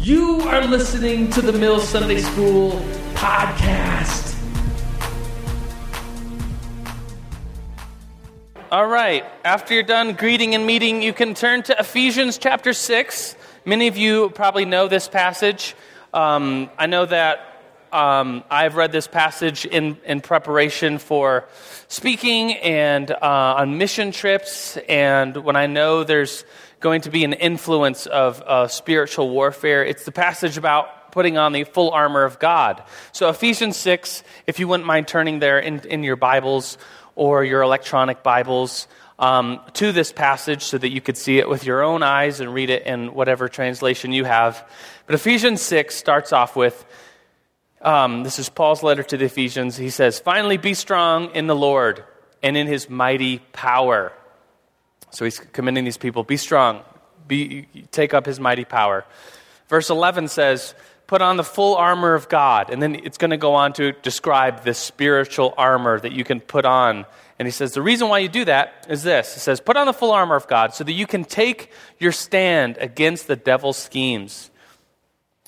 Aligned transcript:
You 0.00 0.42
are 0.42 0.64
listening 0.64 1.28
to 1.30 1.42
the 1.42 1.52
Mill 1.52 1.80
Sunday 1.80 2.20
School 2.20 2.70
podcast. 3.14 4.36
All 8.70 8.86
right, 8.86 9.24
after 9.44 9.74
you're 9.74 9.82
done 9.82 10.12
greeting 10.12 10.54
and 10.54 10.64
meeting, 10.64 11.02
you 11.02 11.12
can 11.12 11.34
turn 11.34 11.64
to 11.64 11.76
Ephesians 11.80 12.38
chapter 12.38 12.72
6. 12.72 13.34
Many 13.64 13.88
of 13.88 13.96
you 13.96 14.30
probably 14.30 14.64
know 14.64 14.86
this 14.86 15.08
passage. 15.08 15.74
Um, 16.14 16.70
I 16.78 16.86
know 16.86 17.04
that 17.04 17.60
um, 17.92 18.44
I've 18.48 18.76
read 18.76 18.92
this 18.92 19.08
passage 19.08 19.66
in, 19.66 19.98
in 20.04 20.20
preparation 20.20 20.98
for 20.98 21.48
speaking 21.88 22.52
and 22.52 23.10
uh, 23.10 23.16
on 23.58 23.78
mission 23.78 24.12
trips, 24.12 24.76
and 24.88 25.36
when 25.38 25.56
I 25.56 25.66
know 25.66 26.04
there's 26.04 26.44
going 26.80 27.02
to 27.02 27.10
be 27.10 27.24
an 27.24 27.32
influence 27.32 28.06
of 28.06 28.40
uh, 28.42 28.68
spiritual 28.68 29.30
warfare. 29.30 29.84
It's 29.84 30.04
the 30.04 30.12
passage 30.12 30.56
about 30.56 31.12
putting 31.12 31.36
on 31.36 31.52
the 31.52 31.64
full 31.64 31.90
armor 31.90 32.24
of 32.24 32.38
God. 32.38 32.82
So, 33.12 33.28
Ephesians 33.28 33.76
6, 33.76 34.22
if 34.46 34.60
you 34.60 34.68
wouldn't 34.68 34.86
mind 34.86 35.08
turning 35.08 35.38
there 35.38 35.58
in, 35.58 35.80
in 35.80 36.04
your 36.04 36.16
Bibles 36.16 36.78
or 37.16 37.44
your 37.44 37.62
electronic 37.62 38.22
Bibles 38.22 38.86
um, 39.18 39.60
to 39.74 39.90
this 39.90 40.12
passage 40.12 40.62
so 40.62 40.78
that 40.78 40.90
you 40.90 41.00
could 41.00 41.16
see 41.16 41.38
it 41.38 41.48
with 41.48 41.64
your 41.64 41.82
own 41.82 42.02
eyes 42.02 42.40
and 42.40 42.54
read 42.54 42.70
it 42.70 42.86
in 42.86 43.12
whatever 43.12 43.48
translation 43.48 44.12
you 44.12 44.24
have. 44.24 44.68
But 45.06 45.16
Ephesians 45.16 45.60
6 45.62 45.94
starts 45.94 46.32
off 46.32 46.54
with 46.54 46.84
um, 47.80 48.24
this 48.24 48.38
is 48.38 48.48
Paul's 48.48 48.82
letter 48.82 49.02
to 49.04 49.16
the 49.16 49.26
Ephesians. 49.26 49.76
He 49.76 49.90
says, 49.90 50.18
Finally, 50.18 50.56
be 50.56 50.74
strong 50.74 51.34
in 51.34 51.46
the 51.46 51.54
Lord 51.54 52.04
and 52.42 52.56
in 52.56 52.66
his 52.66 52.90
mighty 52.90 53.38
power. 53.52 54.12
So 55.10 55.24
he's 55.24 55.38
commending 55.38 55.84
these 55.84 55.96
people 55.96 56.24
be 56.24 56.36
strong, 56.36 56.82
be, 57.26 57.66
take 57.90 58.14
up 58.14 58.26
his 58.26 58.40
mighty 58.40 58.64
power. 58.64 59.04
Verse 59.68 59.90
11 59.90 60.28
says, 60.28 60.74
Put 61.06 61.22
on 61.22 61.38
the 61.38 61.44
full 61.44 61.74
armor 61.74 62.12
of 62.12 62.28
God. 62.28 62.68
And 62.70 62.82
then 62.82 62.94
it's 62.94 63.16
going 63.16 63.30
to 63.30 63.38
go 63.38 63.54
on 63.54 63.72
to 63.74 63.92
describe 63.92 64.64
the 64.64 64.74
spiritual 64.74 65.54
armor 65.56 65.98
that 65.98 66.12
you 66.12 66.22
can 66.22 66.40
put 66.40 66.66
on. 66.66 67.06
And 67.38 67.48
he 67.48 67.52
says, 67.52 67.72
The 67.72 67.82
reason 67.82 68.08
why 68.08 68.18
you 68.18 68.28
do 68.28 68.44
that 68.44 68.86
is 68.90 69.02
this 69.02 69.32
He 69.32 69.40
says, 69.40 69.60
Put 69.60 69.76
on 69.76 69.86
the 69.86 69.94
full 69.94 70.12
armor 70.12 70.36
of 70.36 70.48
God 70.48 70.74
so 70.74 70.84
that 70.84 70.92
you 70.92 71.06
can 71.06 71.24
take 71.24 71.70
your 71.98 72.12
stand 72.12 72.76
against 72.78 73.26
the 73.26 73.36
devil's 73.36 73.78
schemes. 73.78 74.50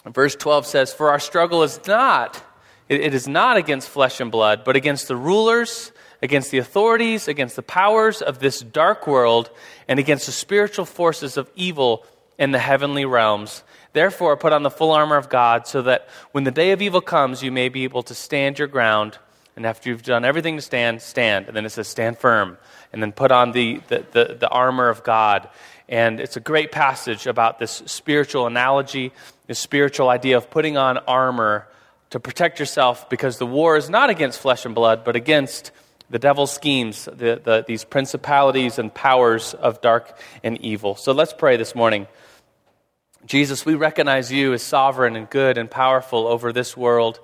And 0.04 0.14
verse 0.14 0.34
12 0.34 0.66
says, 0.66 0.94
For 0.94 1.10
our 1.10 1.18
struggle 1.18 1.62
is 1.62 1.78
not, 1.86 2.42
it 2.88 3.12
is 3.12 3.28
not 3.28 3.58
against 3.58 3.88
flesh 3.88 4.18
and 4.20 4.32
blood, 4.32 4.64
but 4.64 4.76
against 4.76 5.08
the 5.08 5.16
rulers 5.16 5.92
against 6.22 6.50
the 6.50 6.58
authorities, 6.58 7.28
against 7.28 7.56
the 7.56 7.62
powers 7.62 8.22
of 8.22 8.38
this 8.38 8.60
dark 8.60 9.06
world, 9.06 9.50
and 9.88 9.98
against 9.98 10.26
the 10.26 10.32
spiritual 10.32 10.84
forces 10.84 11.36
of 11.36 11.50
evil 11.54 12.04
in 12.38 12.52
the 12.52 12.58
heavenly 12.58 13.04
realms. 13.04 13.62
Therefore, 13.92 14.36
put 14.36 14.52
on 14.52 14.62
the 14.62 14.70
full 14.70 14.92
armor 14.92 15.16
of 15.16 15.28
God 15.28 15.66
so 15.66 15.82
that 15.82 16.08
when 16.32 16.44
the 16.44 16.50
day 16.50 16.72
of 16.72 16.80
evil 16.80 17.00
comes, 17.00 17.42
you 17.42 17.50
may 17.50 17.68
be 17.68 17.84
able 17.84 18.02
to 18.04 18.14
stand 18.14 18.58
your 18.58 18.68
ground. 18.68 19.18
And 19.56 19.66
after 19.66 19.90
you've 19.90 20.02
done 20.02 20.24
everything 20.24 20.56
to 20.56 20.62
stand, 20.62 21.02
stand. 21.02 21.48
And 21.48 21.56
then 21.56 21.66
it 21.66 21.70
says, 21.70 21.88
stand 21.88 22.18
firm. 22.18 22.56
And 22.92 23.02
then 23.02 23.12
put 23.12 23.32
on 23.32 23.52
the, 23.52 23.80
the, 23.88 24.06
the, 24.12 24.36
the 24.40 24.48
armor 24.48 24.88
of 24.88 25.02
God. 25.02 25.48
And 25.88 26.20
it's 26.20 26.36
a 26.36 26.40
great 26.40 26.70
passage 26.70 27.26
about 27.26 27.58
this 27.58 27.82
spiritual 27.86 28.46
analogy, 28.46 29.12
this 29.48 29.58
spiritual 29.58 30.08
idea 30.08 30.36
of 30.36 30.50
putting 30.50 30.76
on 30.76 30.98
armor 30.98 31.66
to 32.10 32.20
protect 32.20 32.60
yourself 32.60 33.08
because 33.10 33.38
the 33.38 33.46
war 33.46 33.76
is 33.76 33.90
not 33.90 34.08
against 34.08 34.40
flesh 34.40 34.64
and 34.64 34.74
blood, 34.74 35.04
but 35.04 35.16
against 35.16 35.72
the 36.10 36.18
devil's 36.18 36.52
schemes, 36.52 37.04
the, 37.04 37.40
the, 37.42 37.64
these 37.66 37.84
principalities 37.84 38.78
and 38.78 38.92
powers 38.92 39.54
of 39.54 39.80
dark 39.80 40.18
and 40.42 40.60
evil. 40.60 40.96
So 40.96 41.12
let's 41.12 41.32
pray 41.32 41.56
this 41.56 41.74
morning. 41.74 42.08
Jesus, 43.26 43.64
we 43.64 43.76
recognize 43.76 44.32
you 44.32 44.52
as 44.52 44.62
sovereign 44.62 45.14
and 45.14 45.30
good 45.30 45.56
and 45.56 45.70
powerful 45.70 46.26
over 46.26 46.52
this 46.52 46.76
world. 46.76 47.20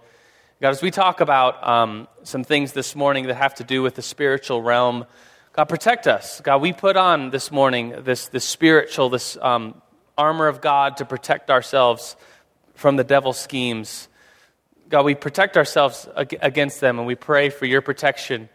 God, 0.62 0.70
as 0.70 0.82
we 0.82 0.92
talk 0.92 1.20
about 1.20 1.66
um, 1.66 2.06
some 2.22 2.44
things 2.44 2.72
this 2.72 2.94
morning 2.94 3.26
that 3.26 3.34
have 3.34 3.56
to 3.56 3.64
do 3.64 3.82
with 3.82 3.96
the 3.96 4.02
spiritual 4.02 4.62
realm, 4.62 5.04
God, 5.52 5.64
protect 5.64 6.06
us. 6.06 6.40
God, 6.40 6.62
we 6.62 6.72
put 6.72 6.96
on 6.96 7.30
this 7.30 7.50
morning 7.50 7.94
this, 8.04 8.28
this 8.28 8.44
spiritual, 8.44 9.08
this 9.08 9.36
um, 9.42 9.82
armor 10.16 10.46
of 10.46 10.60
God 10.60 10.98
to 10.98 11.04
protect 11.04 11.50
ourselves 11.50 12.14
from 12.74 12.96
the 12.96 13.04
devil's 13.04 13.38
schemes. 13.38 14.08
God, 14.88 15.04
we 15.04 15.14
protect 15.16 15.56
ourselves 15.56 16.08
against 16.14 16.80
them 16.80 16.98
and 16.98 17.06
we 17.06 17.16
pray 17.16 17.50
for 17.50 17.64
your 17.64 17.80
protection 17.80 18.48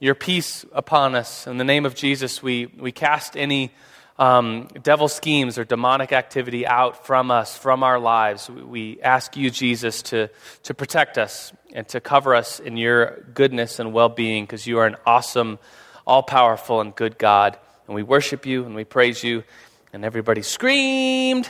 your 0.00 0.14
peace 0.14 0.64
upon 0.72 1.14
us. 1.14 1.46
In 1.46 1.56
the 1.58 1.64
name 1.64 1.84
of 1.84 1.94
Jesus, 1.94 2.42
we, 2.42 2.66
we 2.66 2.92
cast 2.92 3.36
any 3.36 3.72
um, 4.18 4.68
devil 4.82 5.08
schemes 5.08 5.58
or 5.58 5.64
demonic 5.64 6.12
activity 6.12 6.66
out 6.66 7.06
from 7.06 7.30
us, 7.30 7.56
from 7.56 7.82
our 7.82 7.98
lives. 7.98 8.50
We, 8.50 9.00
ask 9.02 9.36
you, 9.36 9.50
Jesus, 9.50 10.02
to, 10.02 10.28
to 10.64 10.74
protect 10.74 11.18
us 11.18 11.52
and 11.72 11.86
to 11.88 12.00
cover 12.00 12.34
us 12.34 12.58
in 12.60 12.76
your 12.76 13.22
goodness 13.34 13.78
and 13.78 13.92
well 13.92 14.08
being 14.08 14.44
because 14.44 14.66
you 14.66 14.78
are 14.78 14.86
an 14.86 14.96
awesome, 15.06 15.58
all 16.06 16.22
powerful, 16.22 16.80
and 16.80 16.94
good 16.94 17.18
God. 17.18 17.58
And 17.86 17.94
we 17.94 18.02
worship 18.02 18.44
you 18.46 18.64
and 18.64 18.74
we 18.74 18.84
praise 18.84 19.22
you. 19.22 19.44
And 19.92 20.04
everybody 20.04 20.42
screamed, 20.42 21.48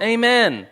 Amen. 0.00 0.54
Amen. 0.54 0.66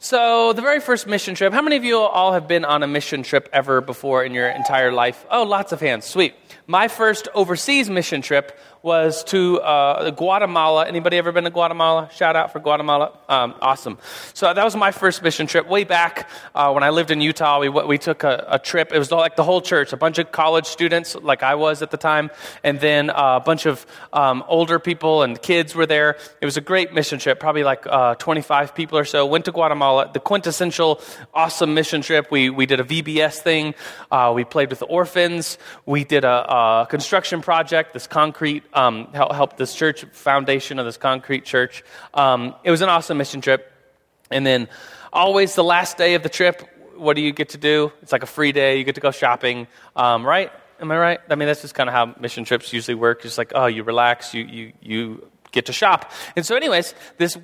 So, 0.00 0.52
the 0.52 0.62
very 0.62 0.78
first 0.78 1.08
mission 1.08 1.34
trip, 1.34 1.52
how 1.52 1.60
many 1.60 1.74
of 1.74 1.82
you 1.82 1.98
all 1.98 2.32
have 2.32 2.46
been 2.46 2.64
on 2.64 2.84
a 2.84 2.86
mission 2.86 3.24
trip 3.24 3.48
ever 3.52 3.80
before 3.80 4.22
in 4.22 4.32
your 4.32 4.48
entire 4.48 4.92
life? 4.92 5.26
Oh, 5.28 5.42
lots 5.42 5.72
of 5.72 5.80
hands. 5.80 6.04
Sweet. 6.04 6.36
My 6.68 6.86
first 6.86 7.26
overseas 7.34 7.90
mission 7.90 8.22
trip 8.22 8.56
was 8.82 9.24
to 9.24 9.60
uh, 9.60 10.10
Guatemala. 10.10 10.86
Anybody 10.86 11.16
ever 11.16 11.32
been 11.32 11.44
to 11.44 11.50
Guatemala? 11.50 12.08
Shout 12.14 12.36
out 12.36 12.52
for 12.52 12.60
Guatemala. 12.60 13.18
Um, 13.28 13.54
awesome. 13.60 13.98
So 14.34 14.52
that 14.52 14.64
was 14.64 14.76
my 14.76 14.92
first 14.92 15.22
mission 15.22 15.46
trip 15.46 15.68
way 15.68 15.84
back 15.84 16.28
uh, 16.54 16.70
when 16.72 16.82
I 16.82 16.90
lived 16.90 17.10
in 17.10 17.20
Utah. 17.20 17.58
We, 17.58 17.68
we 17.68 17.98
took 17.98 18.22
a, 18.22 18.44
a, 18.48 18.58
trip. 18.58 18.92
It 18.92 18.98
was 18.98 19.10
like 19.10 19.36
the 19.36 19.44
whole 19.44 19.60
church, 19.60 19.92
a 19.92 19.96
bunch 19.96 20.18
of 20.18 20.30
college 20.30 20.66
students, 20.66 21.14
like 21.16 21.42
I 21.42 21.54
was 21.54 21.82
at 21.82 21.90
the 21.90 21.96
time, 21.96 22.30
and 22.62 22.78
then 22.80 23.10
uh, 23.10 23.36
a 23.36 23.40
bunch 23.40 23.66
of 23.66 23.84
um, 24.12 24.44
older 24.46 24.78
people 24.78 25.22
and 25.22 25.40
kids 25.40 25.74
were 25.74 25.86
there. 25.86 26.16
It 26.40 26.44
was 26.44 26.56
a 26.56 26.60
great 26.60 26.92
mission 26.92 27.18
trip, 27.18 27.40
probably 27.40 27.64
like 27.64 27.86
uh, 27.86 28.14
25 28.16 28.74
people 28.74 28.98
or 28.98 29.04
so. 29.04 29.26
Went 29.26 29.44
to 29.46 29.52
Guatemala, 29.52 30.10
the 30.12 30.20
quintessential 30.20 31.00
awesome 31.34 31.74
mission 31.74 32.02
trip. 32.02 32.30
We, 32.30 32.50
we 32.50 32.66
did 32.66 32.80
a 32.80 32.84
VBS 32.84 33.38
thing. 33.40 33.74
Uh, 34.10 34.32
we 34.34 34.44
played 34.44 34.70
with 34.70 34.78
the 34.78 34.86
orphans. 34.86 35.58
We 35.86 36.04
did 36.04 36.24
a, 36.24 36.82
a 36.82 36.86
construction 36.88 37.42
project, 37.42 37.92
this 37.92 38.06
concrete 38.06 38.64
um, 38.72 39.08
help, 39.12 39.32
help 39.32 39.56
this 39.56 39.74
church 39.74 40.04
foundation 40.12 40.78
of 40.78 40.86
this 40.86 40.96
concrete 40.96 41.44
church. 41.44 41.82
Um, 42.14 42.54
it 42.64 42.70
was 42.70 42.80
an 42.80 42.88
awesome 42.88 43.18
mission 43.18 43.40
trip. 43.40 43.72
And 44.30 44.46
then, 44.46 44.68
always 45.12 45.54
the 45.54 45.64
last 45.64 45.96
day 45.96 46.14
of 46.14 46.22
the 46.22 46.28
trip, 46.28 46.68
what 46.96 47.16
do 47.16 47.22
you 47.22 47.32
get 47.32 47.50
to 47.50 47.58
do? 47.58 47.92
It's 48.02 48.12
like 48.12 48.22
a 48.22 48.26
free 48.26 48.52
day. 48.52 48.78
You 48.78 48.84
get 48.84 48.96
to 48.96 49.00
go 49.00 49.10
shopping, 49.10 49.66
um, 49.96 50.26
right? 50.26 50.52
Am 50.80 50.90
I 50.90 50.98
right? 50.98 51.20
I 51.28 51.34
mean, 51.34 51.48
that's 51.48 51.62
just 51.62 51.74
kind 51.74 51.88
of 51.88 51.94
how 51.94 52.14
mission 52.20 52.44
trips 52.44 52.72
usually 52.72 52.94
work. 52.94 53.24
It's 53.24 53.38
like, 53.38 53.52
oh, 53.54 53.66
you 53.66 53.82
relax, 53.82 54.34
you, 54.34 54.44
you, 54.44 54.72
you 54.80 55.28
get 55.50 55.66
to 55.66 55.72
shop. 55.72 56.12
And 56.36 56.46
so, 56.46 56.54
anyways, 56.54 56.94
this 57.16 57.36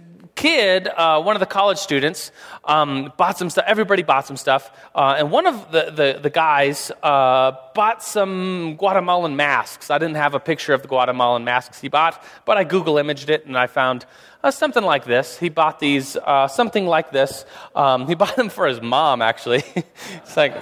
kid, 0.45 0.89
uh, 0.89 1.23
one 1.23 1.35
of 1.37 1.41
the 1.41 1.47
college 1.47 1.79
students, 1.79 2.31
um, 2.65 3.11
bought 3.17 3.39
some 3.39 3.49
stuff. 3.49 3.65
Everybody 3.67 4.03
bought 4.03 4.27
some 4.27 4.37
stuff. 4.37 4.71
Uh, 4.95 5.17
and 5.17 5.31
one 5.31 5.47
of 5.47 5.73
the, 5.73 5.91
the, 5.91 6.19
the 6.21 6.29
guys 6.29 6.93
uh, 7.03 7.53
bought 7.75 8.03
some 8.03 8.77
Guatemalan 8.77 9.37
masks. 9.37 9.89
I 9.89 9.97
didn't 9.97 10.17
have 10.17 10.35
a 10.35 10.39
picture 10.39 10.75
of 10.75 10.83
the 10.83 10.89
Guatemalan 10.89 11.45
masks 11.45 11.81
he 11.81 11.89
bought, 11.89 12.23
but 12.45 12.59
I 12.59 12.65
Google 12.65 12.99
imaged 12.99 13.31
it 13.31 13.47
and 13.47 13.57
I 13.57 13.69
found 13.69 14.05
uh, 14.43 14.51
something 14.51 14.85
like 14.85 15.07
this. 15.07 15.39
He 15.39 15.49
bought 15.49 15.79
these, 15.79 16.15
uh, 16.15 16.47
something 16.47 16.87
like 16.87 17.11
this. 17.11 17.47
Um, 17.75 18.07
he 18.07 18.15
bought 18.23 18.37
them 18.37 18.51
for 18.51 18.67
his 18.67 18.83
mom, 18.83 19.23
actually. 19.23 19.65
it's 20.17 20.37
like, 20.37 20.55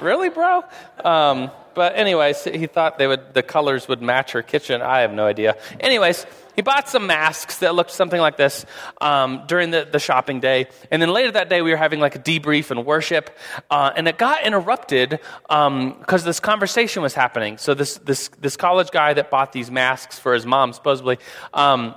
really, 0.00 0.30
bro? 0.30 0.64
Um, 1.04 1.50
but 1.74 1.94
anyways, 1.94 2.42
he 2.44 2.66
thought 2.68 2.96
they 2.96 3.06
would, 3.06 3.34
the 3.34 3.42
colors 3.42 3.86
would 3.86 4.00
match 4.00 4.32
her 4.32 4.40
kitchen. 4.40 4.80
I 4.80 5.00
have 5.00 5.12
no 5.12 5.26
idea. 5.26 5.58
Anyways, 5.78 6.24
he 6.56 6.62
bought 6.62 6.88
some 6.88 7.06
masks 7.06 7.58
that 7.58 7.74
looked 7.74 7.90
something 7.90 8.20
like 8.20 8.38
this 8.38 8.64
um, 9.00 9.44
during 9.46 9.70
the, 9.70 9.86
the 9.90 9.98
shopping 9.98 10.40
day. 10.40 10.66
And 10.90 11.00
then 11.00 11.10
later 11.10 11.30
that 11.32 11.50
day, 11.50 11.60
we 11.62 11.70
were 11.70 11.76
having 11.76 12.00
like 12.00 12.16
a 12.16 12.18
debrief 12.18 12.70
and 12.70 12.84
worship. 12.84 13.30
Uh, 13.70 13.92
and 13.94 14.08
it 14.08 14.16
got 14.16 14.44
interrupted 14.44 15.10
because 15.10 15.50
um, 15.50 16.02
this 16.24 16.40
conversation 16.40 17.02
was 17.02 17.14
happening. 17.14 17.58
So, 17.58 17.74
this, 17.74 17.98
this, 17.98 18.28
this 18.40 18.56
college 18.56 18.90
guy 18.90 19.12
that 19.12 19.30
bought 19.30 19.52
these 19.52 19.70
masks 19.70 20.18
for 20.18 20.32
his 20.32 20.46
mom, 20.46 20.72
supposedly, 20.72 21.18
um, 21.52 21.94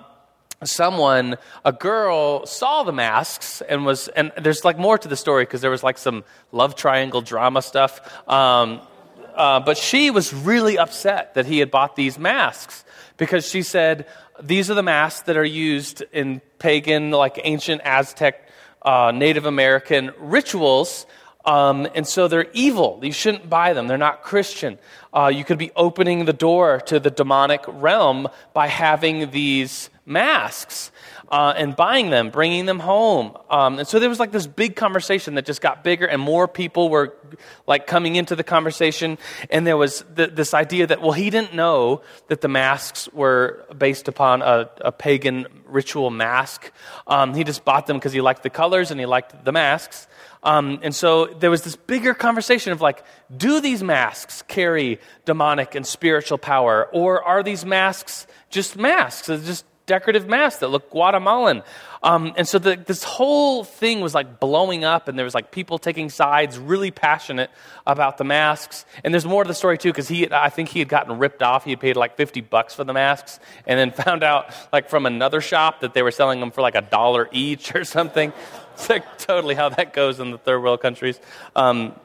someone 0.63 1.38
a 1.63 1.72
girl 1.72 2.45
saw 2.45 2.83
the 2.83 2.92
masks 2.92 3.62
and 3.62 3.86
was 3.86 4.10
and 4.10 4.33
there's 4.42 4.66
like 4.66 4.78
more 4.78 4.98
to 4.98 5.07
the 5.07 5.16
story 5.16 5.45
because 5.45 5.62
there 5.62 5.72
was 5.72 5.83
like 5.83 5.98
some 5.98 6.22
love 6.51 6.75
triangle 6.75 7.22
drama 7.22 7.62
stuff 7.62 8.01
um, 8.28 8.81
uh, 9.36 9.62
but 9.62 9.78
she 9.78 10.12
was 10.12 10.33
really 10.33 10.78
upset 10.78 11.33
that 11.36 11.45
he 11.45 11.60
had 11.60 11.72
bought 11.72 11.95
these 11.95 12.19
masks 12.19 12.83
because 13.16 13.48
she 13.48 13.62
said 13.62 14.06
these 14.41 14.69
are 14.71 14.74
the 14.74 14.83
masks 14.83 15.24
that 15.24 15.38
are 15.38 15.45
used 15.45 16.03
in 16.12 16.41
pagan, 16.59 17.12
like 17.12 17.39
ancient 17.44 17.81
Aztec, 17.83 18.50
uh, 18.81 19.12
Native 19.13 19.45
American 19.45 20.12
rituals. 20.18 21.06
Um, 21.45 21.88
and 21.95 22.07
so 22.07 22.27
they're 22.27 22.50
evil. 22.53 23.00
You 23.01 23.12
shouldn't 23.12 23.50
buy 23.50 23.74
them. 23.74 23.88
They're 23.88 23.97
not 23.97 24.24
Christian. 24.24 24.77
Uh, 25.13 25.31
you 25.33 25.44
could 25.44 25.57
be 25.57 25.71
opening 25.75 26.25
the 26.25 26.33
door 26.33 26.80
to 26.81 27.00
the 27.00 27.09
demonic 27.09 27.63
realm 27.68 28.27
by 28.53 28.68
having 28.68 29.31
these 29.31 29.89
masks 30.06 30.92
uh, 31.30 31.54
and 31.56 31.76
buying 31.76 32.10
them, 32.10 32.30
bringing 32.30 32.66
them 32.66 32.80
home. 32.80 33.38
Um, 33.50 33.80
and 33.80 33.88
so 33.88 34.00
there 34.00 34.10
was 34.10 34.20
like 34.20 34.31
this 34.31 34.48
big 34.48 34.76
conversation 34.76 35.36
that 35.36 35.46
just 35.46 35.62
got 35.62 35.84
bigger, 35.84 36.06
and 36.06 36.22
more 36.22 36.48
people 36.48 36.90
were 36.90 37.16
like 37.68 37.88
coming 37.88 38.16
into 38.16 38.36
the 38.36 38.44
conversation. 38.44 39.18
And 39.50 39.66
there 39.66 39.78
was 39.78 40.04
th- 40.16 40.31
this 40.34 40.54
idea 40.54 40.88
that, 40.88 41.02
well, 41.02 41.12
he 41.12 41.30
didn't 41.30 41.54
know 41.54 42.02
that 42.28 42.42
the 42.42 42.48
masks 42.48 43.08
were 43.14 43.66
based 43.78 44.08
upon 44.08 44.42
a, 44.42 44.70
a 44.81 44.92
pagan 44.92 45.48
ritual 45.66 46.10
mask. 46.10 46.72
Um, 47.08 47.34
he 47.34 47.44
just 47.44 47.64
bought 47.64 47.86
them 47.86 47.98
because 47.98 48.14
he 48.14 48.22
liked 48.22 48.44
the 48.44 48.50
colors 48.50 48.92
and 48.92 49.00
he 49.00 49.06
liked 49.06 49.46
the 49.46 49.52
masks. 49.52 50.08
Um, 50.42 50.80
and 50.84 50.96
so 50.96 51.26
there 51.26 51.52
was 51.52 51.64
this 51.64 51.76
bigger 51.76 52.14
conversation 52.14 52.72
of 52.72 52.81
like, 52.81 53.04
do 53.36 53.60
these 53.60 53.84
masks 53.84 54.42
carry 54.44 55.00
demonic 55.26 55.76
and 55.76 55.86
spiritual 55.86 56.38
power? 56.38 56.88
Or 56.94 57.22
are 57.24 57.44
these 57.44 57.66
masks 57.66 58.26
just 58.50 58.78
masks? 58.78 59.28
Just 59.28 59.66
decorative 59.89 60.27
masks 60.27 60.59
that 60.59 60.68
look 60.68 60.91
Guatemalan. 60.91 61.63
Um, 62.03 62.31
and 62.38 62.47
so 62.47 62.59
the, 62.59 62.77
this 62.77 63.03
whole 63.03 63.63
thing 63.63 64.01
was 64.01 64.13
like 64.13 64.39
blowing 64.39 64.86
up, 64.86 65.07
and 65.07 65.18
there 65.18 65.25
was 65.25 65.33
like 65.33 65.51
people 65.51 65.80
taking 65.80 66.09
sides, 66.09 66.59
really 66.59 66.91
passionate 66.91 67.50
about 67.88 68.19
the 68.19 68.24
masks. 68.24 68.86
And 69.03 69.13
there's 69.13 69.25
more 69.25 69.44
to 69.44 69.47
the 69.47 69.56
story 69.56 69.77
too, 69.77 69.89
because 69.89 70.07
he, 70.07 70.31
I 70.31 70.50
think 70.50 70.69
he 70.69 70.80
had 70.80 70.88
gotten 70.88 71.18
ripped 71.18 71.41
off. 71.41 71.65
He 71.65 71.71
had 71.71 71.80
paid 71.80 71.97
like 71.97 72.15
50 72.15 72.41
bucks 72.41 72.75
for 72.75 72.83
the 72.83 72.94
masks, 72.94 73.39
and 73.65 73.80
then 73.80 73.91
found 74.06 74.24
out 74.24 74.53
like 74.71 74.89
from 74.89 75.07
another 75.07 75.41
shop 75.41 75.81
that 75.81 75.94
they 75.94 76.03
were 76.03 76.12
selling 76.12 76.39
them 76.39 76.51
for 76.51 76.62
like 76.62 76.75
a 76.75 76.81
dollar 76.83 77.27
each 77.31 77.75
or 77.75 77.83
something. 77.83 78.31
It's 78.75 78.89
like 78.89 79.18
totally 79.18 79.56
how 79.56 79.69
that 79.69 79.92
goes 79.92 80.19
in 80.19 80.31
the 80.31 80.38
third 80.38 80.62
world 80.62 80.81
countries. 80.81 81.19
Um, 81.56 81.95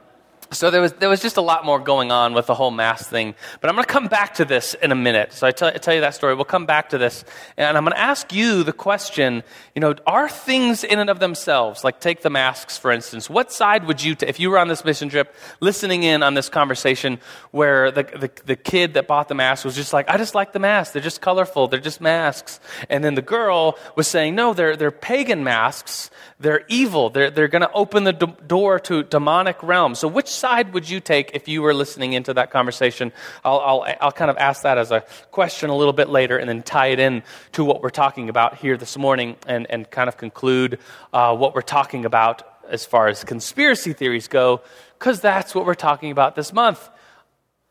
so 0.50 0.70
there 0.70 0.81
was, 0.81 0.93
there 0.94 1.08
was 1.08 1.20
just 1.20 1.37
a 1.37 1.41
lot 1.41 1.64
more 1.64 1.79
going 1.79 2.12
on 2.12 2.35
with 2.35 2.46
the 2.46 2.55
whole 2.55 2.70
mask 2.70 3.11
thing. 3.11 3.35
But 3.61 3.70
I'm 3.70 3.76
going 3.76 3.87
to 3.87 3.93
come 3.93 4.08
back 4.08 4.35
to 4.35 4.44
this 4.44 4.75
in 4.75 4.93
a 4.93 4.94
minute. 4.94 5.32
So 5.32 5.46
I 5.46 5.50
tell, 5.52 5.69
I 5.69 5.79
tell 5.79 5.94
you 5.94 6.00
that 6.02 6.14
story. 6.14 6.35
We'll 6.35 6.44
come 6.44 6.67
back 6.67 6.91
to 6.91 6.99
this. 6.99 7.25
And 7.56 7.76
I'm 7.76 7.85
going 7.85 7.94
to 7.94 8.00
ask 8.00 8.32
you 8.32 8.62
the 8.62 8.73
question, 8.73 9.43
you 9.75 9.81
know, 9.81 9.94
are 10.06 10.29
things 10.29 10.85
in 10.85 10.99
and 10.99 11.11
of 11.11 11.19
themselves, 11.19 11.85
like 11.85 12.00
take 12.00 12.23
the 12.23 12.31
masks, 12.31 12.79
for 12.79 12.91
instance, 12.91 13.29
what 13.29 13.52
side 13.52 13.87
would 13.87 14.02
you, 14.02 14.17
if 14.20 14.38
you 14.38 14.50
were 14.50 14.58
on 14.58 14.69
this 14.69 14.85
mission 14.85 15.08
trip, 15.08 15.35
listening 15.61 16.02
in 16.02 16.23
on 16.23 16.35
this 16.35 16.49
conversation 16.49 17.19
where 17.50 17.90
the, 17.90 18.02
the, 18.02 18.31
the 18.47 18.56
kid 18.56 18.94
that 18.94 19.06
bought 19.06 19.29
the 19.29 19.35
mask 19.35 19.64
was 19.64 19.75
just 19.75 19.93
like, 19.93 20.08
I 20.08 20.17
just 20.17 20.35
like 20.35 20.52
the 20.52 20.58
masks. 20.58 20.93
They're 20.93 21.02
just 21.02 21.20
colorful. 21.20 21.69
They're 21.69 21.81
just 21.81 22.00
masks. 22.00 22.61
And 22.88 23.02
then 23.02 23.14
the 23.14 23.23
girl 23.23 23.79
was 23.97 24.06
saying, 24.06 24.35
no, 24.35 24.55
they're, 24.55 24.76
they're 24.76 24.90
pagan 24.90 25.44
masks. 25.44 26.11
They're 26.38 26.64
evil. 26.69 27.11
They're, 27.11 27.31
they're 27.31 27.49
going 27.49 27.62
to 27.62 27.73
open 27.73 28.05
the 28.05 28.12
do- 28.12 28.37
door 28.47 28.79
to 28.81 29.02
demonic 29.02 29.62
realms. 29.62 29.99
So 29.99 30.08
which 30.08 30.29
side 30.34 30.75
would 30.75 30.88
you 30.88 31.00
take 31.00 31.31
if 31.34 31.48
you 31.48 31.62
were 31.62 31.75
listening 31.75 32.12
into 32.12 32.34
that 32.34 32.50
conversation? 32.50 33.12
I'll, 33.44 33.60
I'll, 33.60 33.94
I'll 34.00 34.12
kind 34.12 34.31
of 34.31 34.36
ask 34.36 34.62
that 34.62 34.78
as 34.78 34.90
a 34.90 35.00
question 35.31 35.70
a 35.70 35.76
little 35.76 35.92
bit 35.92 36.08
later 36.08 36.36
and 36.36 36.48
then 36.48 36.62
tie 36.62 36.88
it 36.88 36.98
in 36.98 37.22
to 37.52 37.64
what 37.64 37.82
we're 37.82 37.90
talking 37.90 38.28
about 38.28 38.58
here 38.58 38.76
this 38.76 38.98
morning 38.98 39.36
and, 39.46 39.66
and 39.70 39.90
kind 39.90 40.08
of 40.08 40.16
conclude 40.16 40.78
uh, 41.12 41.34
what 41.36 41.54
we're 41.54 41.62
talking 41.62 42.04
about 42.04 42.42
as 42.69 42.84
far 42.84 43.08
as 43.08 43.25
conspiracy 43.25 43.92
theories 43.92 44.28
go, 44.28 44.60
because 44.98 45.20
that's 45.20 45.54
what 45.54 45.66
we're 45.66 45.75
talking 45.75 46.10
about 46.10 46.34
this 46.34 46.52
month 46.52 46.88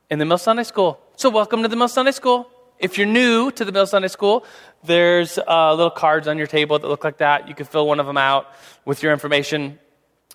in 0.10 0.20
the 0.20 0.26
Mill 0.26 0.38
Sunday 0.38 0.64
School. 0.64 1.00
So, 1.16 1.30
welcome 1.30 1.64
to 1.64 1.68
the 1.68 1.76
Mill 1.76 1.88
Sunday 1.88 2.12
School. 2.12 2.50
If 2.80 2.98
you're 2.98 3.08
new 3.08 3.52
to 3.52 3.66
the 3.66 3.72
Mill 3.72 3.86
Sunday 3.86 4.08
School, 4.08 4.46
there's 4.84 5.38
uh, 5.38 5.74
little 5.74 5.92
cards 5.92 6.28
on 6.28 6.38
your 6.38 6.48
table 6.48 6.78
that 6.78 6.88
look 6.88 7.04
like 7.04 7.18
that. 7.18 7.48
You 7.48 7.56
can 7.56 7.66
fill 7.66 7.88
one 7.88 8.00
of 8.00 8.06
them 8.06 8.18
out 8.18 8.48
with 8.86 9.02
your 9.02 9.14
information 9.14 9.80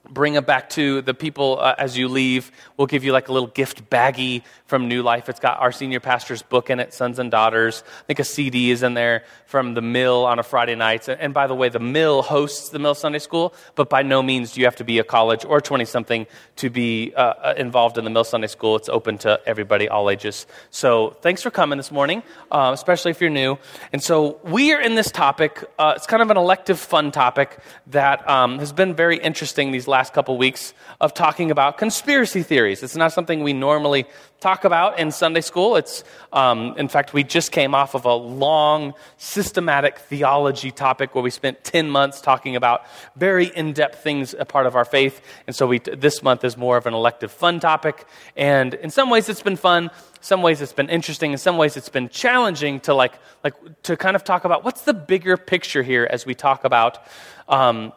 bring 0.09 0.35
them 0.35 0.45
back 0.45 0.71
to 0.71 1.03
the 1.03 1.15
people 1.15 1.59
uh, 1.61 1.75
as 1.79 1.99
you 1.99 2.09
leave. 2.09 2.51
We'll 2.77 2.87
give 2.87 3.05
you 3.05 3.13
like 3.13 3.29
a 3.29 3.33
little 3.33 3.49
gift 3.49 3.91
baggie 3.91 4.43
from 4.67 4.89
New 4.89 5.03
Life. 5.03 5.29
It's 5.29 5.41
got 5.41 5.61
our 5.61 5.73
senior 5.73 6.01
pastor's 6.01 6.43
book 6.43 6.71
in 6.71 6.81
it, 6.81 6.95
Sons 6.95 7.19
and 7.19 7.31
Daughters. 7.31 7.83
I 7.87 8.05
think 8.05 8.19
a 8.19 8.25
CD 8.25 8.71
is 8.71 8.83
in 8.83 8.95
there 8.95 9.25
from 9.47 9.75
the 9.75 9.83
Mill 9.83 10.25
on 10.27 10.39
a 10.39 10.43
Friday 10.43 10.75
night. 10.75 11.09
And 11.09 11.33
by 11.35 11.47
the 11.47 11.55
way, 11.55 11.69
the 11.69 11.79
Mill 11.79 12.23
hosts 12.23 12.69
the 12.71 12.79
Mill 12.79 12.95
Sunday 12.95 13.19
School, 13.19 13.55
but 13.75 13.89
by 13.89 14.03
no 14.03 14.23
means 14.23 14.53
do 14.53 14.61
you 14.61 14.67
have 14.67 14.77
to 14.77 14.85
be 14.85 14.99
a 14.99 15.05
college 15.05 15.45
or 15.45 15.61
20 15.61 15.85
something 15.85 16.27
to 16.57 16.71
be 16.71 17.13
uh, 17.15 17.21
uh, 17.21 17.55
involved 17.57 17.99
in 17.99 18.05
the 18.05 18.11
Mill 18.11 18.25
Sunday 18.25 18.47
School. 18.47 18.77
It's 18.77 18.89
open 18.89 19.19
to 19.19 19.41
everybody, 19.47 19.89
all 19.89 20.11
ages. 20.11 20.47
So 20.71 21.17
thanks 21.23 21.43
for 21.43 21.51
coming 21.51 21.77
this 21.77 21.91
morning, 21.91 22.23
uh, 22.51 22.71
especially 22.75 23.11
if 23.11 23.21
you're 23.21 23.31
new. 23.31 23.59
And 23.93 24.03
so 24.03 24.39
we 24.45 24.73
are 24.73 24.81
in 24.81 24.95
this 24.95 25.11
topic. 25.11 25.65
Uh, 25.79 25.95
it's 25.97 26.07
kind 26.07 26.23
of 26.23 26.31
an 26.31 26.37
elective, 26.37 26.79
fun 26.79 27.11
topic 27.11 27.59
that 27.89 28.29
um, 28.29 28.59
has 28.59 28.73
been 28.73 28.95
very 28.95 29.17
interesting 29.19 29.73
these 29.73 29.88
last 29.89 30.13
couple 30.13 30.37
weeks 30.39 30.75
of 31.01 31.15
talking 31.15 31.51
about 31.51 31.79
conspiracy 31.79 32.43
theories. 32.43 32.83
It's 32.83 32.97
not 32.97 33.13
something 33.13 33.43
we 33.43 33.53
normally 33.53 34.07
talk 34.41 34.65
about 34.65 34.99
in 34.99 35.11
Sunday 35.11 35.41
school. 35.41 35.75
It's, 35.77 36.05
um, 36.33 36.75
in 36.77 36.89
fact, 36.89 37.13
we 37.13 37.25
just 37.25 37.51
came 37.51 37.75
off 37.75 37.95
of 37.95 38.05
a 38.05 38.15
long 38.15 38.95
systematic 39.17 39.99
theology 39.99 40.71
topic 40.71 41.15
where 41.15 41.25
we 41.25 41.31
spent 41.31 41.65
10 41.65 41.91
months 41.91 42.21
talking 42.21 42.55
about 42.55 42.85
very 43.17 43.47
in 43.47 43.73
depth 43.73 44.03
things, 44.03 44.35
a 44.39 44.45
part 44.45 44.67
of 44.67 44.77
our 44.77 44.85
faith. 44.85 45.21
And 45.47 45.57
so 45.57 45.67
we, 45.67 45.81
this 45.81 46.23
month 46.23 46.45
is 46.45 46.57
more 46.57 46.77
of 46.77 46.87
an 46.87 46.95
elective 46.95 47.33
fun 47.33 47.59
topic. 47.59 48.07
And 48.37 48.75
in 48.75 48.91
some 48.91 49.11
ways 49.11 49.29
it's 49.29 49.43
been 49.43 49.57
fun. 49.57 49.91
Some 50.21 50.43
ways 50.43 50.61
it's 50.61 50.73
been 50.73 50.91
interesting. 50.91 51.33
In 51.33 51.39
some 51.39 51.57
ways 51.57 51.77
it's 51.77 51.89
been 51.89 52.09
challenging 52.09 52.81
to 52.81 52.95
like, 52.95 53.15
like 53.43 53.55
to 53.85 53.97
kind 53.97 54.15
of 54.15 54.23
talk 54.23 54.45
about 54.45 54.65
what's 54.65 54.83
the 54.83 54.95
bigger 54.95 55.37
picture 55.37 55.83
here 55.83 56.07
as 56.09 56.25
we 56.27 56.35
talk 56.35 56.65
about 56.65 57.05
um, 57.49 57.93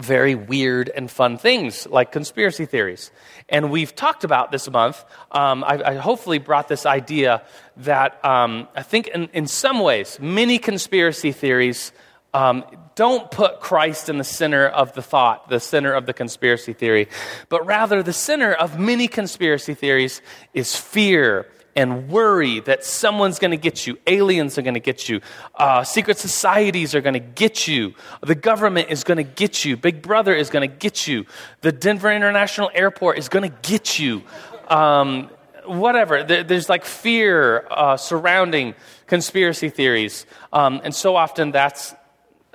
very 0.00 0.34
weird 0.34 0.90
and 0.90 1.10
fun 1.10 1.38
things 1.38 1.86
like 1.86 2.12
conspiracy 2.12 2.66
theories. 2.66 3.10
And 3.48 3.70
we've 3.70 3.94
talked 3.94 4.24
about 4.24 4.52
this 4.52 4.68
month. 4.70 5.04
Um, 5.30 5.64
I, 5.64 5.82
I, 5.82 5.94
hopefully 5.94 6.38
brought 6.38 6.68
this 6.68 6.84
idea 6.84 7.42
that 7.78 8.22
um, 8.24 8.68
I 8.74 8.82
think 8.82 9.08
in, 9.08 9.28
in, 9.32 9.46
some 9.46 9.80
ways, 9.80 10.18
many 10.20 10.58
conspiracy 10.58 11.32
theories 11.32 11.92
um, 12.34 12.64
don't 12.94 13.30
put 13.30 13.60
Christ 13.60 14.08
in 14.08 14.18
the 14.18 14.24
center 14.24 14.66
of 14.66 14.92
the 14.92 15.02
thought, 15.02 15.48
the 15.48 15.60
center 15.60 15.94
of 15.94 16.04
the 16.04 16.12
conspiracy 16.12 16.74
theory, 16.74 17.08
but 17.48 17.64
rather 17.64 18.02
the 18.02 18.12
center 18.12 18.52
of 18.52 18.78
many 18.78 19.08
conspiracy 19.08 19.74
theories 19.74 20.20
is 20.52 20.76
fear 20.76 21.46
and 21.76 22.08
worry 22.08 22.60
that 22.60 22.84
someone's 22.84 23.38
going 23.38 23.50
to 23.52 23.56
get 23.56 23.86
you, 23.86 23.98
aliens 24.06 24.58
are 24.58 24.62
going 24.62 24.74
to 24.74 24.80
get 24.80 25.08
you, 25.08 25.20
uh, 25.54 25.84
secret 25.84 26.18
societies 26.18 26.94
are 26.94 27.02
going 27.02 27.14
to 27.14 27.20
get 27.20 27.68
you, 27.68 27.94
the 28.22 28.34
government 28.34 28.90
is 28.90 29.04
going 29.04 29.18
to 29.18 29.22
get 29.22 29.64
you, 29.64 29.76
Big 29.76 30.02
Brother 30.02 30.34
is 30.34 30.50
going 30.50 30.68
to 30.68 30.74
get 30.74 31.06
you, 31.06 31.26
the 31.60 31.70
Denver 31.70 32.10
International 32.10 32.70
Airport 32.74 33.18
is 33.18 33.28
going 33.28 33.48
to 33.48 33.56
get 33.62 33.98
you. 33.98 34.22
Um, 34.68 35.30
whatever. 35.66 36.22
There's 36.22 36.68
like 36.68 36.84
fear 36.84 37.66
uh, 37.70 37.96
surrounding 37.96 38.74
conspiracy 39.06 39.68
theories. 39.68 40.26
Um, 40.52 40.80
and 40.84 40.94
so 40.94 41.16
often 41.16 41.50
that's 41.50 41.94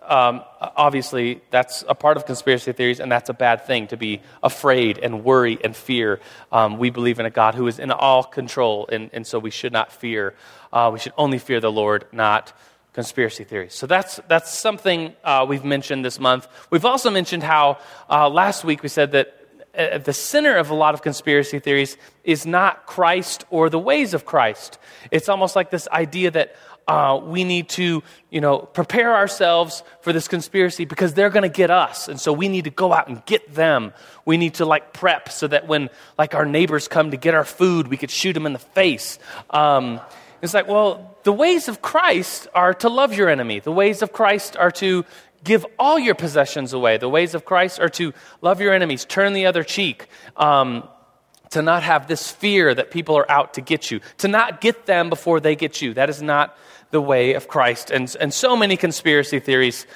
um, 0.02 0.44
obviously, 0.60 1.42
that's 1.52 1.84
a 1.88 1.94
part 1.94 2.18
of 2.18 2.26
conspiracy 2.26 2.72
theories, 2.74 3.00
and 3.00 3.12
that's 3.12 3.30
a 3.30 3.34
bad 3.34 3.66
thing 3.66 3.88
to 3.88 3.98
be 3.98 4.22
afraid 4.42 4.98
and 4.98 5.24
worry 5.24 5.60
and 5.64 5.76
fear. 5.76 6.20
Um, 6.52 6.78
we 6.78 6.90
believe 6.90 7.20
in 7.20 7.26
a 7.26 7.30
God 7.30 7.56
who 7.56 7.68
is 7.68 7.80
in 7.80 7.92
all 7.92 8.24
control, 8.24 8.88
and, 8.92 9.10
and 9.14 9.26
so 9.26 9.38
we 9.38 9.52
should 9.52 9.72
not 9.72 9.92
fear. 9.92 10.34
Uh, 10.74 10.90
we 10.92 11.00
should 11.00 11.14
only 11.18 11.38
fear 11.38 11.60
the 11.60 11.72
Lord, 11.72 12.06
not 12.12 12.52
conspiracy 12.94 13.44
theories. 13.44 13.74
So 13.74 13.88
that's, 13.88 14.20
that's 14.28 14.58
something 14.58 15.16
uh, 15.24 15.46
we've 15.48 15.64
mentioned 15.64 16.04
this 16.04 16.20
month. 16.20 16.48
We've 16.72 16.86
also 16.86 17.10
mentioned 17.10 17.44
how 17.44 17.78
uh, 18.10 18.28
last 18.28 18.64
week 18.64 18.84
we 18.84 18.90
said 18.90 19.12
that 19.14 19.38
at 19.74 20.04
the 20.04 20.14
center 20.14 20.58
of 20.58 20.70
a 20.70 20.74
lot 20.74 20.94
of 20.94 21.02
conspiracy 21.02 21.60
theories 21.60 21.96
is 22.24 22.46
not 22.46 22.86
Christ 22.86 23.46
or 23.50 23.70
the 23.70 23.80
ways 23.80 24.14
of 24.14 24.26
Christ. 24.26 24.78
It's 25.12 25.30
almost 25.30 25.56
like 25.56 25.70
this 25.70 25.88
idea 25.88 26.32
that 26.32 26.56
uh, 26.92 27.16
we 27.16 27.46
need 27.46 27.70
to, 27.70 28.04
you 28.30 28.42
know, 28.42 28.60
prepare 28.60 29.16
ourselves 29.16 29.82
for 30.02 30.12
this 30.12 30.28
conspiracy 30.28 30.84
because 30.84 31.14
they're 31.14 31.30
going 31.30 31.50
to 31.50 31.58
get 31.64 31.72
us. 31.72 32.10
And 32.10 32.20
so 32.20 32.34
we 32.34 32.50
need 32.50 32.66
to 32.66 32.70
go 32.70 32.92
out 32.92 33.08
and 33.08 33.26
get 33.26 33.56
them. 33.56 33.94
We 34.26 34.36
need 34.36 34.56
to 34.56 34.66
like 34.66 34.92
prep 34.92 35.30
so 35.30 35.48
that 35.48 35.70
when 35.70 35.90
like 36.18 36.36
our 36.36 36.46
neighbors 36.46 36.90
come 36.90 37.12
to 37.12 37.18
get 37.18 37.34
our 37.34 37.46
food, 37.46 37.88
we 37.88 37.96
could 37.96 38.12
shoot 38.12 38.34
them 38.34 38.46
in 38.46 38.52
the 38.52 38.60
face. 38.60 39.20
Um, 39.52 40.02
it's 40.42 40.54
like, 40.54 40.68
well, 40.68 41.16
the 41.24 41.32
ways 41.32 41.70
of 41.70 41.82
Christ 41.82 42.50
are 42.54 42.74
to 42.74 42.90
love 42.90 43.14
your 43.14 43.30
enemy. 43.30 43.62
The 43.62 43.72
ways 43.72 44.02
of 44.02 44.12
Christ 44.12 44.58
are 44.58 44.72
to 44.72 45.06
give 45.46 45.66
all 45.80 45.98
your 45.98 46.16
possessions 46.16 46.74
away. 46.74 46.98
The 46.98 47.08
ways 47.08 47.34
of 47.36 47.46
Christ 47.46 47.80
are 47.80 47.90
to 47.90 48.12
love 48.42 48.60
your 48.60 48.74
enemies, 48.74 49.06
turn 49.06 49.32
the 49.32 49.46
other 49.46 49.64
cheek. 49.64 50.08
Um, 50.36 50.84
to 51.52 51.62
not 51.62 51.84
have 51.84 52.08
this 52.08 52.32
fear 52.32 52.74
that 52.74 52.92
people 52.92 53.18
are 53.18 53.30
out 53.30 53.56
to 53.56 53.62
get 53.62 53.92
you, 53.92 54.00
to 54.18 54.28
not 54.28 54.62
get 54.62 54.86
them 54.86 55.10
before 55.10 55.40
they 55.42 55.56
get 55.56 55.82
you. 55.82 55.94
That 55.94 56.10
is 56.10 56.22
not 56.22 56.58
the 56.92 57.02
way 57.02 57.34
of 57.34 57.48
Christ. 57.48 57.90
And, 57.90 58.16
and 58.20 58.34
so 58.34 58.56
many 58.56 58.78
conspiracy 58.78 59.40
theories 59.40 59.88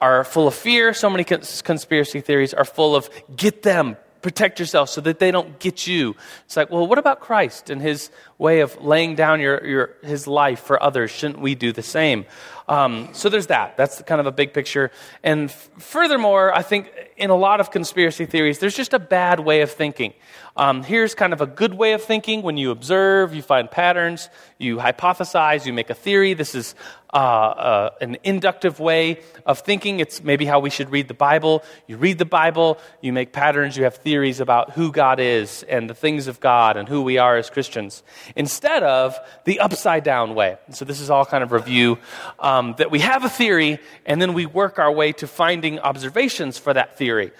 are 0.00 0.24
full 0.24 0.48
of 0.48 0.54
fear. 0.54 0.94
So 0.94 1.10
many 1.10 1.24
cons- 1.24 1.62
conspiracy 1.62 2.20
theories 2.20 2.54
are 2.54 2.64
full 2.64 2.96
of 2.96 3.10
get 3.36 3.62
them, 3.62 3.96
protect 4.22 4.58
yourself 4.58 4.88
so 4.88 5.00
that 5.02 5.18
they 5.18 5.30
don't 5.30 5.58
get 5.58 5.86
you. 5.86 6.16
It's 6.46 6.56
like, 6.56 6.70
well, 6.70 6.86
what 6.86 6.98
about 6.98 7.20
Christ 7.20 7.70
and 7.70 7.82
his 7.82 8.10
way 8.40 8.60
of 8.60 8.82
laying 8.82 9.14
down 9.14 9.38
your, 9.38 9.64
your, 9.64 9.90
his 10.02 10.26
life 10.26 10.60
for 10.60 10.82
others. 10.82 11.10
Shouldn't 11.10 11.40
we 11.40 11.54
do 11.54 11.72
the 11.72 11.82
same? 11.82 12.24
Um, 12.70 13.08
so 13.12 13.28
there's 13.28 13.48
that. 13.48 13.76
That's 13.76 14.00
kind 14.02 14.20
of 14.20 14.26
a 14.26 14.32
big 14.32 14.54
picture. 14.54 14.90
And 15.22 15.50
f- 15.50 15.68
furthermore, 15.78 16.56
I 16.56 16.62
think 16.62 16.90
in 17.16 17.28
a 17.28 17.36
lot 17.36 17.60
of 17.60 17.70
conspiracy 17.70 18.24
theories, 18.26 18.60
there's 18.60 18.76
just 18.76 18.94
a 18.94 18.98
bad 18.98 19.40
way 19.40 19.60
of 19.60 19.70
thinking. 19.70 20.14
Um, 20.56 20.82
here's 20.82 21.14
kind 21.14 21.32
of 21.32 21.40
a 21.40 21.46
good 21.46 21.74
way 21.74 21.92
of 21.92 22.02
thinking 22.02 22.42
when 22.42 22.56
you 22.56 22.70
observe, 22.70 23.34
you 23.34 23.42
find 23.42 23.70
patterns, 23.70 24.28
you 24.58 24.76
hypothesize, 24.78 25.66
you 25.66 25.72
make 25.72 25.90
a 25.90 25.94
theory. 25.94 26.34
This 26.34 26.54
is 26.54 26.74
uh, 27.12 27.16
uh, 27.16 27.90
an 28.00 28.18
inductive 28.22 28.78
way 28.78 29.20
of 29.46 29.60
thinking. 29.60 30.00
It's 30.00 30.22
maybe 30.22 30.44
how 30.44 30.60
we 30.60 30.70
should 30.70 30.90
read 30.90 31.08
the 31.08 31.14
Bible. 31.14 31.62
You 31.86 31.96
read 31.96 32.18
the 32.18 32.24
Bible, 32.24 32.78
you 33.00 33.12
make 33.12 33.32
patterns, 33.32 33.76
you 33.76 33.84
have 33.84 33.96
theories 33.96 34.38
about 34.38 34.72
who 34.72 34.92
God 34.92 35.18
is 35.18 35.64
and 35.64 35.90
the 35.90 35.94
things 35.94 36.26
of 36.26 36.40
God 36.40 36.76
and 36.76 36.88
who 36.88 37.02
we 37.02 37.18
are 37.18 37.36
as 37.36 37.50
Christians, 37.50 38.02
instead 38.36 38.82
of 38.82 39.18
the 39.44 39.60
upside 39.60 40.04
down 40.04 40.34
way. 40.34 40.56
So, 40.70 40.84
this 40.84 41.00
is 41.00 41.10
all 41.10 41.24
kind 41.24 41.42
of 41.42 41.52
review 41.52 41.98
um, 42.38 42.74
that 42.78 42.90
we 42.90 43.00
have 43.00 43.24
a 43.24 43.28
theory 43.28 43.78
and 44.06 44.20
then 44.20 44.32
we 44.34 44.46
work 44.46 44.78
our 44.78 44.92
way 44.92 45.12
to 45.12 45.26
finding 45.26 45.78
observations 45.78 46.58
for 46.58 46.72
that 46.74 46.96
theory. 46.96 47.32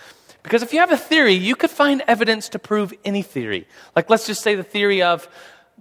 Because 0.42 0.62
if 0.62 0.72
you 0.72 0.80
have 0.80 0.90
a 0.90 0.96
theory, 0.96 1.34
you 1.34 1.54
could 1.54 1.70
find 1.70 2.02
evidence 2.06 2.48
to 2.50 2.58
prove 2.58 2.94
any 3.04 3.22
theory. 3.22 3.66
Like, 3.94 4.08
let's 4.08 4.26
just 4.26 4.42
say 4.42 4.54
the 4.54 4.62
theory 4.62 5.02
of 5.02 5.28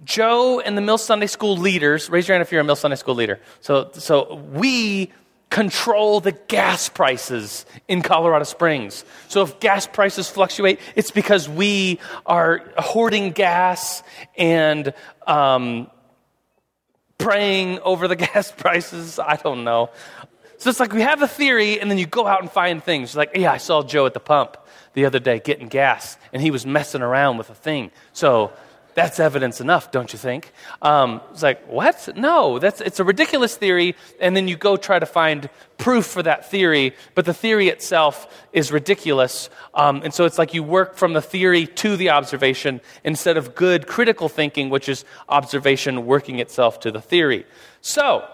Joe 0.04 0.60
and 0.60 0.76
the 0.76 0.82
Mill 0.82 0.98
Sunday 0.98 1.26
School 1.26 1.56
leaders, 1.56 2.10
raise 2.10 2.28
your 2.28 2.34
hand 2.34 2.42
if 2.42 2.52
you're 2.52 2.60
a 2.60 2.64
Mill 2.64 2.76
Sunday 2.76 2.96
School 2.96 3.14
leader. 3.14 3.40
So, 3.60 3.90
so 3.92 4.34
we 4.52 5.12
control 5.50 6.20
the 6.20 6.32
gas 6.32 6.88
prices 6.88 7.66
in 7.88 8.02
Colorado 8.02 8.44
Springs. 8.44 9.04
So 9.28 9.42
if 9.42 9.58
gas 9.58 9.86
prices 9.86 10.28
fluctuate, 10.28 10.78
it's 10.94 11.10
because 11.10 11.48
we 11.48 11.98
are 12.24 12.62
hoarding 12.78 13.32
gas 13.32 14.02
and 14.36 14.94
um, 15.26 15.90
praying 17.18 17.80
over 17.80 18.06
the 18.06 18.16
gas 18.32 18.52
prices. 18.52 19.18
I 19.18 19.36
don't 19.36 19.64
know. 19.64 19.90
So 20.58 20.70
it's 20.70 20.78
like 20.78 20.92
we 20.92 21.00
have 21.00 21.22
a 21.22 21.28
theory, 21.28 21.80
and 21.80 21.90
then 21.90 21.96
you 21.96 22.06
go 22.06 22.26
out 22.26 22.42
and 22.42 22.50
find 22.50 22.84
things. 22.84 23.16
Like, 23.16 23.30
yeah, 23.34 23.50
I 23.50 23.56
saw 23.56 23.82
Joe 23.82 24.04
at 24.04 24.12
the 24.12 24.20
pump 24.20 24.58
the 24.92 25.06
other 25.06 25.18
day 25.18 25.40
getting 25.40 25.68
gas, 25.68 26.18
and 26.34 26.42
he 26.42 26.50
was 26.50 26.66
messing 26.66 27.00
around 27.00 27.38
with 27.38 27.48
a 27.48 27.54
thing. 27.54 27.90
So 28.12 28.52
that's 29.00 29.18
evidence 29.18 29.62
enough, 29.62 29.90
don't 29.90 30.12
you 30.12 30.18
think? 30.18 30.52
Um, 30.82 31.22
it's 31.30 31.42
like, 31.42 31.66
what? 31.66 32.10
No, 32.16 32.58
that's, 32.58 32.82
it's 32.82 33.00
a 33.00 33.04
ridiculous 33.04 33.56
theory, 33.56 33.96
and 34.20 34.36
then 34.36 34.46
you 34.46 34.56
go 34.58 34.76
try 34.76 34.98
to 34.98 35.06
find 35.06 35.48
proof 35.78 36.04
for 36.04 36.22
that 36.22 36.50
theory, 36.50 36.94
but 37.14 37.24
the 37.24 37.32
theory 37.32 37.68
itself 37.68 38.28
is 38.52 38.70
ridiculous. 38.70 39.48
Um, 39.72 40.02
and 40.04 40.12
so 40.12 40.26
it's 40.26 40.36
like 40.36 40.52
you 40.52 40.62
work 40.62 40.96
from 40.96 41.14
the 41.14 41.22
theory 41.22 41.66
to 41.66 41.96
the 41.96 42.10
observation 42.10 42.82
instead 43.02 43.38
of 43.38 43.54
good 43.54 43.86
critical 43.86 44.28
thinking, 44.28 44.68
which 44.68 44.86
is 44.86 45.06
observation 45.30 46.04
working 46.04 46.38
itself 46.38 46.80
to 46.80 46.90
the 46.90 47.00
theory. 47.00 47.46
So, 47.80 48.28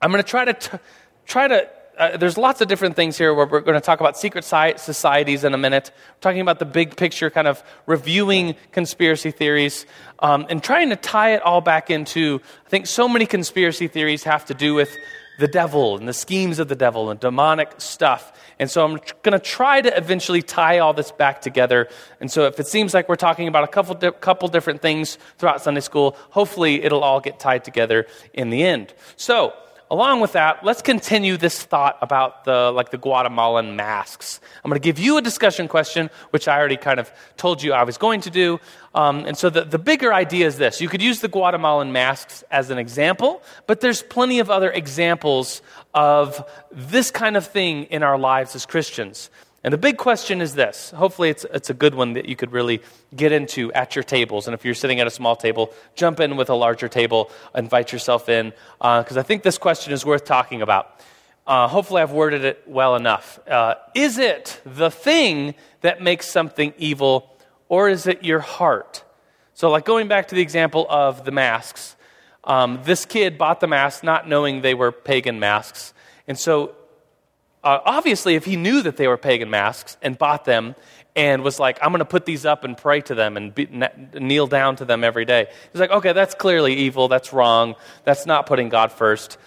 I'm 0.00 0.10
going 0.10 0.24
to 0.24 0.30
try 0.30 0.46
to 0.46 0.54
t- 0.54 0.78
try 1.26 1.46
to 1.46 1.68
uh, 1.98 2.16
there's 2.16 2.38
lots 2.38 2.60
of 2.60 2.68
different 2.68 2.96
things 2.96 3.18
here 3.18 3.34
where 3.34 3.46
we're 3.46 3.60
going 3.60 3.74
to 3.74 3.84
talk 3.84 4.00
about 4.00 4.16
secret 4.16 4.44
societies 4.44 5.44
in 5.44 5.52
a 5.52 5.58
minute. 5.58 5.90
We're 5.94 6.20
talking 6.20 6.40
about 6.40 6.60
the 6.60 6.64
big 6.64 6.96
picture, 6.96 7.28
kind 7.28 7.48
of 7.48 7.62
reviewing 7.86 8.54
conspiracy 8.72 9.32
theories 9.32 9.84
um, 10.20 10.46
and 10.48 10.62
trying 10.62 10.90
to 10.90 10.96
tie 10.96 11.34
it 11.34 11.42
all 11.42 11.60
back 11.60 11.90
into. 11.90 12.40
I 12.66 12.68
think 12.68 12.86
so 12.86 13.08
many 13.08 13.26
conspiracy 13.26 13.88
theories 13.88 14.22
have 14.24 14.44
to 14.46 14.54
do 14.54 14.74
with 14.74 14.96
the 15.38 15.48
devil 15.48 15.96
and 15.96 16.08
the 16.08 16.12
schemes 16.12 16.58
of 16.58 16.68
the 16.68 16.74
devil 16.74 17.10
and 17.10 17.18
demonic 17.18 17.80
stuff. 17.80 18.32
And 18.58 18.70
so 18.70 18.84
I'm 18.84 18.98
going 19.22 19.32
to 19.32 19.38
try 19.38 19.80
to 19.80 19.96
eventually 19.96 20.42
tie 20.42 20.80
all 20.80 20.92
this 20.92 21.12
back 21.12 21.40
together. 21.40 21.88
And 22.20 22.30
so 22.30 22.46
if 22.46 22.58
it 22.58 22.66
seems 22.66 22.92
like 22.92 23.08
we're 23.08 23.16
talking 23.16 23.46
about 23.46 23.64
a 23.64 23.68
couple, 23.68 23.94
di- 23.94 24.10
couple 24.10 24.48
different 24.48 24.82
things 24.82 25.16
throughout 25.38 25.62
Sunday 25.62 25.80
school, 25.80 26.16
hopefully 26.30 26.82
it'll 26.82 27.04
all 27.04 27.20
get 27.20 27.38
tied 27.38 27.64
together 27.64 28.06
in 28.32 28.50
the 28.50 28.64
end. 28.64 28.94
So, 29.16 29.54
along 29.90 30.20
with 30.20 30.32
that, 30.32 30.64
let's 30.64 30.82
continue 30.82 31.36
this 31.36 31.62
thought 31.62 31.98
about 32.02 32.44
the 32.44 32.70
like 32.70 32.90
the 32.90 32.98
Guatemalan 32.98 33.76
masks. 33.76 34.40
I'm 34.64 34.70
going 34.70 34.80
to 34.80 34.84
give 34.84 34.98
you 34.98 35.16
a 35.16 35.22
discussion 35.22 35.68
question, 35.68 36.10
which 36.30 36.48
I 36.48 36.58
already 36.58 36.76
kind 36.76 37.00
of 37.00 37.10
told 37.36 37.62
you 37.62 37.72
I 37.72 37.84
was 37.84 37.98
going 37.98 38.20
to 38.22 38.30
do. 38.30 38.60
Um, 38.94 39.24
and 39.24 39.36
so 39.36 39.50
the, 39.50 39.64
the 39.64 39.78
bigger 39.78 40.12
idea 40.12 40.46
is 40.46 40.58
this: 40.58 40.80
you 40.80 40.88
could 40.88 41.02
use 41.02 41.20
the 41.20 41.28
Guatemalan 41.28 41.92
masks 41.92 42.44
as 42.50 42.70
an 42.70 42.78
example, 42.78 43.42
but 43.66 43.80
there's 43.80 44.02
plenty 44.02 44.38
of 44.40 44.50
other 44.50 44.70
examples 44.70 45.62
of 45.94 46.48
this 46.70 47.10
kind 47.10 47.36
of 47.36 47.46
thing 47.46 47.84
in 47.84 48.02
our 48.02 48.18
lives 48.18 48.54
as 48.54 48.66
Christians. 48.66 49.30
And 49.64 49.74
the 49.74 49.78
big 49.78 49.96
question 49.96 50.40
is 50.40 50.54
this. 50.54 50.90
Hopefully, 50.90 51.30
it's, 51.30 51.44
it's 51.52 51.68
a 51.68 51.74
good 51.74 51.94
one 51.94 52.12
that 52.12 52.26
you 52.26 52.36
could 52.36 52.52
really 52.52 52.80
get 53.14 53.32
into 53.32 53.72
at 53.72 53.96
your 53.96 54.04
tables. 54.04 54.46
And 54.46 54.54
if 54.54 54.64
you're 54.64 54.74
sitting 54.74 55.00
at 55.00 55.06
a 55.06 55.10
small 55.10 55.34
table, 55.34 55.72
jump 55.96 56.20
in 56.20 56.36
with 56.36 56.48
a 56.48 56.54
larger 56.54 56.88
table, 56.88 57.30
invite 57.54 57.92
yourself 57.92 58.28
in, 58.28 58.52
because 58.78 59.16
uh, 59.16 59.20
I 59.20 59.22
think 59.22 59.42
this 59.42 59.58
question 59.58 59.92
is 59.92 60.06
worth 60.06 60.24
talking 60.24 60.62
about. 60.62 61.00
Uh, 61.44 61.66
hopefully, 61.66 62.02
I've 62.02 62.12
worded 62.12 62.44
it 62.44 62.62
well 62.66 62.94
enough. 62.94 63.40
Uh, 63.48 63.74
is 63.94 64.18
it 64.18 64.60
the 64.64 64.90
thing 64.90 65.54
that 65.80 66.00
makes 66.00 66.30
something 66.30 66.72
evil, 66.78 67.36
or 67.68 67.88
is 67.88 68.06
it 68.06 68.22
your 68.22 68.40
heart? 68.40 69.02
So, 69.54 69.70
like 69.70 69.84
going 69.84 70.06
back 70.06 70.28
to 70.28 70.36
the 70.36 70.42
example 70.42 70.86
of 70.88 71.24
the 71.24 71.32
masks, 71.32 71.96
um, 72.44 72.80
this 72.84 73.04
kid 73.04 73.38
bought 73.38 73.60
the 73.60 73.66
masks 73.66 74.04
not 74.04 74.28
knowing 74.28 74.60
they 74.60 74.74
were 74.74 74.92
pagan 74.92 75.40
masks. 75.40 75.94
And 76.28 76.38
so 76.38 76.76
uh, 77.64 77.80
obviously, 77.84 78.34
if 78.34 78.44
he 78.44 78.56
knew 78.56 78.82
that 78.82 78.96
they 78.96 79.08
were 79.08 79.16
pagan 79.16 79.50
masks 79.50 79.96
and 80.00 80.16
bought 80.16 80.44
them 80.44 80.74
and 81.16 81.42
was 81.42 81.58
like, 81.58 81.78
I'm 81.82 81.90
going 81.90 81.98
to 81.98 82.04
put 82.04 82.24
these 82.24 82.46
up 82.46 82.62
and 82.62 82.76
pray 82.76 83.00
to 83.02 83.14
them 83.14 83.36
and 83.36 83.54
be, 83.54 83.68
kneel 84.14 84.46
down 84.46 84.76
to 84.76 84.84
them 84.84 85.02
every 85.02 85.24
day, 85.24 85.48
he's 85.72 85.80
like, 85.80 85.90
okay, 85.90 86.12
that's 86.12 86.34
clearly 86.34 86.74
evil. 86.74 87.08
That's 87.08 87.32
wrong. 87.32 87.74
That's 88.04 88.26
not 88.26 88.46
putting 88.46 88.68
God 88.68 88.92
first. 88.92 89.38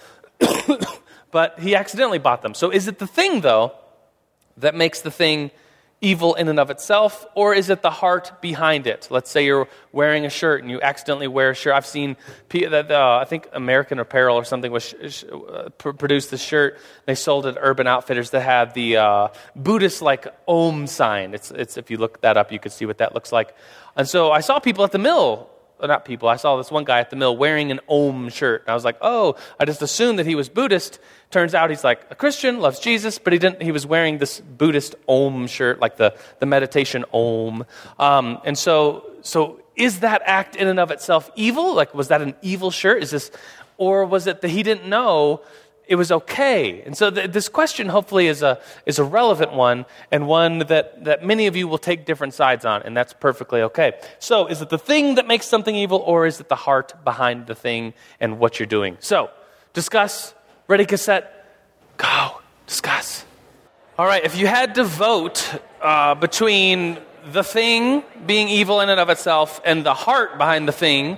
but 1.32 1.60
he 1.60 1.76
accidentally 1.76 2.20
bought 2.20 2.42
them. 2.42 2.54
So 2.54 2.70
is 2.70 2.88
it 2.88 3.00
the 3.00 3.08
thing, 3.08 3.42
though, 3.42 3.74
that 4.58 4.76
makes 4.76 5.02
the 5.02 5.12
thing 5.12 5.52
evil 6.02 6.34
in 6.34 6.48
and 6.48 6.60
of 6.60 6.72
itself, 6.72 7.28
or 7.36 7.54
is 7.54 7.70
it 7.70 7.84
the 7.84 7.92
heart 7.92 8.42
behind 8.42 8.88
it? 8.88 9.08
Let's 9.12 9.30
say 9.30 9.46
you're 9.46 9.68
wearing 9.92 10.26
a 10.26 10.30
shirt 10.30 10.62
and 10.62 10.72
you 10.72 10.82
accidentally 10.82 11.28
wear 11.28 11.52
a 11.52 11.54
shirt. 11.54 11.76
I've 11.76 11.86
seen, 11.86 12.18
uh, 12.54 13.18
I 13.18 13.26
think 13.26 13.48
American 13.54 14.00
Apparel 14.00 14.36
or 14.36 14.44
something 14.44 14.72
was 14.72 14.96
sh- 15.08 15.24
uh, 15.32 15.70
produced 15.70 16.32
this 16.32 16.42
shirt. 16.42 16.80
They 17.06 17.14
sold 17.14 17.46
it 17.46 17.58
at 17.58 17.62
Urban 17.62 17.86
Outfitters 17.86 18.32
that 18.32 18.42
had 18.42 18.74
the 18.74 18.98
uh, 18.98 19.28
Buddhist 19.56 20.02
like 20.02 20.26
Om 20.48 20.88
sign. 20.88 21.36
It's, 21.36 21.52
it's, 21.52 21.78
if 21.78 21.92
you 21.92 21.98
look 21.98 22.22
that 22.22 22.36
up, 22.36 22.52
you 22.52 22.58
could 22.58 22.72
see 22.72 22.88
what 22.88 22.98
that 22.98 23.14
looks 23.14 23.32
like. 23.32 23.56
And 23.96 24.10
so 24.10 24.32
I 24.32 24.40
saw 24.40 24.58
people 24.58 24.84
at 24.84 24.92
the 24.92 24.98
mill 24.98 25.51
not 25.88 26.06
people. 26.06 26.28
I 26.28 26.36
saw 26.36 26.58
this 26.58 26.72
one 26.72 26.84
guy 26.84 27.00
at 27.00 27.10
the 27.10 27.16
mill 27.16 27.36
wearing 27.36 27.72
an 27.72 27.80
Om 27.88 28.30
shirt. 28.30 28.62
And 28.62 28.70
I 28.70 28.74
was 28.74 28.86
like, 28.86 28.98
oh, 29.02 29.36
I 29.60 29.66
just 29.66 29.82
assumed 29.82 30.20
that 30.20 30.26
he 30.26 30.36
was 30.36 30.50
Buddhist. 30.50 31.00
Turns 31.30 31.56
out 31.56 31.70
he's 31.70 31.84
like 31.84 32.06
a 32.10 32.16
Christian, 32.16 32.60
loves 32.60 32.80
Jesus, 32.80 33.18
but 33.20 33.34
he 33.34 33.40
didn't. 33.40 33.62
He 33.62 33.72
was 33.72 33.86
wearing 33.86 34.18
this 34.18 34.40
Buddhist 34.40 34.96
Om 35.08 35.48
shirt, 35.48 35.80
like 35.80 35.98
the 35.98 36.16
the 36.40 36.46
meditation 36.46 37.06
Om. 37.14 37.66
Um, 38.00 38.40
and 38.44 38.58
so, 38.58 39.12
so 39.22 39.62
is 39.76 40.02
that 40.02 40.22
act 40.26 40.56
in 40.56 40.68
and 40.68 40.80
of 40.80 40.92
itself 40.92 41.30
evil? 41.36 41.74
Like, 41.74 41.94
was 41.94 42.10
that 42.10 42.22
an 42.22 42.36
evil 42.42 42.72
shirt? 42.72 43.02
Is 43.02 43.12
this, 43.12 43.32
or 43.78 44.06
was 44.06 44.28
it 44.28 44.42
that 44.42 44.50
he 44.50 44.64
didn't 44.64 44.88
know 44.88 45.42
it 45.92 45.96
was 45.96 46.10
okay. 46.10 46.82
And 46.84 46.96
so 46.96 47.12
th- 47.12 47.32
this 47.32 47.50
question 47.50 47.90
hopefully 47.90 48.28
is 48.28 48.42
a, 48.42 48.62
is 48.86 48.98
a 48.98 49.04
relevant 49.04 49.52
one 49.52 49.86
and 50.10 50.26
one 50.26 50.60
that, 50.60 51.04
that 51.04 51.26
many 51.26 51.48
of 51.48 51.58
you 51.58 51.68
will 51.68 51.78
take 51.78 52.06
different 52.06 52.34
sides 52.34 52.64
on, 52.64 52.82
and 52.84 52.96
that's 52.96 53.12
perfectly 53.12 53.62
okay. 53.64 53.92
So 54.18 54.48
is 54.48 54.62
it 54.62 54.70
the 54.70 54.78
thing 54.78 55.16
that 55.16 55.28
makes 55.28 55.48
something 55.48 55.76
evil, 55.76 56.00
or 56.00 56.26
is 56.26 56.40
it 56.40 56.48
the 56.48 56.56
heart 56.56 56.94
behind 57.04 57.46
the 57.48 57.56
thing 57.56 57.94
and 58.22 58.40
what 58.40 58.58
you're 58.58 58.68
doing? 58.68 58.96
So 59.02 59.32
discuss. 59.74 60.34
Ready, 60.70 60.86
cassette? 60.86 61.26
Go. 61.98 62.40
Discuss. 62.68 63.26
All 64.00 64.06
right, 64.06 64.24
if 64.24 64.38
you 64.38 64.48
had 64.48 64.76
to 64.76 64.86
vote 64.86 65.46
uh, 65.82 66.16
between 66.16 67.00
the 67.34 67.44
thing 67.44 68.02
being 68.26 68.48
evil 68.48 68.80
in 68.80 68.88
and 68.88 69.00
of 69.00 69.10
itself 69.10 69.60
and 69.66 69.86
the 69.86 69.94
heart 69.94 70.38
behind 70.38 70.70
the 70.70 70.72
thing, 70.72 71.18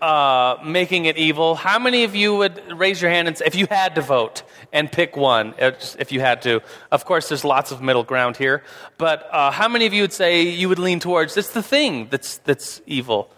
uh, 0.00 0.56
making 0.64 1.04
it 1.04 1.16
evil. 1.16 1.54
How 1.54 1.78
many 1.78 2.04
of 2.04 2.14
you 2.14 2.34
would 2.36 2.78
raise 2.78 3.00
your 3.02 3.10
hand 3.10 3.28
and 3.28 3.36
say, 3.36 3.44
if 3.46 3.54
you 3.54 3.66
had 3.66 3.94
to 3.96 4.00
vote 4.00 4.42
and 4.72 4.90
pick 4.90 5.16
one, 5.16 5.54
if 5.58 6.12
you 6.12 6.20
had 6.20 6.42
to? 6.42 6.62
Of 6.90 7.04
course, 7.04 7.28
there's 7.28 7.44
lots 7.44 7.70
of 7.70 7.82
middle 7.82 8.04
ground 8.04 8.36
here, 8.36 8.62
but 8.98 9.28
uh, 9.32 9.50
how 9.50 9.68
many 9.68 9.86
of 9.86 9.92
you 9.92 10.02
would 10.02 10.12
say 10.12 10.42
you 10.42 10.68
would 10.68 10.78
lean 10.78 11.00
towards 11.00 11.36
it's 11.36 11.50
the 11.50 11.62
thing 11.62 12.08
that's 12.10 12.38
that's 12.38 12.80
evil 12.86 13.30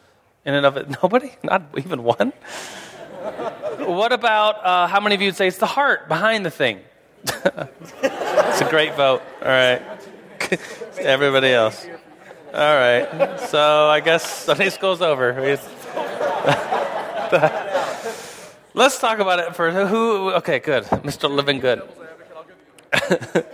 in 0.45 0.55
and 0.55 0.67
of 0.67 0.77
it? 0.77 0.89
Nobody, 1.03 1.33
not 1.43 1.63
even 1.77 2.03
one. 2.03 2.31
what 3.79 4.13
about 4.13 4.65
uh, 4.65 4.87
how 4.87 5.01
many 5.01 5.15
of 5.15 5.21
you 5.21 5.29
would 5.29 5.37
say 5.37 5.49
it's 5.49 5.59
the 5.59 5.67
heart 5.67 6.09
behind 6.09 6.47
the 6.47 6.51
thing? 6.51 6.81
it's 7.25 8.61
a 8.61 8.67
great 8.69 8.95
vote. 8.95 9.23
All 9.41 9.49
right, 9.49 9.81
everybody 10.99 11.53
else. 11.53 11.87
All 12.53 12.75
right, 12.75 13.41
so 13.49 13.89
I 13.89 14.01
guess 14.01 14.29
Sunday 14.45 14.71
school's 14.71 15.01
over. 15.01 15.33
Let's 18.75 18.99
talk 18.99 19.19
about 19.19 19.39
it 19.39 19.55
for 19.55 19.71
who. 19.71 20.31
Okay, 20.33 20.59
good. 20.59 20.85
Mr. 20.85 21.31
Living 21.31 21.61
Good. 21.61 21.83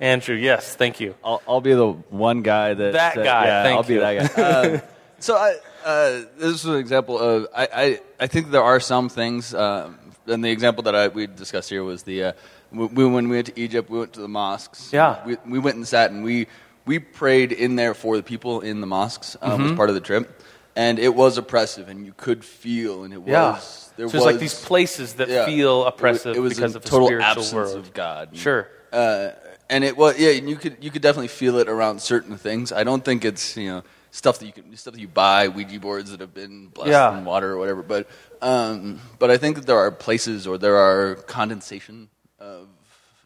Andrew, 0.00 0.34
yes, 0.34 0.74
thank 0.74 1.00
you. 1.00 1.14
I'll, 1.24 1.42
I'll 1.46 1.60
be 1.60 1.74
the 1.74 1.92
one 1.92 2.42
guy 2.42 2.74
that. 2.74 2.92
That 2.92 3.14
guy, 3.16 3.44
yeah, 3.46 3.62
thank 3.62 3.76
I'll 3.76 3.82
you. 3.84 3.96
be 3.96 4.00
that 4.00 4.36
guy. 4.36 4.42
Uh, 4.42 4.80
So 5.22 5.36
I, 5.36 5.54
uh, 5.84 6.22
this 6.36 6.54
is 6.56 6.64
an 6.64 6.74
example 6.74 7.16
of 7.16 7.46
I, 7.54 7.68
I, 7.72 8.00
I 8.18 8.26
think 8.26 8.50
there 8.50 8.64
are 8.64 8.80
some 8.80 9.08
things, 9.08 9.54
um, 9.54 9.96
and 10.26 10.44
the 10.44 10.50
example 10.50 10.82
that 10.82 10.96
I, 10.96 11.06
we 11.06 11.28
discussed 11.28 11.70
here 11.70 11.84
was 11.84 12.02
the 12.02 12.24
uh, 12.24 12.32
we, 12.72 13.06
when 13.06 13.28
we 13.28 13.36
went 13.36 13.46
to 13.46 13.60
Egypt, 13.60 13.88
we 13.88 14.00
went 14.00 14.14
to 14.14 14.20
the 14.20 14.26
mosques. 14.26 14.92
Yeah. 14.92 15.24
we, 15.24 15.36
we 15.46 15.60
went 15.60 15.76
and 15.76 15.86
sat 15.86 16.10
and 16.10 16.24
we 16.24 16.48
we 16.86 16.98
prayed 16.98 17.52
in 17.52 17.76
there 17.76 17.94
for 17.94 18.16
the 18.16 18.24
people 18.24 18.62
in 18.62 18.80
the 18.80 18.86
mosques 18.88 19.36
um, 19.40 19.52
Mm-hmm. 19.52 19.62
was 19.62 19.72
part 19.74 19.90
of 19.90 19.94
the 19.94 20.00
trip, 20.00 20.42
and 20.76 20.98
it 20.98 21.14
was 21.14 21.38
oppressive, 21.38 21.88
and 21.88 22.06
you 22.06 22.14
could 22.16 22.44
feel, 22.44 23.04
and 23.04 23.12
it 23.14 23.20
Yeah. 23.26 23.52
was 23.52 23.90
there 23.96 24.08
so 24.08 24.12
there's 24.12 24.24
like 24.24 24.38
these 24.40 24.54
places 24.58 25.14
that 25.14 25.28
yeah. 25.28 25.44
feel 25.46 25.80
It 25.80 25.84
wa- 25.84 25.88
oppressive 25.88 26.36
it 26.36 26.40
was 26.40 26.54
because 26.54 26.74
of 26.74 26.84
total 26.84 27.20
absence 27.22 27.52
world. 27.52 27.76
of 27.76 27.92
God. 27.92 28.30
Sure. 28.34 28.68
uh, 28.92 29.30
and 29.70 29.84
it 29.84 29.96
was 29.96 30.18
yeah, 30.18 30.30
you 30.30 30.56
could 30.56 30.76
you 30.80 30.90
could 30.90 31.02
definitely 31.02 31.28
feel 31.28 31.58
it 31.58 31.68
around 31.68 32.00
certain 32.00 32.36
things. 32.36 32.72
I 32.72 32.84
don't 32.84 33.04
think 33.04 33.24
it's 33.24 33.56
you 33.56 33.68
know 33.68 33.82
stuff 34.10 34.38
that 34.38 34.46
you 34.46 34.52
can 34.52 34.76
stuff 34.76 34.92
that 34.94 35.00
you 35.00 35.08
buy 35.08 35.48
Ouija 35.48 35.78
boards 35.80 36.10
that 36.10 36.20
have 36.20 36.34
been 36.34 36.68
blessed 36.68 36.90
Yeah. 36.90 37.16
in 37.16 37.24
water 37.24 37.52
or 37.52 37.58
whatever. 37.58 37.82
But 37.82 38.06
um, 38.42 39.00
but 39.18 39.30
I 39.30 39.36
think 39.38 39.56
that 39.56 39.66
there 39.66 39.78
are 39.78 39.90
places 39.90 40.46
or 40.46 40.58
there 40.58 40.76
are 40.76 41.14
condensation 41.26 42.08
of 42.38 42.68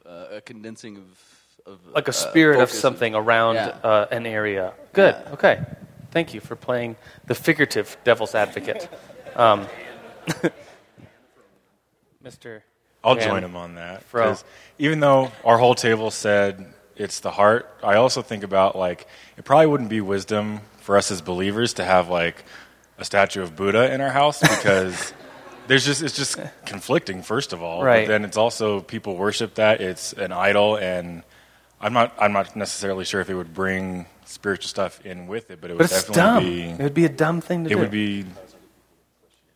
uh, 0.04 0.36
a 0.36 0.40
condensing 0.40 0.98
of, 0.98 1.72
of 1.72 1.78
Like 1.94 2.06
a 2.06 2.10
uh, 2.10 2.12
spirit 2.12 2.60
of 2.60 2.70
something 2.70 3.14
around 3.16 3.54
Yeah. 3.56 3.78
uh, 3.82 4.06
an 4.12 4.26
area. 4.26 4.72
Good. 4.92 5.16
Okay. 5.32 5.58
Thank 6.10 6.34
you 6.34 6.40
for 6.40 6.56
playing 6.56 6.96
the 7.26 7.34
figurative 7.34 7.96
devil's 8.04 8.34
advocate. 8.34 8.88
Um, 9.34 9.66
Mr. 12.24 12.62
I'll 13.04 13.14
Dan 13.14 13.28
join 13.28 13.44
him 13.44 13.56
on 13.56 13.74
that. 13.76 14.02
Fro. 14.04 14.24
'cause 14.24 14.44
even 14.78 15.00
though 15.00 15.30
our 15.44 15.58
whole 15.58 15.74
table 15.74 16.10
said 16.10 16.72
it's 16.96 17.20
the 17.20 17.30
heart, 17.30 17.68
I 17.82 17.96
also 17.96 18.22
think 18.22 18.42
about 18.42 18.76
like 18.76 19.06
it 19.36 19.44
probably 19.44 19.66
wouldn't 19.66 19.90
be 19.90 20.00
wisdom 20.00 20.60
for 20.80 20.96
us 20.96 21.10
as 21.10 21.20
believers 21.20 21.74
to 21.74 21.84
have 21.84 22.08
like 22.08 22.44
a 22.98 23.04
statue 23.04 23.42
of 23.42 23.54
Buddha 23.54 23.92
in 23.92 24.00
our 24.00 24.10
house 24.10 24.40
because 24.40 25.12
there's 25.66 25.84
just 25.84 26.02
it's 26.02 26.16
just 26.16 26.38
conflicting 26.64 27.22
first 27.22 27.52
of 27.52 27.62
all. 27.62 27.84
Right. 27.84 28.06
But 28.06 28.12
then 28.12 28.24
it's 28.24 28.36
also 28.36 28.80
people 28.80 29.16
worship 29.16 29.54
that 29.56 29.80
it's 29.80 30.12
an 30.14 30.32
idol, 30.32 30.76
and 30.76 31.22
I'm 31.80 31.92
not 31.92 32.14
I'm 32.18 32.32
not 32.32 32.56
necessarily 32.56 33.04
sure 33.04 33.20
if 33.20 33.28
it 33.30 33.34
would 33.34 33.54
bring 33.54 34.06
spiritual 34.28 34.68
stuff 34.68 35.04
in 35.06 35.26
with 35.26 35.50
it, 35.50 35.60
but 35.60 35.70
it 35.70 35.74
would 35.74 35.78
But 35.78 35.92
it's 35.92 36.04
dumb. 36.04 36.42
definitely 36.44 36.70
It 36.70 36.76
be 36.78 36.82
would 36.84 36.94
be 36.94 37.04
a 37.04 37.08
dumb 37.08 37.40
thing 37.40 37.64
to 37.64 37.70
it 37.70 37.74
do. 37.74 37.78
It 37.78 37.80
would 37.80 37.90
be 37.90 38.24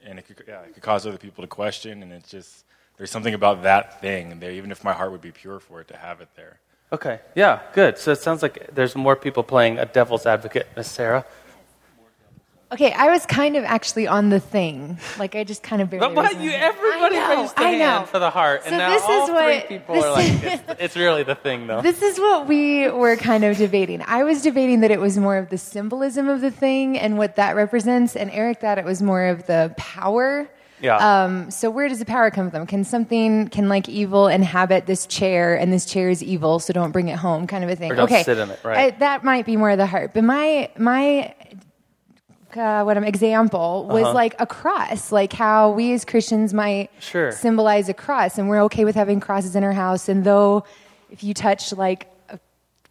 and 0.05 0.19
it 0.19 0.27
could 0.27 0.43
yeah 0.49 0.61
it 0.63 0.75
could 0.75 0.83
cause 0.83 1.07
other 1.07 1.19
people 1.19 1.43
to 1.43 1.49
question 1.49 2.03
and 2.03 2.13
it's 2.13 2.31
just 2.31 2.65
there's 2.97 3.11
something 3.11 3.35
about 3.35 3.63
that 3.63 4.01
thing 4.01 4.41
there 4.41 4.51
even 4.51 4.71
if 4.73 4.83
my 4.83 4.93
heart 4.93 5.13
would 5.13 5.21
be 5.21 5.31
pure 5.31 5.61
for 5.61 5.81
it 5.81 5.89
to 5.89 5.97
have 5.97 6.21
it 6.21 6.29
there 6.37 6.59
Okay. 6.93 7.21
Yeah. 7.37 7.61
Good. 7.73 7.99
So 7.99 8.11
it 8.11 8.17
sounds 8.19 8.43
like 8.43 8.69
there's 8.75 8.97
more 8.97 9.15
people 9.15 9.45
playing 9.45 9.79
a 9.79 9.87
devil's 9.87 10.27
advocate, 10.27 10.67
Miss 10.77 10.91
Sarah. 10.91 11.25
Okay, 12.73 12.93
I 12.93 13.11
was 13.11 13.27
kind 13.27 13.57
of 13.57 13.65
actually 13.65 14.07
on 14.07 14.29
the 14.29 14.39
thing. 14.39 14.97
Like 15.19 15.35
I 15.35 15.43
just 15.43 15.63
kind 15.63 15.83
of 15.83 15.91
barely. 15.91 16.07
But 16.07 16.15
what 16.15 16.41
you? 16.41 16.51
Everybody 16.53 17.17
I 17.17 17.35
know, 17.35 17.41
raised 17.43 17.57
the 17.57 17.63
I 17.63 17.73
know. 17.73 17.79
hand 17.85 18.09
for 18.09 18.21
the 18.21 18.31
heart, 18.31 18.63
So 18.63 18.69
and 18.69 18.79
now 18.79 18.91
this 18.91 19.03
all 19.03 19.23
is 19.23 19.27
three 19.29 19.35
what- 19.37 19.69
people 19.69 19.95
are 20.05 20.11
like, 20.13 20.29
is- 20.31 20.43
it's, 20.45 20.63
it's 20.81 20.97
really 20.97 21.25
the 21.25 21.35
thing, 21.35 21.67
though. 21.67 21.83
This 21.83 22.01
is 22.01 22.19
what 22.21 22.47
we 22.47 22.89
were 22.89 23.17
kind 23.17 23.45
of 23.45 23.57
debating. 23.57 24.03
I 24.07 24.23
was 24.23 24.43
debating 24.43 24.81
that 24.81 24.93
it 24.93 25.01
was 25.01 25.19
more 25.19 25.37
of 25.37 25.49
the 25.49 25.59
symbolism 25.59 26.29
of 26.29 26.41
the 26.43 26.53
thing 26.53 26.97
and 26.97 27.19
what 27.19 27.37
that 27.37 27.57
represents, 27.57 28.15
and 28.15 28.31
Eric 28.31 28.61
thought 28.61 28.79
it 28.79 28.85
was 28.85 29.03
more 29.03 29.25
of 29.27 29.47
the 29.47 29.75
power. 29.77 30.49
Yeah. 30.83 31.25
Um, 31.25 31.51
so 31.51 31.69
where 31.69 31.89
does 31.91 31.99
the 31.99 32.07
power 32.07 32.31
come 32.31 32.51
from? 32.51 32.67
Can 32.67 32.85
something, 32.85 33.49
can 33.49 33.69
like 33.69 33.87
evil 33.91 34.29
inhabit 34.29 34.87
this 34.87 35.07
chair, 35.07 35.55
and 35.55 35.71
this 35.71 35.85
chair 35.85 36.09
is 36.09 36.23
evil, 36.23 36.59
so 36.59 36.73
don't 36.73 36.91
bring 36.93 37.09
it 37.09 37.19
home, 37.19 37.47
kind 37.47 37.65
of 37.65 37.69
a 37.69 37.77
thing? 37.77 37.93
Or 37.93 37.97
don't 37.97 38.05
okay, 38.05 38.23
sit 38.23 38.39
in 38.39 38.49
it, 38.49 38.61
right. 38.65 38.95
I- 38.95 38.99
that 38.99 39.23
might 39.25 39.45
be 39.45 39.57
more 39.59 39.71
of 39.71 39.77
the 39.79 39.87
heart. 39.87 40.13
But 40.15 40.25
my 40.25 40.71
my 40.79 41.35
uh, 42.57 42.83
what 42.85 42.97
an 42.97 43.05
example 43.05 43.87
was 43.91 44.05
Uh-huh. 44.05 44.13
like 44.15 44.35
a 44.39 44.47
cross, 44.47 45.13
like 45.13 45.33
how 45.33 45.71
we 45.71 45.93
as 45.93 46.05
Christians 46.05 46.53
might 46.55 46.91
Sure. 47.01 47.33
symbolize 47.33 47.89
a 47.89 47.95
cross, 47.95 48.39
and 48.39 48.49
we're 48.49 48.63
okay 48.65 48.85
with 48.85 48.95
having 48.97 49.21
crosses 49.21 49.57
in 49.57 49.65
our 49.65 49.73
house. 49.73 50.09
And 50.09 50.25
though 50.25 50.65
if 51.11 51.23
you 51.25 51.35
touch 51.35 51.73
like 51.73 52.07
a 52.29 52.39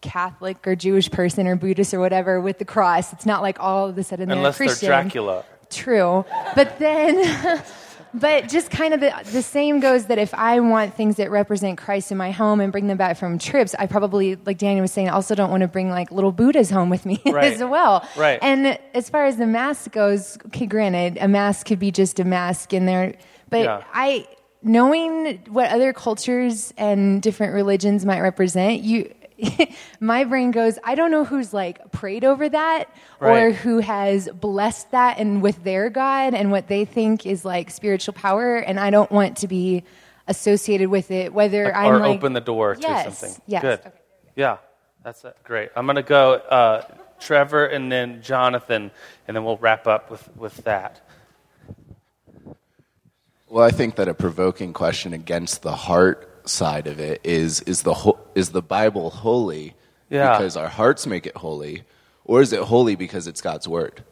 Catholic 0.02 0.66
or 0.68 0.76
Jewish 0.76 1.10
person 1.12 1.48
or 1.48 1.56
Buddhist 1.56 1.94
or 1.94 2.00
whatever 2.00 2.42
with 2.42 2.58
the 2.60 2.66
cross, 2.66 3.14
it's 3.14 3.26
not 3.26 3.42
like 3.42 3.60
all 3.60 3.88
of 3.88 3.98
a 3.98 4.04
sudden 4.04 4.30
Unless 4.32 4.58
they're 4.58 4.68
they're 4.68 4.76
Christian. 4.76 4.88
Dracula. 4.90 5.44
True, 5.70 6.26
but 6.56 6.80
then. 6.80 7.62
But 8.14 8.50
just 8.50 8.72
kind 8.72 8.94
of 8.94 9.00
the, 9.00 9.14
the 9.32 9.42
same 9.42 9.80
goes 9.80 10.08
that 10.08 10.18
if 10.18 10.34
I 10.34 10.60
want 10.60 10.96
things 10.96 11.18
that 11.18 11.30
represent 11.32 11.78
Christ 11.78 12.12
in 12.12 12.18
my 12.18 12.32
home 12.32 12.60
and 12.60 12.72
bring 12.72 12.88
them 12.88 12.98
back 12.98 13.18
from 13.18 13.38
trips, 13.38 13.76
I 13.78 13.86
probably, 13.86 14.36
like 14.46 14.58
Daniel 14.58 14.82
was 14.82 14.92
saying, 14.92 15.10
also 15.10 15.36
don't 15.36 15.52
want 15.52 15.62
to 15.62 15.68
bring 15.68 15.90
like 15.90 16.12
little 16.12 16.32
Buddhas 16.32 16.70
home 16.70 16.90
with 16.90 17.06
me 17.06 17.22
Right. 17.26 17.54
as 17.54 17.60
well. 17.64 18.08
Right. 18.18 18.40
And 18.42 18.80
as 18.94 19.10
far 19.10 19.26
as 19.26 19.38
the 19.38 19.46
mask 19.48 19.92
goes, 19.92 20.38
okay, 20.48 20.66
granted, 20.66 21.18
a 21.22 21.28
mask 21.28 21.68
could 21.68 21.80
be 21.80 21.92
just 21.92 22.20
a 22.20 22.24
mask 22.26 22.74
in 22.74 22.86
there, 22.86 23.14
but 23.50 23.64
Yeah. 23.64 23.84
I, 23.94 24.28
knowing 24.62 25.40
what 25.50 25.70
other 25.72 25.94
cultures 25.94 26.74
and 26.78 27.22
different 27.22 27.54
religions 27.54 28.06
might 28.06 28.22
represent, 28.22 28.82
you, 28.82 29.14
my 30.00 30.24
brain 30.24 30.52
goes, 30.52 30.80
I 30.84 30.96
don't 30.96 31.12
know 31.12 31.24
who's 31.26 31.54
like 31.54 31.92
prayed 31.92 32.24
over 32.26 32.50
that 32.50 32.90
or 33.20 33.52
who 33.52 33.80
has 33.80 34.30
blessed 34.30 34.92
that 34.92 35.18
and 35.18 35.42
with 35.42 35.64
their 35.64 35.90
God 35.90 36.34
and 36.34 36.52
what 36.52 36.68
they 36.68 36.86
think 36.86 37.26
is 37.26 37.46
like 37.46 37.70
spiritual 37.72 38.14
power, 38.14 38.58
and 38.58 38.80
I 38.80 38.90
don't 38.90 39.12
want 39.12 39.38
to 39.38 39.48
be 39.48 39.84
associated 40.28 40.90
with 40.90 41.12
it. 41.12 41.34
Whether 41.34 41.66
Like, 41.66 41.76
I'm 41.76 41.94
or 41.94 42.00
like, 42.00 42.18
open 42.18 42.34
the 42.34 42.42
door 42.42 42.76
Yes, 42.80 43.06
to 43.06 43.12
something. 43.12 43.42
yes, 43.48 43.62
Good. 43.62 43.80
okay. 43.80 43.92
Yeah, 44.36 44.58
that's 45.04 45.24
it. 45.26 45.36
great. 45.44 45.70
I'm 45.76 45.86
going 45.86 45.96
to 45.98 46.04
go 46.04 46.34
uh, 46.34 46.84
Trevor 47.20 47.66
and 47.66 47.92
then 47.92 48.22
Jonathan, 48.22 48.92
and 49.28 49.36
then 49.36 49.44
we'll 49.44 49.58
wrap 49.58 49.88
up 49.88 50.10
with, 50.12 50.30
with 50.38 50.56
that. 50.66 51.02
Well, 53.50 53.66
I 53.66 53.72
think 53.72 53.96
that 53.96 54.08
a 54.08 54.14
provoking 54.14 54.74
question 54.74 55.12
against 55.14 55.64
the 55.64 55.76
heart 55.76 56.29
side 56.50 56.88
of 56.88 57.00
it 57.00 57.22
is 57.24 57.62
is 57.62 57.84
the 57.84 57.94
ho- 57.94 58.20
is 58.36 58.50
the 58.50 58.62
Bible 58.62 59.10
holy 59.10 59.76
Yeah. 60.10 60.32
because 60.38 60.58
our 60.58 60.68
hearts 60.68 61.06
make 61.08 61.26
it 61.26 61.38
holy, 61.38 61.84
or 62.26 62.42
is 62.42 62.52
it 62.54 62.62
holy 62.62 62.96
because 62.96 63.28
it's 63.28 63.42
God's 63.42 63.68
word? 63.68 64.04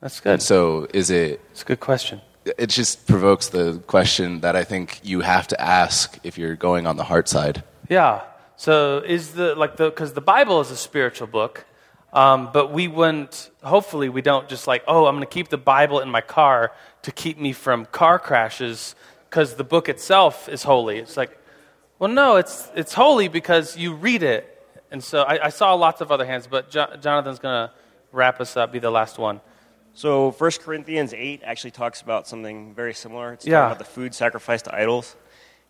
That's 0.00 0.20
good. 0.20 0.32
And 0.34 0.42
so, 0.42 0.86
is 0.92 1.10
it? 1.10 1.40
It's 1.50 1.62
a 1.62 1.64
good 1.64 1.80
question. 1.80 2.20
It 2.58 2.68
just 2.68 3.06
provokes 3.06 3.48
the 3.48 3.82
question 3.86 4.40
that 4.40 4.54
I 4.54 4.62
think 4.62 5.00
you 5.02 5.20
have 5.20 5.48
to 5.48 5.60
ask 5.60 6.18
if 6.22 6.38
you're 6.38 6.54
going 6.54 6.86
on 6.86 6.96
the 6.96 7.04
heart 7.04 7.28
side. 7.28 7.64
Yeah. 7.88 8.22
So 8.56 8.98
is 8.98 9.32
the 9.32 9.54
like 9.54 9.76
the 9.76 9.86
because 9.90 10.12
the 10.12 10.20
Bible 10.20 10.60
is 10.60 10.70
a 10.70 10.76
spiritual 10.76 11.26
book, 11.26 11.64
um, 12.12 12.50
but 12.52 12.72
we 12.72 12.88
wouldn't. 12.88 13.50
Hopefully, 13.62 14.08
we 14.08 14.22
don't 14.22 14.48
just 14.48 14.66
like 14.66 14.84
oh, 14.86 15.06
I'm 15.06 15.16
going 15.16 15.26
to 15.26 15.34
keep 15.34 15.48
the 15.48 15.58
Bible 15.58 16.00
in 16.00 16.08
my 16.08 16.20
car 16.22 16.72
to 17.02 17.12
keep 17.12 17.38
me 17.38 17.52
from 17.52 17.86
car 17.86 18.18
crashes 18.18 18.94
because 19.28 19.54
the 19.56 19.64
book 19.64 19.88
itself 19.88 20.48
is 20.48 20.62
holy. 20.62 20.98
It's 20.98 21.16
like, 21.16 21.36
well, 21.98 22.10
no, 22.10 22.36
it's 22.36 22.70
it's 22.74 22.92
holy 22.94 23.28
because 23.28 23.76
you 23.76 23.94
read 23.94 24.22
it. 24.22 24.52
And 24.90 25.02
so 25.02 25.22
I, 25.22 25.46
I 25.46 25.48
saw 25.48 25.74
lots 25.74 26.00
of 26.00 26.12
other 26.12 26.24
hands, 26.24 26.46
but 26.46 26.70
jo- 26.70 26.94
Jonathan's 27.00 27.38
going 27.40 27.68
to 27.68 27.74
wrap 28.12 28.40
us 28.40 28.56
up. 28.56 28.72
Be 28.72 28.78
the 28.78 28.90
last 28.90 29.18
one. 29.18 29.40
So 29.94 30.30
1 30.32 30.50
Corinthians 30.62 31.12
8 31.14 31.40
actually 31.44 31.70
talks 31.72 32.02
about 32.02 32.28
something 32.28 32.72
very 32.74 32.94
similar. 32.94 33.32
It's 33.32 33.46
Yeah. 33.46 33.62
talking 33.62 33.72
about 33.72 33.78
the 33.78 33.90
food 33.92 34.14
sacrificed 34.14 34.66
to 34.66 34.74
idols. 34.74 35.16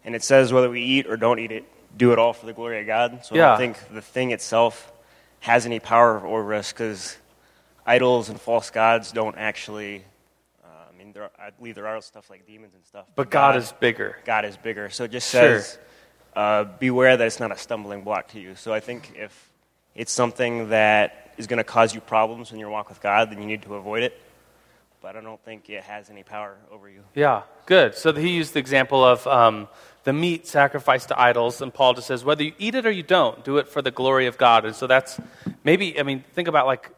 And 0.04 0.14
it 0.14 0.22
says 0.22 0.52
whether 0.52 0.68
we 0.68 0.82
eat 0.82 1.06
or 1.06 1.16
don't 1.16 1.38
eat 1.38 1.50
it, 1.52 1.64
do 1.96 2.12
it 2.12 2.18
all 2.18 2.32
for 2.34 2.44
the 2.46 2.52
glory 2.52 2.80
of 2.80 2.86
God. 2.86 3.24
So 3.24 3.34
I 3.34 3.38
don't 3.38 3.58
think 3.58 3.94
the 3.94 4.02
thing 4.02 4.32
itself 4.32 4.92
has 5.40 5.64
any 5.64 5.78
power 5.80 6.24
over 6.26 6.52
us 6.54 6.72
because 6.72 7.16
idols 7.86 8.28
and 8.28 8.38
false 8.40 8.70
gods 8.70 9.12
don't 9.12 9.36
actually, 9.38 10.04
uh, 10.64 10.68
I 10.92 10.96
mean, 10.96 11.12
there, 11.12 11.30
I 11.38 11.50
believe 11.50 11.74
there 11.76 11.86
are 11.86 12.00
stuff 12.02 12.28
like 12.28 12.46
demons 12.46 12.74
and 12.74 12.84
stuff. 12.84 13.06
But 13.14 13.30
God 13.30 13.56
is 13.56 13.72
bigger. 13.80 14.18
God 14.24 14.44
is 14.44 14.56
bigger. 14.56 14.90
So 14.90 15.04
it 15.04 15.10
just 15.12 15.30
Sure. 15.30 15.62
Uh, 16.36 16.64
beware 16.78 17.16
that 17.16 17.26
it's 17.26 17.40
not 17.40 17.50
a 17.50 17.58
stumbling 17.58 18.02
block 18.02 18.28
to 18.28 18.38
you. 18.38 18.54
So 18.54 18.72
I 18.72 18.80
think 18.80 19.14
if 19.16 19.50
it's 19.94 20.12
something 20.12 20.68
that 20.68 21.32
is 21.38 21.46
going 21.46 21.58
to 21.58 21.64
cause 21.64 21.94
you 21.94 22.00
problems 22.00 22.52
in 22.52 22.58
your 22.58 22.70
walk 22.70 22.88
with 22.88 23.00
God, 23.00 23.30
then 23.30 23.40
you 23.40 23.46
need 23.46 23.62
to 23.62 23.74
avoid 23.74 24.02
it. 24.02 24.20
But 25.02 25.16
I 25.16 25.20
don't 25.20 25.42
think 25.44 25.70
it 25.70 25.82
has 25.84 26.10
any 26.10 26.22
power 26.22 26.56
over 26.70 26.88
you. 26.88 27.00
Yeah, 27.14 27.42
good. 27.64 27.94
So 27.94 28.12
he 28.12 28.30
used 28.30 28.54
the 28.54 28.58
example 28.58 29.04
of 29.04 29.26
um, 29.26 29.68
the 30.04 30.12
meat 30.12 30.46
sacrificed 30.46 31.08
to 31.08 31.20
idols, 31.20 31.62
and 31.62 31.72
Paul 31.72 31.94
just 31.94 32.06
says, 32.06 32.24
whether 32.24 32.42
you 32.42 32.52
eat 32.58 32.74
it 32.74 32.86
or 32.86 32.90
you 32.90 33.02
don't, 33.02 33.44
do 33.44 33.58
it 33.58 33.68
for 33.68 33.82
the 33.82 33.90
glory 33.90 34.26
of 34.26 34.36
God. 34.36 34.64
And 34.64 34.74
so 34.74 34.86
that's 34.86 35.18
maybe, 35.64 35.98
I 35.98 36.02
mean, 36.02 36.24
think 36.34 36.48
about 36.48 36.66
like 36.66 36.90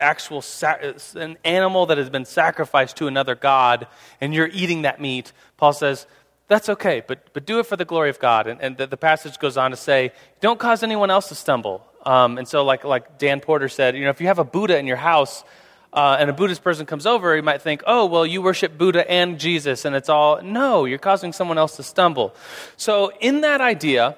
actual 0.00 0.42
sa- 0.42 0.78
an 1.14 1.38
animal 1.44 1.86
that 1.86 1.98
has 1.98 2.10
been 2.10 2.24
sacrificed 2.24 2.96
to 2.96 3.06
another 3.06 3.34
god, 3.34 3.86
and 4.20 4.34
you're 4.34 4.50
eating 4.52 4.82
that 4.82 5.00
meat. 5.00 5.32
Paul 5.56 5.72
says, 5.72 6.06
that's 6.52 6.68
okay, 6.68 7.02
but, 7.06 7.32
but 7.32 7.46
do 7.46 7.58
it 7.58 7.66
for 7.66 7.76
the 7.76 7.84
glory 7.84 8.10
of 8.10 8.18
God. 8.18 8.46
And, 8.46 8.60
and 8.60 8.76
the, 8.76 8.86
the 8.86 8.96
passage 8.96 9.38
goes 9.38 9.56
on 9.56 9.70
to 9.70 9.76
say, 9.76 10.12
don't 10.40 10.58
cause 10.58 10.82
anyone 10.82 11.10
else 11.10 11.28
to 11.28 11.34
stumble. 11.34 11.86
Um, 12.04 12.38
and 12.38 12.46
so, 12.46 12.64
like, 12.64 12.84
like 12.84 13.18
Dan 13.18 13.40
Porter 13.40 13.68
said, 13.68 13.96
you 13.96 14.04
know, 14.04 14.10
if 14.10 14.20
you 14.20 14.26
have 14.26 14.38
a 14.38 14.44
Buddha 14.44 14.76
in 14.78 14.86
your 14.86 14.96
house, 14.96 15.44
uh, 15.92 16.16
and 16.18 16.30
a 16.30 16.32
Buddhist 16.32 16.64
person 16.64 16.86
comes 16.86 17.06
over, 17.06 17.36
you 17.36 17.42
might 17.42 17.60
think, 17.60 17.82
oh, 17.86 18.06
well, 18.06 18.24
you 18.24 18.40
worship 18.40 18.78
Buddha 18.78 19.08
and 19.10 19.38
Jesus, 19.38 19.84
and 19.84 19.94
it's 19.94 20.08
all. 20.08 20.42
No, 20.42 20.86
you're 20.86 20.98
causing 20.98 21.32
someone 21.32 21.58
else 21.58 21.76
to 21.76 21.82
stumble. 21.82 22.34
So, 22.76 23.12
in 23.20 23.42
that 23.42 23.60
idea, 23.60 24.16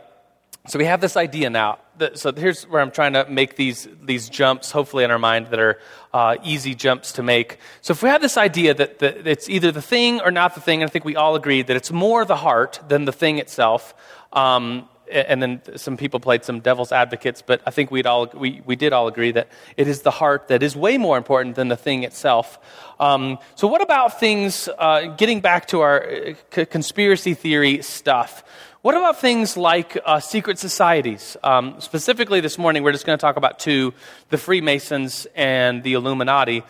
So 0.66 0.79
we 0.79 0.87
have 0.87 1.03
this 1.03 1.14
idea 1.14 1.50
now. 1.50 1.79
So 2.14 2.33
here's 2.33 2.64
where 2.64 2.81
I'm 2.81 2.90
trying 2.90 3.12
to 3.12 3.29
make 3.29 3.57
these, 3.57 3.87
these 4.03 4.31
jumps, 4.31 4.70
hopefully 4.70 5.05
in 5.05 5.11
our 5.11 5.18
mind, 5.18 5.48
that 5.48 5.61
are 5.61 5.79
uh, 6.14 6.37
easy 6.42 6.74
jumps 6.74 7.12
to 7.12 7.22
make. 7.22 7.59
So 7.83 7.92
if 7.92 8.03
we 8.03 8.09
have 8.09 8.22
this 8.22 8.38
idea 8.38 8.72
that, 8.72 8.98
that 9.00 9.27
it's 9.27 9.50
either 9.50 9.70
the 9.70 9.83
thing 9.83 10.22
or 10.22 10.31
not 10.31 10.55
the 10.55 10.62
thing, 10.62 10.81
and 10.81 10.88
I 10.88 10.90
think 10.90 11.05
we 11.05 11.16
all 11.16 11.35
agree 11.35 11.61
that 11.61 11.77
it's 11.77 11.92
more 11.92 12.24
the 12.24 12.37
heart 12.37 12.81
than 12.88 13.05
the 13.05 13.12
thing 13.12 13.38
itself. 13.38 13.94
Um, 14.33 14.88
and 15.12 15.42
then 15.42 15.61
some 15.77 15.98
people 15.98 16.18
played 16.18 16.44
some 16.44 16.61
devil's 16.61 16.92
advocates, 16.92 17.42
but 17.42 17.61
I 17.66 17.70
think 17.70 17.90
we'd 17.90 18.07
all, 18.07 18.27
we, 18.33 18.62
we 18.64 18.74
did 18.74 18.94
all 18.94 19.07
agree 19.07 19.33
that 19.33 19.48
it 19.77 19.87
is 19.87 20.00
the 20.00 20.11
heart 20.11 20.48
that 20.48 20.62
is 20.62 20.74
way 20.74 20.96
more 20.96 21.18
important 21.18 21.57
than 21.57 21.68
the 21.68 21.77
thing 21.77 22.05
itself. 22.05 22.59
Um, 22.98 23.38
so, 23.55 23.68
what 23.68 23.83
about 23.83 24.18
things, 24.18 24.66
uh, 24.79 25.09
getting 25.16 25.40
back 25.40 25.68
to 25.68 25.83
our 25.83 26.09
uh, 26.57 26.64
conspiracy 26.64 27.35
theory 27.35 27.83
stuff? 27.83 28.44
What 28.85 28.94
about 28.94 29.18
things 29.18 29.57
like 29.57 29.97
uh, 30.05 30.20
secret 30.20 30.59
societies? 30.59 31.38
Um, 31.42 31.77
specifically, 31.81 32.40
this 32.42 32.59
morning, 32.59 32.83
we're 32.83 32.92
just 32.92 33.07
going 33.07 33.16
to 33.16 33.20
talk 33.20 33.38
about 33.38 33.59
two 33.59 33.94
the 34.29 34.37
Freemasons 34.37 35.27
and 35.35 35.83
the 35.83 35.94
Illuminati. 35.94 36.62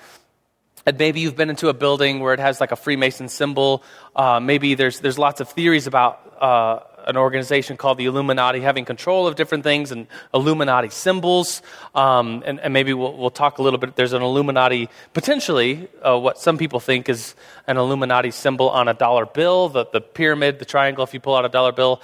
And 0.86 0.96
maybe 0.96 1.18
you've 1.18 1.34
been 1.34 1.50
into 1.50 1.70
a 1.70 1.74
building 1.74 2.20
where 2.20 2.32
it 2.32 2.38
has 2.38 2.60
like 2.60 2.70
a 2.70 2.76
Freemason 2.76 3.28
symbol. 3.28 3.82
Uh, 4.14 4.38
maybe 4.38 4.76
there's, 4.76 5.00
there's 5.00 5.18
lots 5.18 5.40
of 5.40 5.48
theories 5.48 5.88
about 5.88 6.20
uh, 6.40 6.78
an 7.06 7.16
organization 7.16 7.76
called 7.76 7.98
the 7.98 8.06
Illuminati 8.06 8.60
having 8.60 8.84
control 8.84 9.26
of 9.26 9.36
different 9.36 9.64
things 9.64 9.92
and 9.92 10.06
Illuminati 10.32 10.90
symbols. 10.90 11.62
Um, 11.94 12.42
and, 12.46 12.60
and, 12.60 12.72
maybe 12.72 12.92
we'll, 12.92 13.16
we'll, 13.16 13.30
talk 13.30 13.58
a 13.58 13.62
little 13.62 13.78
bit. 13.78 13.96
There's 13.96 14.12
an 14.12 14.22
Illuminati, 14.22 14.88
potentially, 15.12 15.88
uh, 16.02 16.18
what 16.18 16.38
some 16.38 16.58
people 16.58 16.80
think 16.80 17.08
is 17.08 17.34
an 17.66 17.76
Illuminati 17.76 18.30
symbol 18.30 18.70
on 18.70 18.88
a 18.88 18.94
dollar 18.94 19.26
bill, 19.26 19.68
the, 19.68 19.86
the 19.86 20.00
pyramid, 20.00 20.58
the 20.58 20.64
triangle, 20.64 21.04
if 21.04 21.14
you 21.14 21.20
pull 21.20 21.36
out 21.36 21.44
a 21.44 21.48
dollar 21.48 21.72
bill. 21.72 22.00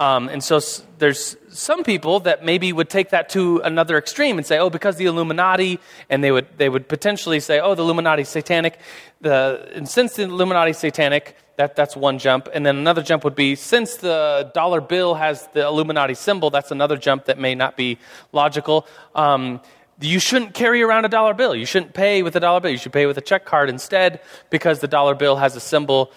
Um, 0.00 0.30
and 0.30 0.42
so 0.42 0.60
there's 0.96 1.36
some 1.50 1.84
people 1.84 2.20
that 2.20 2.42
maybe 2.42 2.72
would 2.72 2.88
take 2.88 3.10
that 3.10 3.28
to 3.30 3.58
another 3.58 3.98
extreme 3.98 4.38
and 4.38 4.46
say, 4.46 4.58
oh, 4.58 4.70
because 4.70 4.96
the 4.96 5.04
Illuminati, 5.04 5.78
and 6.08 6.24
they 6.24 6.32
would, 6.32 6.46
they 6.56 6.70
would 6.70 6.88
potentially 6.88 7.38
say, 7.38 7.60
oh, 7.60 7.74
the 7.74 7.82
Illuminati 7.82 8.24
satanic. 8.24 8.78
The, 9.20 9.70
and 9.74 9.86
since 9.86 10.14
the 10.14 10.22
Illuminati 10.22 10.72
satanic, 10.72 11.36
that, 11.56 11.76
that's 11.76 11.94
one 11.94 12.18
jump. 12.18 12.48
And 12.54 12.64
then 12.64 12.78
another 12.78 13.02
jump 13.02 13.24
would 13.24 13.34
be 13.34 13.54
since 13.56 13.98
the 13.98 14.50
dollar 14.54 14.80
bill 14.80 15.16
has 15.16 15.46
the 15.48 15.66
Illuminati 15.66 16.14
symbol, 16.14 16.48
that's 16.48 16.70
another 16.70 16.96
jump 16.96 17.26
that 17.26 17.38
may 17.38 17.54
not 17.54 17.76
be 17.76 17.98
logical. 18.32 18.86
Um, 19.14 19.60
you 20.00 20.18
shouldn't 20.18 20.54
carry 20.54 20.80
around 20.80 21.04
a 21.04 21.10
dollar 21.10 21.34
bill. 21.34 21.54
You 21.54 21.66
shouldn't 21.66 21.92
pay 21.92 22.22
with 22.22 22.34
a 22.36 22.40
dollar 22.40 22.60
bill. 22.60 22.70
You 22.70 22.78
should 22.78 22.94
pay 22.94 23.04
with 23.04 23.18
a 23.18 23.20
check 23.20 23.44
card 23.44 23.68
instead 23.68 24.20
because 24.48 24.80
the 24.80 24.88
dollar 24.88 25.14
bill 25.14 25.36
has 25.36 25.56
a 25.56 25.60
symbol 25.60 26.10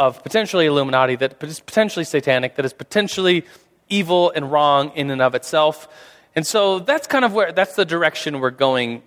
of 0.00 0.22
potentially 0.22 0.64
Illuminati 0.64 1.14
that 1.16 1.42
is 1.44 1.60
potentially 1.60 2.06
satanic, 2.06 2.56
that 2.56 2.64
is 2.64 2.72
potentially 2.72 3.44
evil 3.90 4.32
and 4.34 4.50
wrong 4.50 4.92
in 4.94 5.10
and 5.10 5.20
of 5.20 5.34
itself. 5.34 5.88
And 6.34 6.46
so 6.46 6.78
that's 6.78 7.06
kind 7.06 7.22
of 7.22 7.34
where, 7.34 7.52
that's 7.52 7.76
the 7.76 7.84
direction 7.84 8.40
we're 8.40 8.50
going 8.50 9.02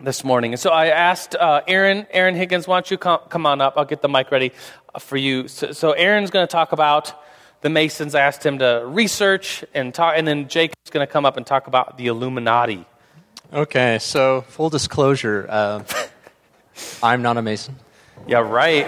this 0.00 0.24
morning. 0.24 0.54
And 0.54 0.58
so 0.58 0.70
I 0.70 0.86
asked 0.86 1.34
uh, 1.34 1.60
Aaron, 1.68 2.06
Aaron 2.12 2.34
Higgins, 2.34 2.66
why 2.66 2.76
don't 2.76 2.90
you 2.90 2.96
come, 2.96 3.20
come 3.28 3.44
on 3.44 3.60
up? 3.60 3.74
I'll 3.76 3.84
get 3.84 4.00
the 4.00 4.08
mic 4.08 4.30
ready 4.30 4.52
uh, 4.94 5.00
for 5.00 5.18
you. 5.18 5.48
So, 5.48 5.72
so 5.72 5.92
Aaron's 5.92 6.30
going 6.30 6.46
to 6.46 6.50
talk 6.50 6.72
about 6.72 7.12
the 7.60 7.68
Masons. 7.68 8.14
I 8.14 8.22
asked 8.22 8.44
him 8.44 8.58
to 8.60 8.84
research 8.86 9.66
and 9.74 9.92
talk, 9.92 10.14
and 10.16 10.26
then 10.26 10.48
Jake 10.48 10.72
is 10.86 10.90
going 10.90 11.06
to 11.06 11.12
come 11.12 11.26
up 11.26 11.36
and 11.36 11.46
talk 11.46 11.66
about 11.66 11.98
the 11.98 12.06
Illuminati. 12.06 12.86
Okay, 13.52 13.98
so 14.00 14.40
full 14.48 14.70
disclosure, 14.70 15.46
uh, 15.50 15.84
I'm 17.02 17.20
not 17.20 17.36
a 17.36 17.42
Mason. 17.42 17.76
Yeah, 18.26 18.38
right. 18.38 18.86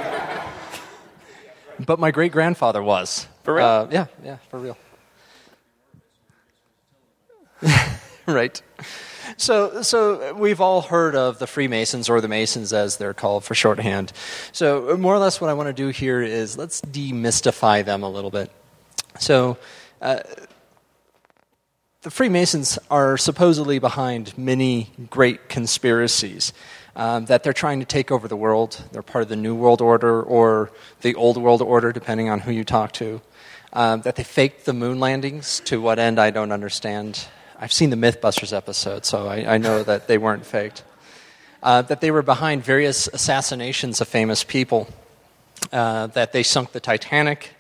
But 1.87 1.99
my 1.99 2.11
great 2.11 2.33
grandfather 2.33 2.83
was. 2.83 3.27
For 3.43 3.55
real? 3.55 3.67
Uh, 3.67 3.89
yeah, 3.91 4.07
yeah, 4.23 4.37
for 4.49 4.59
real. 4.59 4.77
right. 8.27 8.61
So, 9.37 9.83
so 9.83 10.35
we've 10.35 10.61
all 10.61 10.83
heard 10.83 11.17
of 11.17 11.39
the 11.39 11.47
Freemasons 11.47 12.09
or 12.09 12.21
the 12.21 12.29
Masons 12.29 12.73
as 12.73 12.97
they're 12.99 13.15
called 13.15 13.45
for 13.45 13.55
shorthand. 13.55 14.13
So, 14.53 14.97
more 14.97 15.15
or 15.15 15.19
less, 15.19 15.41
what 15.41 15.51
I 15.51 15.55
want 15.55 15.69
to 15.69 15.73
do 15.73 15.89
here 15.89 16.23
is 16.23 16.57
let's 16.57 16.81
demystify 16.81 17.85
them 17.85 18.03
a 18.03 18.09
little 18.09 18.31
bit. 18.31 18.51
So, 19.19 19.57
uh, 20.01 20.21
the 22.03 22.11
Freemasons 22.11 22.79
are 22.91 23.17
supposedly 23.17 23.79
behind 23.79 24.37
many 24.37 24.91
great 25.11 25.49
conspiracies 25.49 26.53
um, 26.97 27.27
that 27.27 27.43
they're 27.43 27.53
trying 27.53 27.81
to 27.81 27.87
take 27.87 28.11
over 28.11 28.29
the 28.29 28.37
world. 28.37 28.83
They're 28.93 29.03
part 29.03 29.23
of 29.23 29.29
the 29.29 29.37
New 29.37 29.55
World 29.55 29.81
Order 29.81 30.23
or 30.23 30.71
the 31.01 31.15
Old 31.15 31.37
World 31.37 31.63
Order, 31.63 31.93
depending 31.93 32.29
on 32.29 32.41
who 32.41 32.53
you 32.53 32.65
talk 32.65 32.93
to. 32.93 33.21
Um, 33.73 34.03
that 34.03 34.15
they 34.15 34.23
faked 34.23 34.67
the 34.67 34.73
moon 34.73 35.01
landings. 35.01 35.61
To 35.67 35.81
what 35.81 35.99
end, 35.99 36.21
I 36.21 36.31
don't 36.31 36.53
understand. 36.53 37.27
I've 37.59 37.73
seen 37.73 37.91
the 37.91 37.97
Mythbusters 37.97 38.57
episode, 38.57 39.05
so 39.05 39.27
I, 39.27 39.55
I 39.55 39.59
know 39.59 39.83
that 39.83 40.07
they 40.07 40.19
weren't 40.19 40.47
faked. 40.47 40.85
Uh, 41.63 41.83
that 41.83 42.01
they 42.01 42.11
were 42.11 42.23
behind 42.23 42.63
various 42.63 43.09
assassinations 43.09 44.01
of 44.01 44.07
famous 44.07 44.45
people. 44.45 44.87
Uh, 45.73 46.07
that 46.09 46.33
they 46.33 46.43
sunk 46.43 46.73
the 46.73 46.81
Titanic. 46.81 47.51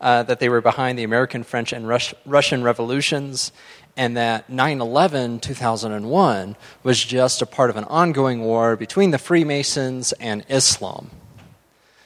Uh, 0.00 0.22
that 0.22 0.38
they 0.38 0.48
were 0.48 0.60
behind 0.60 0.96
the 0.96 1.02
American, 1.02 1.42
French, 1.42 1.72
and 1.72 1.88
Rus- 1.88 2.14
Russian 2.24 2.62
revolutions, 2.62 3.50
and 3.98 4.16
that 4.16 4.48
9 4.48 4.80
11 4.80 5.40
2001 5.40 6.56
was 6.84 7.04
just 7.04 7.42
a 7.42 7.46
part 7.46 7.68
of 7.68 7.76
an 7.76 7.84
ongoing 7.84 8.42
war 8.42 8.76
between 8.76 9.10
the 9.10 9.18
Freemasons 9.18 10.12
and 10.12 10.46
Islam. 10.48 11.10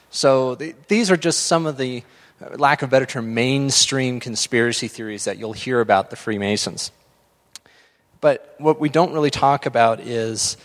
So 0.09 0.55
the, 0.55 0.73
these 0.87 1.11
are 1.11 1.17
just 1.17 1.45
some 1.45 1.67
of 1.67 1.77
the, 1.77 2.03
uh, 2.41 2.57
lack 2.57 2.81
of 2.81 2.89
better 2.89 3.05
term, 3.05 3.35
mainstream 3.35 4.19
conspiracy 4.19 4.87
theories 4.87 5.25
that 5.25 5.37
you'll 5.37 5.53
hear 5.53 5.79
about 5.79 6.09
the 6.09 6.15
Freemasons. 6.15 6.91
But 8.21 8.55
what 8.57 8.79
we 8.79 8.89
don't 8.89 9.13
really 9.13 9.29
talk 9.29 9.67
about 9.67 9.99
is 9.99 10.57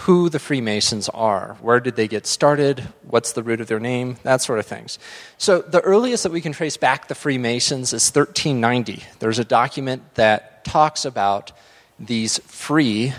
who 0.00 0.28
the 0.28 0.38
Freemasons 0.38 1.08
are. 1.08 1.56
Where 1.62 1.80
did 1.80 1.96
they 1.96 2.06
get 2.06 2.26
started? 2.26 2.86
What's 3.02 3.32
the 3.32 3.42
root 3.42 3.62
of 3.62 3.66
their 3.66 3.80
name? 3.80 4.18
That 4.24 4.42
sort 4.42 4.58
of 4.58 4.66
things. 4.66 4.98
So, 5.38 5.62
the 5.62 5.80
earliest 5.80 6.22
that 6.24 6.32
we 6.32 6.42
can 6.42 6.52
trace 6.52 6.76
back 6.76 7.08
the 7.08 7.14
Freemasons 7.14 7.94
is 7.94 8.04
1390. 8.14 9.04
There's 9.20 9.38
a 9.38 9.44
document 9.44 10.14
that 10.16 10.66
talks 10.66 11.06
about 11.06 11.52
these 11.98 12.38
free 12.40 13.14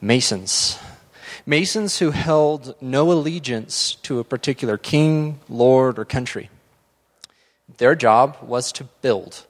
Masons. 0.00 0.78
Masons 1.46 2.00
who 2.00 2.10
held 2.10 2.74
no 2.80 3.12
allegiance 3.12 3.94
to 4.02 4.18
a 4.18 4.24
particular 4.24 4.78
king, 4.78 5.38
lord, 5.48 5.96
or 5.96 6.04
country. 6.04 6.50
Their 7.76 7.94
job 7.94 8.36
was 8.42 8.72
to 8.72 8.84
build, 9.00 9.46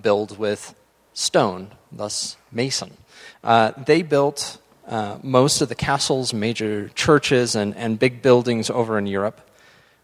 build 0.00 0.38
with 0.38 0.74
stone, 1.14 1.70
thus 1.90 2.36
Mason. 2.52 2.98
Uh, 3.42 3.72
they 3.78 4.02
built 4.02 4.58
uh, 4.90 5.18
most 5.22 5.60
of 5.62 5.68
the 5.68 5.74
castles, 5.76 6.34
major 6.34 6.88
churches, 6.90 7.54
and, 7.54 7.76
and 7.76 7.96
big 7.96 8.22
buildings 8.22 8.68
over 8.68 8.98
in 8.98 9.06
Europe. 9.06 9.40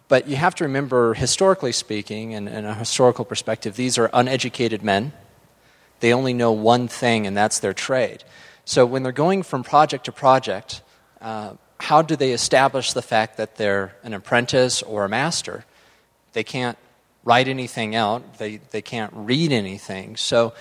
But 0.07 0.29
you 0.29 0.37
have 0.37 0.55
to 0.55 0.65
remember, 0.65 1.13
historically 1.15 1.73
speaking, 1.73 2.35
and 2.35 2.49
in 2.49 2.65
a 2.65 2.73
historical 2.73 3.25
perspective, 3.25 3.75
these 3.75 3.99
are 3.99 4.09
uneducated 4.13 4.85
men. 4.85 5.13
They 5.99 6.13
only 6.13 6.33
know 6.33 6.53
one 6.53 6.87
thing, 6.87 7.27
and 7.27 7.37
that's 7.37 7.59
their 7.59 7.73
trade. 7.73 8.23
So 8.65 8.87
when 8.87 9.03
they're 9.03 9.11
going 9.11 9.43
from 9.43 9.65
project 9.65 10.05
to 10.05 10.13
project, 10.13 10.83
uh, 11.21 11.55
how 11.81 12.03
do 12.03 12.15
they 12.15 12.31
establish 12.31 12.93
the 12.93 13.03
fact 13.03 13.39
that 13.39 13.57
they're 13.57 13.97
an 14.05 14.15
apprentice 14.15 14.83
or 14.83 15.05
a 15.05 15.09
master? 15.09 15.65
They 16.33 16.45
can't 16.45 16.79
write 17.25 17.49
anything 17.49 17.97
out, 17.97 18.39
they, 18.39 18.59
they 18.71 18.83
can't 18.83 19.13
read 19.13 19.51
anything. 19.51 20.17
So 20.17 20.55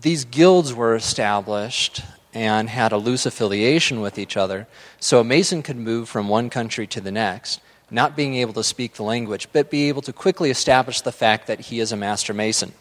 these 0.00 0.24
guilds 0.24 0.72
were 0.72 0.94
established 0.94 2.02
and 2.34 2.68
had 2.68 2.92
a 2.92 2.96
loose 2.96 3.26
affiliation 3.26 4.00
with 4.00 4.18
each 4.18 4.36
other. 4.36 4.66
So 4.98 5.20
a 5.20 5.24
Mason 5.24 5.62
could 5.62 5.76
move 5.76 6.08
from 6.08 6.28
one 6.28 6.50
country 6.50 6.86
to 6.88 7.00
the 7.00 7.12
next, 7.12 7.60
not 7.90 8.16
being 8.16 8.34
able 8.36 8.54
to 8.54 8.64
speak 8.64 8.94
the 8.94 9.02
language, 9.02 9.48
but 9.52 9.70
be 9.70 9.88
able 9.88 10.02
to 10.02 10.12
quickly 10.12 10.50
establish 10.50 11.00
the 11.00 11.12
fact 11.12 11.46
that 11.46 11.60
he 11.60 11.80
is 11.80 11.92
a 11.92 11.96
master 11.96 12.32
Mason. 12.32 12.72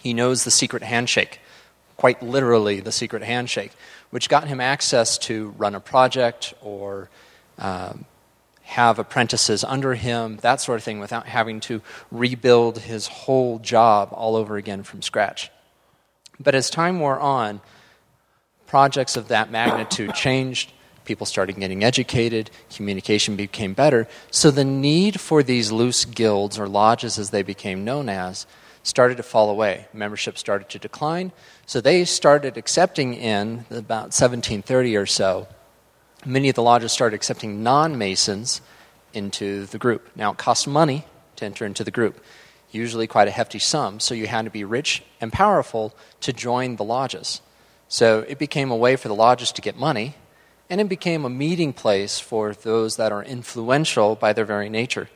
He 0.00 0.14
knows 0.14 0.44
the 0.44 0.50
secret 0.50 0.82
handshake, 0.82 1.40
quite 1.96 2.22
literally 2.22 2.80
the 2.80 2.92
secret 2.92 3.22
handshake, 3.22 3.72
which 4.10 4.28
got 4.28 4.48
him 4.48 4.60
access 4.60 5.18
to 5.18 5.50
run 5.58 5.74
a 5.74 5.80
project 5.80 6.54
or 6.62 7.10
um, 7.58 8.06
have 8.62 8.98
apprentices 8.98 9.64
under 9.64 9.94
him, 9.94 10.36
that 10.42 10.60
sort 10.60 10.78
of 10.78 10.84
thing, 10.84 11.00
without 11.00 11.26
having 11.26 11.60
to 11.60 11.82
rebuild 12.10 12.78
his 12.78 13.06
whole 13.06 13.58
job 13.58 14.10
all 14.12 14.36
over 14.36 14.56
again 14.56 14.82
from 14.82 15.02
scratch. 15.02 15.50
But 16.38 16.54
as 16.54 16.70
time 16.70 17.00
wore 17.00 17.18
on, 17.18 17.60
projects 18.68 19.16
of 19.16 19.28
that 19.28 19.50
magnitude 19.50 20.14
changed. 20.14 20.72
People 21.04 21.26
started 21.26 21.56
getting 21.56 21.82
educated, 21.82 22.50
communication 22.70 23.34
became 23.34 23.72
better. 23.72 24.06
So 24.30 24.50
the 24.50 24.64
need 24.64 25.20
for 25.20 25.42
these 25.42 25.72
loose 25.72 26.04
guilds 26.04 26.58
or 26.58 26.68
lodges, 26.68 27.18
as 27.18 27.30
they 27.30 27.42
became 27.42 27.82
known 27.82 28.08
as, 28.10 28.46
started 28.82 29.16
to 29.16 29.22
fall 29.22 29.50
away. 29.50 29.86
Membership 29.92 30.36
started 30.36 30.68
to 30.68 30.78
decline. 30.78 31.32
So 31.66 31.80
they 31.80 32.04
started 32.04 32.56
accepting 32.56 33.14
in 33.14 33.64
about 33.70 34.12
1730 34.12 34.96
or 34.96 35.06
so. 35.06 35.48
Many 36.26 36.50
of 36.50 36.54
the 36.54 36.62
lodges 36.62 36.92
started 36.92 37.16
accepting 37.16 37.62
non 37.62 37.96
Masons 37.96 38.60
into 39.14 39.66
the 39.66 39.78
group. 39.78 40.08
Now, 40.14 40.32
it 40.32 40.38
cost 40.38 40.68
money 40.68 41.04
to 41.36 41.44
enter 41.44 41.64
into 41.64 41.84
the 41.84 41.90
group. 41.90 42.22
usually 42.70 43.06
quite 43.06 43.28
a 43.28 43.30
hefty 43.30 43.58
sum. 43.58 43.98
So 43.98 44.12
you 44.12 44.26
had 44.26 44.44
to 44.44 44.50
be 44.50 44.62
rich 44.62 45.02
and 45.22 45.32
powerful 45.32 45.94
to 46.20 46.34
join 46.34 46.76
the 46.76 46.84
lodges. 46.84 47.40
So 47.88 48.24
it 48.28 48.38
became 48.38 48.70
a 48.70 48.76
way 48.76 48.96
for 48.96 49.08
the 49.08 49.14
lodges 49.14 49.50
to 49.52 49.62
get 49.62 49.76
money, 49.76 50.14
and 50.68 50.80
it 50.80 50.88
became 50.88 51.24
a 51.24 51.30
meeting 51.30 51.72
place 51.72 52.20
for 52.20 52.52
those 52.52 52.96
that 52.96 53.12
are 53.12 53.24
influential 53.24 54.14
by 54.14 54.34
their 54.34 54.44
very 54.44 54.68
nature. 54.68 55.08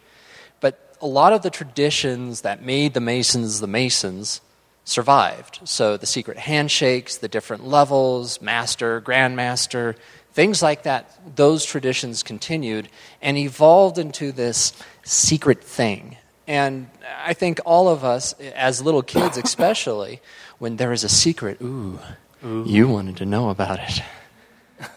But 0.60 0.96
a 1.00 1.06
lot 1.06 1.34
of 1.34 1.42
the 1.42 1.50
traditions 1.50 2.40
that 2.40 2.62
made 2.62 2.94
the 2.94 3.00
Masons 3.00 3.60
the 3.60 3.66
Masons 3.66 4.40
survived. 4.84 5.60
So 5.64 5.96
the 5.96 6.06
secret 6.06 6.38
handshakes, 6.38 7.18
the 7.18 7.28
different 7.28 7.66
levels, 7.66 8.40
master, 8.40 9.00
grandmaster, 9.00 9.94
things 10.32 10.62
like 10.62 10.84
that, 10.84 11.36
those 11.36 11.64
traditions 11.64 12.22
continued 12.22 12.88
and 13.20 13.36
evolved 13.36 13.98
into 13.98 14.32
this 14.32 14.72
secret 15.04 15.62
thing. 15.62 16.16
And 16.48 16.90
I 17.22 17.34
think 17.34 17.60
all 17.64 17.88
of 17.88 18.02
us, 18.02 18.32
as 18.54 18.82
little 18.82 19.02
kids 19.02 19.36
especially, 19.36 20.20
when 20.58 20.76
there 20.76 20.92
is 20.92 21.04
a 21.04 21.08
secret, 21.08 21.60
ooh, 21.60 21.98
ooh. 22.44 22.64
you 22.66 22.88
wanted 22.88 23.16
to 23.18 23.26
know 23.26 23.50
about 23.50 23.78
it. 23.80 24.02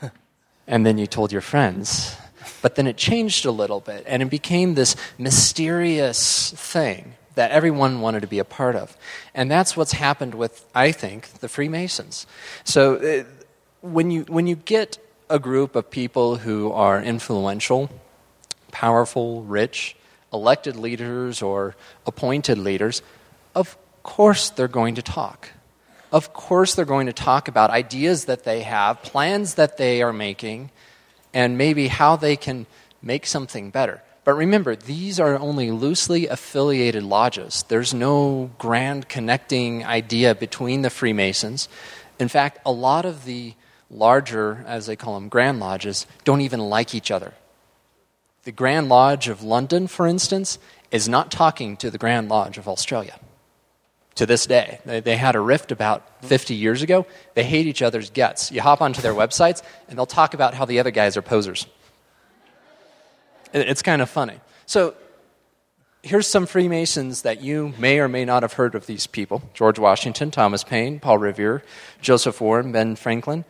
and 0.68 0.86
then 0.86 0.98
you 0.98 1.08
told 1.08 1.32
your 1.32 1.42
friends. 1.42 2.16
But 2.62 2.76
then 2.76 2.88
it 2.88 2.98
changed 2.98 3.46
a 3.46 3.52
little 3.52 3.80
bit, 3.80 4.04
and 4.08 4.24
it 4.24 4.30
became 4.30 4.74
this 4.74 4.96
mysterious 5.18 6.52
thing 6.52 7.14
that 7.36 7.52
everyone 7.52 8.02
wanted 8.02 8.22
to 8.22 8.28
be 8.28 8.40
a 8.40 8.46
part 8.46 8.76
of. 8.76 8.98
And 9.34 9.52
that's 9.52 9.78
what's 9.78 9.92
happened 9.92 10.34
with, 10.34 10.66
I 10.74 10.92
think, 10.92 11.28
the 11.40 11.50
Freemasons. 11.50 12.26
So 12.64 12.96
uh, 12.96 13.24
when, 13.82 14.10
you, 14.10 14.22
when 14.24 14.48
you 14.48 14.56
get 14.56 14.98
a 15.30 15.38
group 15.38 15.76
of 15.76 15.90
people 15.90 16.38
who 16.38 16.72
are 16.72 17.02
influential, 17.02 17.90
powerful, 18.72 19.44
rich, 19.44 19.96
elected 20.34 20.76
leaders 20.76 21.42
or 21.42 21.76
appointed 22.06 22.58
leaders, 22.58 23.02
of 23.54 23.78
course 24.04 24.50
they're 24.50 24.68
going 24.68 24.96
to 24.96 25.02
talk. 25.02 25.50
Of 26.12 26.34
course 26.34 26.76
they're 26.76 26.86
going 26.86 27.08
to 27.08 27.14
talk 27.14 27.48
about 27.48 27.70
ideas 27.70 28.26
that 28.26 28.44
they 28.44 28.62
have, 28.62 29.02
plans 29.02 29.56
that 29.56 29.78
they 29.78 30.02
are 30.02 30.14
making, 30.14 30.72
and 31.34 31.58
maybe 31.58 31.88
how 31.88 32.16
they 32.16 32.36
can 32.36 32.66
make 33.02 33.26
something 33.26 33.70
better. 33.70 34.02
But 34.24 34.34
remember, 34.34 34.76
these 34.76 35.20
are 35.20 35.38
only 35.38 35.70
loosely 35.70 36.28
affiliated 36.28 37.04
lodges. 37.04 37.64
There's 37.68 37.94
no 37.94 38.50
grand 38.58 39.08
connecting 39.08 39.86
idea 39.86 40.34
between 40.34 40.82
the 40.82 40.90
Freemasons. 40.90 41.70
In 42.20 42.28
fact, 42.28 42.60
a 42.66 42.72
lot 42.72 43.06
of 43.06 43.26
the 43.26 43.54
larger, 43.92 44.64
as 44.68 44.88
they 44.88 44.96
call 44.96 45.14
them, 45.14 45.30
Grand 45.30 45.60
Lodges, 45.60 46.08
don't 46.24 46.42
even 46.42 46.60
like 46.60 46.96
each 46.96 47.12
other. 47.12 47.34
The 48.46 48.52
Grand 48.52 48.90
Lodge 48.90 49.28
of 49.28 49.44
London, 49.44 49.86
for 49.88 50.08
instance, 50.08 50.58
is 50.90 51.08
not 51.08 51.30
talking 51.30 51.78
to 51.78 51.92
the 51.92 51.98
Grand 51.98 52.30
Lodge 52.30 52.58
of 52.58 52.68
Australia 52.68 53.20
to 54.16 54.26
this 54.26 54.46
day. 54.46 54.80
They, 54.86 55.00
they, 55.02 55.18
had 55.18 55.36
a 55.36 55.40
rift 55.40 55.72
about 55.72 56.06
mm-hmm. 56.08 56.28
50 56.28 56.56
years 56.56 56.82
ago. 56.82 57.06
They 57.34 57.44
hate 57.44 57.68
each 57.68 57.82
other's 57.82 58.10
guts. 58.10 58.52
You 58.52 58.62
hop 58.62 58.82
onto 58.82 59.02
their 59.02 59.14
websites, 59.14 59.62
and 59.88 59.98
they'll 59.98 60.06
talk 60.06 60.34
about 60.34 60.54
how 60.54 60.66
the 60.66 60.80
other 60.80 60.92
guys 60.92 61.18
are 61.18 61.22
posers. 61.22 61.68
It's 63.54 63.82
kind 63.82 64.02
of 64.02 64.10
funny. 64.10 64.40
So 64.66 64.96
here's 66.02 66.28
some 66.28 66.46
Freemasons 66.46 67.24
that 67.24 67.42
you 67.42 67.74
may 67.78 68.00
or 68.00 68.08
may 68.08 68.26
not 68.26 68.44
have 68.44 68.54
heard 68.54 68.76
of 68.76 68.86
these 68.86 69.08
people 69.08 69.42
George 69.54 69.80
Washington, 69.80 70.32
Thomas 70.32 70.64
Paine, 70.64 71.00
Paul 71.00 71.18
Revere, 71.18 71.64
Joseph 72.02 72.40
Warren, 72.40 72.72
Ben 72.72 72.96
Franklin, 72.96 73.46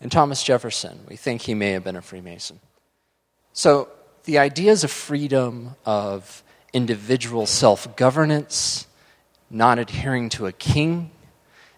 and 0.00 0.10
Thomas 0.10 0.42
Jefferson. 0.42 1.00
We 1.08 1.16
think 1.16 1.42
he 1.42 1.54
may 1.54 1.72
have 1.72 1.84
been 1.84 1.96
a 1.96 2.02
Freemason. 2.02 2.60
So 3.52 3.88
the 4.24 4.38
ideas 4.38 4.84
of 4.84 4.90
freedom, 4.90 5.76
of 5.84 6.42
individual 6.72 7.46
self 7.46 7.96
governance, 7.96 8.86
not 9.50 9.78
adhering 9.78 10.28
to 10.30 10.46
a 10.46 10.52
king, 10.52 11.10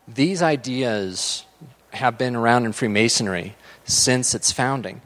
these 0.07 0.43
ideas 0.43 1.45
have 1.93 2.19
been 2.19 2.37
around 2.37 2.65
in 2.65 2.73
Freemasonry 2.73 3.55
since 3.85 4.35
its 4.35 4.53
founding 4.53 5.01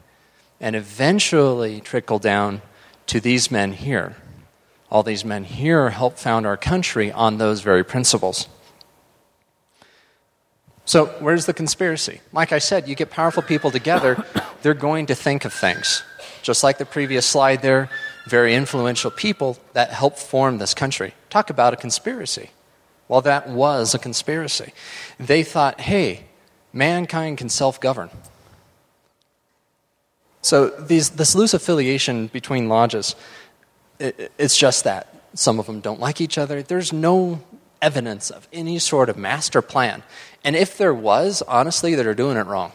and 0.59 0.75
eventually 0.75 1.79
trickle 1.79 2.19
down 2.19 2.61
to 3.07 3.19
these 3.19 3.49
men 3.49 3.73
here. 3.73 4.15
All 4.89 5.03
these 5.03 5.25
men 5.25 5.43
here 5.43 5.89
helped 5.89 6.19
found 6.19 6.45
our 6.45 6.57
country 6.57 7.11
on 7.11 7.37
those 7.37 7.61
very 7.61 7.83
principles. 7.83 8.47
So, 10.85 11.07
where's 11.19 11.45
the 11.45 11.53
conspiracy? 11.53 12.21
Like 12.31 12.53
I 12.53 12.59
said, 12.59 12.87
you 12.87 12.95
get 12.95 13.09
powerful 13.09 13.43
people 13.43 13.71
together, 13.71 14.23
they're 14.61 14.73
going 14.73 15.07
to 15.07 15.15
think 15.15 15.43
of 15.43 15.51
things. 15.51 16.03
Just 16.41 16.63
like 16.63 16.77
the 16.77 16.85
previous 16.85 17.25
slide 17.25 17.61
there, 17.61 17.89
very 18.25 18.55
influential 18.55 19.11
people 19.11 19.57
that 19.73 19.89
helped 19.89 20.19
form 20.19 20.57
this 20.57 20.73
country. 20.73 21.13
Talk 21.29 21.49
about 21.49 21.73
a 21.73 21.75
conspiracy. 21.75 22.51
Well, 23.07 23.21
that 23.21 23.49
was 23.49 23.93
a 23.93 23.99
conspiracy. 23.99 24.73
They 25.19 25.43
thought, 25.43 25.81
hey, 25.81 26.25
mankind 26.73 27.37
can 27.37 27.49
self 27.49 27.79
govern. 27.79 28.09
So 30.41 30.69
these, 30.69 31.11
this 31.11 31.35
loose 31.35 31.53
affiliation 31.53 32.27
between 32.27 32.69
lodges, 32.69 33.15
it, 33.99 34.31
it's 34.37 34.57
just 34.57 34.83
that. 34.83 35.13
Some 35.33 35.59
of 35.59 35.65
them 35.65 35.81
don't 35.81 35.99
like 35.99 36.21
each 36.21 36.37
other. 36.37 36.61
There's 36.61 36.93
no 36.93 37.41
evidence 37.81 38.29
of 38.29 38.47
any 38.51 38.79
sort 38.79 39.09
of 39.09 39.17
master 39.17 39.61
plan. 39.61 40.03
And 40.43 40.55
if 40.55 40.77
there 40.77 40.93
was, 40.93 41.41
honestly, 41.43 41.95
they're 41.95 42.13
doing 42.13 42.37
it 42.37 42.45
wrong. 42.45 42.71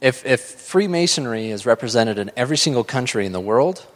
If, 0.00 0.24
if 0.24 0.40
Freemasonry 0.40 1.50
is 1.50 1.66
represented 1.66 2.18
in 2.18 2.30
every 2.34 2.56
single 2.56 2.84
country 2.84 3.26
in 3.26 3.32
the 3.32 3.40
world, 3.40 3.86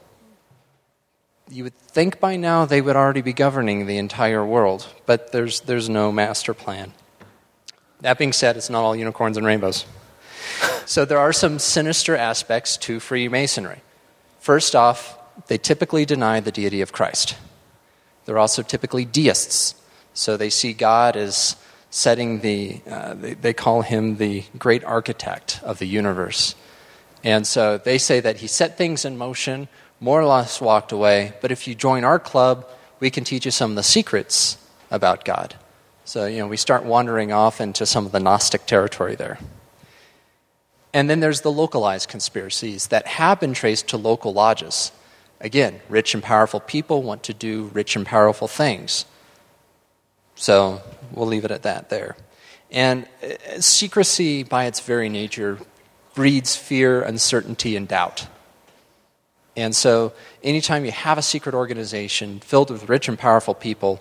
you 1.51 1.65
would 1.65 1.77
think 1.77 2.21
by 2.21 2.37
now 2.37 2.65
they 2.65 2.81
would 2.81 2.97
already 2.97 3.23
be 3.23 3.33
governing 3.33 3.87
the 3.87 3.99
entire 3.99 4.45
world, 4.45 4.89
but 5.07 5.33
there's, 5.33 5.61
there's 5.63 5.89
no 5.89 6.11
master 6.11 6.55
plan. 6.55 6.93
That 8.01 8.19
being 8.19 8.33
said, 8.33 8.57
it's 8.57 8.71
not 8.71 8.83
all 8.83 8.97
unicorns 8.97 9.37
and 9.37 9.47
rainbows. 9.47 9.87
So 10.87 11.05
there 11.05 11.19
are 11.19 11.33
some 11.33 11.59
sinister 11.59 12.17
aspects 12.17 12.77
to 12.79 13.01
Freemasonry. 13.01 13.81
First 14.41 14.75
off, 14.75 15.19
they 15.49 15.59
typically 15.59 16.05
deny 16.05 16.41
the 16.41 16.53
deity 16.53 16.81
of 16.81 16.93
Christ. 16.93 17.37
They're 18.25 18.39
also 18.39 18.63
typically 18.63 19.05
deists. 19.05 19.75
So 20.13 20.37
they 20.37 20.51
see 20.51 20.73
God 20.73 21.17
as 21.17 21.57
setting 21.91 22.41
the, 22.41 22.81
uh, 22.91 23.15
they, 23.15 23.35
they 23.35 23.53
call 23.53 23.83
him 23.83 24.17
the 24.17 24.45
great 24.59 24.85
architect 24.85 25.61
of 25.63 25.79
the 25.79 25.87
universe. 25.87 26.55
And 27.23 27.47
so 27.47 27.79
they 27.79 27.99
say 27.99 28.21
that 28.21 28.39
he 28.39 28.47
set 28.47 28.77
things 28.77 29.05
in 29.05 29.17
motion, 29.17 29.69
more 30.05 30.21
or 30.21 30.27
less 30.27 30.61
walked 30.61 30.93
away, 30.93 31.33
but 31.41 31.51
if 31.51 31.67
you 31.67 31.75
join 31.75 32.05
our 32.05 32.19
club, 32.19 32.69
we 33.01 33.09
can 33.09 33.25
teach 33.25 33.47
you 33.47 33.51
some 33.51 33.71
of 33.71 33.77
the 33.77 33.83
secrets 33.83 34.59
about 34.91 35.25
God. 35.25 35.55
So, 36.05 36.27
you 36.27 36.41
know, 36.41 36.47
we 36.47 36.59
start 36.59 36.85
wandering 36.85 37.33
off 37.33 37.59
into 37.59 37.87
some 37.87 38.05
of 38.05 38.13
the 38.13 38.21
Gnostic 38.21 38.67
territory 38.67 39.15
there. 39.15 39.39
And 40.93 41.09
then 41.09 41.21
there's 41.21 41.41
the 41.41 41.51
localized 41.51 42.11
conspiracies 42.11 42.89
that 42.89 43.07
have 43.07 43.41
been 43.41 43.55
traced 43.55 43.89
to 43.89 43.97
local 43.97 44.35
lodges. 44.35 44.93
Again, 45.41 45.81
rich 45.89 46.13
and 46.13 46.23
powerful 46.23 46.61
people 46.61 47.03
want 47.03 47.23
to 47.23 47.33
do 47.33 47.71
rich 47.73 47.97
and 47.97 48.05
powerful 48.05 48.47
things. 48.47 49.07
So 50.35 50.83
we'll 51.13 51.27
leave 51.27 51.47
it 51.47 51.51
at 51.51 51.63
that 51.63 51.89
there. 51.89 52.15
And 52.71 53.09
uh, 53.23 53.59
secrecy, 53.59 54.43
by 54.43 54.67
its 54.67 54.81
very 54.81 55.09
nature, 55.09 55.61
breeds 56.15 56.57
fear, 56.57 57.01
uncertainty, 57.01 57.75
and 57.75 57.89
doubt. 57.89 58.27
And 59.57 59.75
so, 59.75 60.13
anytime 60.43 60.85
you 60.85 60.91
have 60.91 61.17
a 61.17 61.23
secret 61.23 61.55
organization 61.55 62.41
filled 62.41 62.71
with 62.71 62.89
rich 62.89 63.09
and 63.09 63.19
powerful 63.19 63.55
people, 63.55 64.01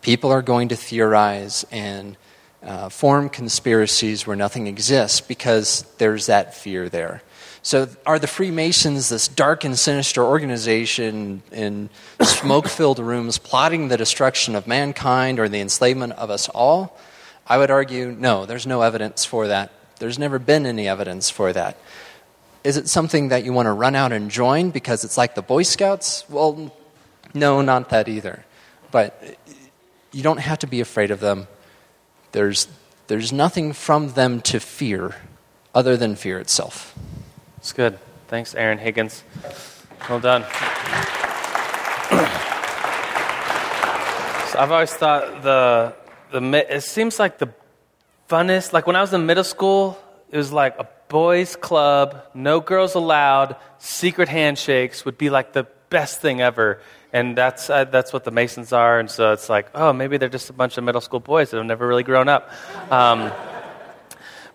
people 0.00 0.30
are 0.30 0.42
going 0.42 0.68
to 0.68 0.76
theorize 0.76 1.64
and 1.72 2.16
uh, 2.62 2.88
form 2.88 3.28
conspiracies 3.28 4.26
where 4.26 4.36
nothing 4.36 4.68
exists 4.68 5.20
because 5.20 5.82
there's 5.98 6.26
that 6.26 6.54
fear 6.54 6.88
there. 6.88 7.22
So, 7.64 7.88
are 8.06 8.18
the 8.18 8.26
Freemasons 8.26 9.08
this 9.08 9.28
dark 9.28 9.64
and 9.64 9.78
sinister 9.78 10.22
organization 10.22 11.42
in 11.50 11.90
smoke 12.22 12.68
filled 12.68 12.98
rooms 12.98 13.38
plotting 13.38 13.88
the 13.88 13.96
destruction 13.96 14.54
of 14.54 14.66
mankind 14.66 15.40
or 15.40 15.48
the 15.48 15.60
enslavement 15.60 16.12
of 16.14 16.30
us 16.30 16.48
all? 16.48 16.98
I 17.46 17.58
would 17.58 17.70
argue 17.70 18.12
no, 18.12 18.46
there's 18.46 18.66
no 18.66 18.82
evidence 18.82 19.24
for 19.24 19.48
that. 19.48 19.72
There's 19.98 20.18
never 20.18 20.38
been 20.38 20.66
any 20.66 20.88
evidence 20.88 21.30
for 21.30 21.52
that. 21.52 21.76
Is 22.64 22.76
it 22.76 22.88
something 22.88 23.28
that 23.28 23.44
you 23.44 23.52
want 23.52 23.66
to 23.66 23.72
run 23.72 23.96
out 23.96 24.12
and 24.12 24.30
join 24.30 24.70
because 24.70 25.04
it's 25.04 25.18
like 25.18 25.34
the 25.34 25.42
Boy 25.42 25.64
Scouts? 25.64 26.24
Well, 26.28 26.72
no, 27.34 27.60
not 27.60 27.88
that 27.88 28.08
either. 28.08 28.44
But 28.92 29.36
you 30.12 30.22
don't 30.22 30.38
have 30.38 30.60
to 30.60 30.66
be 30.66 30.80
afraid 30.80 31.10
of 31.10 31.18
them. 31.18 31.48
There's, 32.30 32.68
there's 33.08 33.32
nothing 33.32 33.72
from 33.72 34.10
them 34.12 34.40
to 34.42 34.60
fear 34.60 35.16
other 35.74 35.96
than 35.96 36.14
fear 36.14 36.38
itself. 36.38 36.94
It's 37.58 37.72
good. 37.72 37.98
Thanks, 38.28 38.54
Aaron 38.54 38.78
Higgins. 38.78 39.24
Well 40.08 40.20
done. 40.20 40.42
so 40.42 40.48
I've 44.58 44.70
always 44.70 44.92
thought 44.92 45.42
the, 45.42 45.94
the 46.30 46.74
it 46.74 46.82
seems 46.82 47.18
like 47.18 47.38
the 47.38 47.48
funnest, 48.28 48.72
like 48.72 48.86
when 48.86 48.96
I 48.96 49.00
was 49.00 49.12
in 49.12 49.26
middle 49.26 49.44
school, 49.44 49.98
it 50.30 50.36
was 50.36 50.52
like 50.52 50.78
a 50.78 50.88
boys' 51.12 51.56
club, 51.56 52.24
no 52.32 52.60
girls 52.60 52.94
allowed, 52.96 53.56
secret 53.78 54.28
handshakes 54.30 55.04
would 55.04 55.18
be 55.18 55.28
like 55.28 55.52
the 55.52 55.64
best 55.90 56.22
thing 56.22 56.40
ever. 56.40 56.80
and 57.12 57.36
that's 57.36 57.68
uh, 57.68 57.84
that's 57.84 58.12
what 58.12 58.24
the 58.24 58.30
Masons 58.30 58.72
are. 58.72 58.98
And 58.98 59.10
so 59.10 59.32
it's 59.32 59.48
like, 59.48 59.68
oh, 59.74 59.92
maybe 59.92 60.16
they're 60.16 60.30
just 60.30 60.50
a 60.50 60.54
bunch 60.54 60.78
of 60.78 60.84
middle 60.84 61.00
school 61.00 61.20
boys 61.20 61.50
that 61.50 61.58
have 61.58 61.66
never 61.66 61.86
really 61.86 62.02
grown 62.02 62.28
up. 62.28 62.50
Um, 62.90 63.30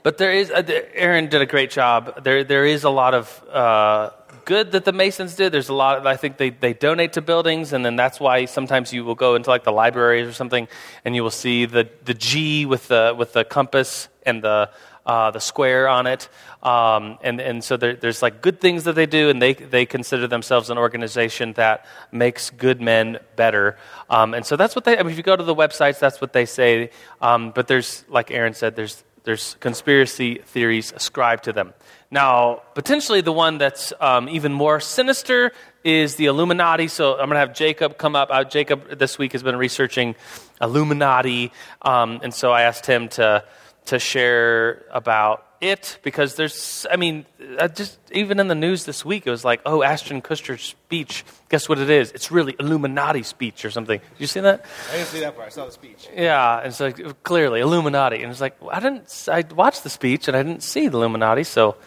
but 0.04 0.18
there 0.18 0.34
is, 0.34 0.50
uh, 0.50 0.64
Aaron 0.94 1.30
did 1.30 1.42
a 1.42 1.46
great 1.46 1.70
job. 1.70 2.24
There 2.24 2.44
there 2.44 2.66
is 2.66 2.84
a 2.84 2.90
lot 2.90 3.14
of 3.14 3.44
uh, 3.52 4.10
good 4.46 4.72
that 4.72 4.86
the 4.86 4.94
Masons 4.94 5.36
did. 5.36 5.52
There's 5.52 5.70
a 5.70 5.74
lot. 5.74 6.08
I 6.08 6.16
think 6.16 6.38
they, 6.38 6.50
they 6.50 6.74
donate 6.74 7.14
to 7.14 7.22
buildings, 7.22 7.74
and 7.74 7.86
then 7.86 7.96
that's 7.96 8.20
why 8.20 8.46
sometimes 8.46 8.92
you 8.92 9.06
will 9.06 9.16
go 9.16 9.36
into 9.36 9.50
like 9.50 9.64
the 9.64 9.72
libraries 9.72 10.28
or 10.28 10.34
something, 10.34 10.68
and 11.06 11.16
you 11.16 11.22
will 11.22 11.30
see 11.30 11.66
the, 11.66 11.88
the 12.06 12.16
G 12.16 12.66
with 12.66 12.88
the 12.88 13.14
with 13.16 13.34
the 13.34 13.44
compass 13.44 14.08
and 14.26 14.42
the 14.42 14.72
uh, 15.08 15.32
the 15.32 15.40
square 15.40 15.88
on 15.88 16.06
it. 16.06 16.30
Um, 16.62 17.18
and, 17.24 17.40
and 17.40 17.64
so 17.64 17.78
there, 17.78 17.96
there's 17.96 18.22
like 18.22 18.42
good 18.42 18.60
things 18.60 18.84
that 18.84 18.94
they 18.94 19.06
do, 19.06 19.30
and 19.30 19.42
they, 19.42 19.54
they 19.54 19.86
consider 19.86 20.28
themselves 20.28 20.70
an 20.70 20.78
organization 20.78 21.54
that 21.54 21.86
makes 22.12 22.50
good 22.50 22.82
men 22.82 23.18
better. 23.38 23.78
Um, 24.10 24.34
and 24.34 24.46
so 24.46 24.58
that's 24.58 24.76
what 24.76 24.84
they, 24.84 24.98
I 24.98 25.04
mean, 25.04 25.12
if 25.12 25.18
you 25.18 25.24
go 25.24 25.38
to 25.38 25.44
the 25.44 25.56
websites, 25.56 25.98
that's 25.98 26.20
what 26.20 26.34
they 26.34 26.46
say. 26.46 26.92
Um, 27.22 27.52
but 27.56 27.68
there's, 27.68 28.04
like 28.10 28.32
Aaron 28.32 28.54
said, 28.54 28.76
there's, 28.76 29.04
there's 29.24 29.56
conspiracy 29.62 30.42
theories 30.46 30.92
ascribed 30.92 31.46
to 31.46 31.54
them. 31.54 31.74
Now, 32.12 32.64
potentially 32.76 33.22
the 33.22 33.34
one 33.34 33.58
that's 33.58 33.92
um, 34.00 34.30
even 34.30 34.54
more 34.54 34.80
sinister 34.80 35.52
is 35.84 36.16
the 36.16 36.26
Illuminati. 36.26 36.88
So 36.88 37.14
I'm 37.14 37.30
going 37.30 37.32
to 37.32 37.40
have 37.40 37.54
Jacob 37.54 37.98
come 37.98 38.16
up. 38.16 38.30
Uh, 38.30 38.44
Jacob 38.44 39.00
this 39.00 39.18
week 39.18 39.34
has 39.34 39.44
been 39.44 39.58
researching 39.58 40.16
Illuminati, 40.62 41.52
um, 41.82 42.20
and 42.24 42.34
so 42.34 42.52
I 42.52 42.64
asked 42.64 42.86
him 42.86 43.10
to 43.10 43.44
to 43.88 44.00
share 44.00 44.86
about 44.92 45.44
it 45.60 45.98
because 46.04 46.36
there's, 46.36 46.86
I 46.92 46.98
mean, 46.98 47.26
I 47.60 47.68
just 47.68 47.98
even 48.12 48.40
in 48.40 48.48
the 48.48 48.56
news 48.56 48.86
this 48.86 49.04
week, 49.04 49.26
it 49.26 49.32
was 49.32 49.44
like, 49.44 49.62
oh, 49.66 49.82
Ashton 49.82 50.22
Kutcher's 50.22 50.62
speech. 50.62 51.26
Guess 51.50 51.68
what 51.68 51.80
it 51.80 51.90
is? 51.90 52.12
It's 52.12 52.32
really 52.32 52.56
Illuminati 52.60 53.24
speech 53.24 53.66
or 53.66 53.72
something. 53.72 54.00
Did 54.00 54.20
you 54.20 54.28
see 54.28 54.42
that? 54.42 54.66
I 54.90 54.98
didn't 54.98 55.08
see 55.08 55.20
that 55.22 55.36
part. 55.36 55.48
I 55.48 55.50
saw 55.50 55.66
the 55.66 55.72
speech. 55.72 56.08
Yeah, 56.16 56.62
and 56.64 56.74
so 56.74 56.92
clearly 57.24 57.62
Illuminati, 57.62 58.22
and 58.22 58.32
it's 58.32 58.42
like 58.42 58.56
I 58.70 58.80
didn't. 58.80 59.28
I 59.32 59.44
watched 59.56 59.84
the 59.84 59.90
speech 59.90 60.28
and 60.28 60.38
I 60.38 60.44
didn't 60.44 60.64
see 60.64 60.88
the 60.88 60.98
Illuminati. 60.98 61.44
So, 61.44 61.78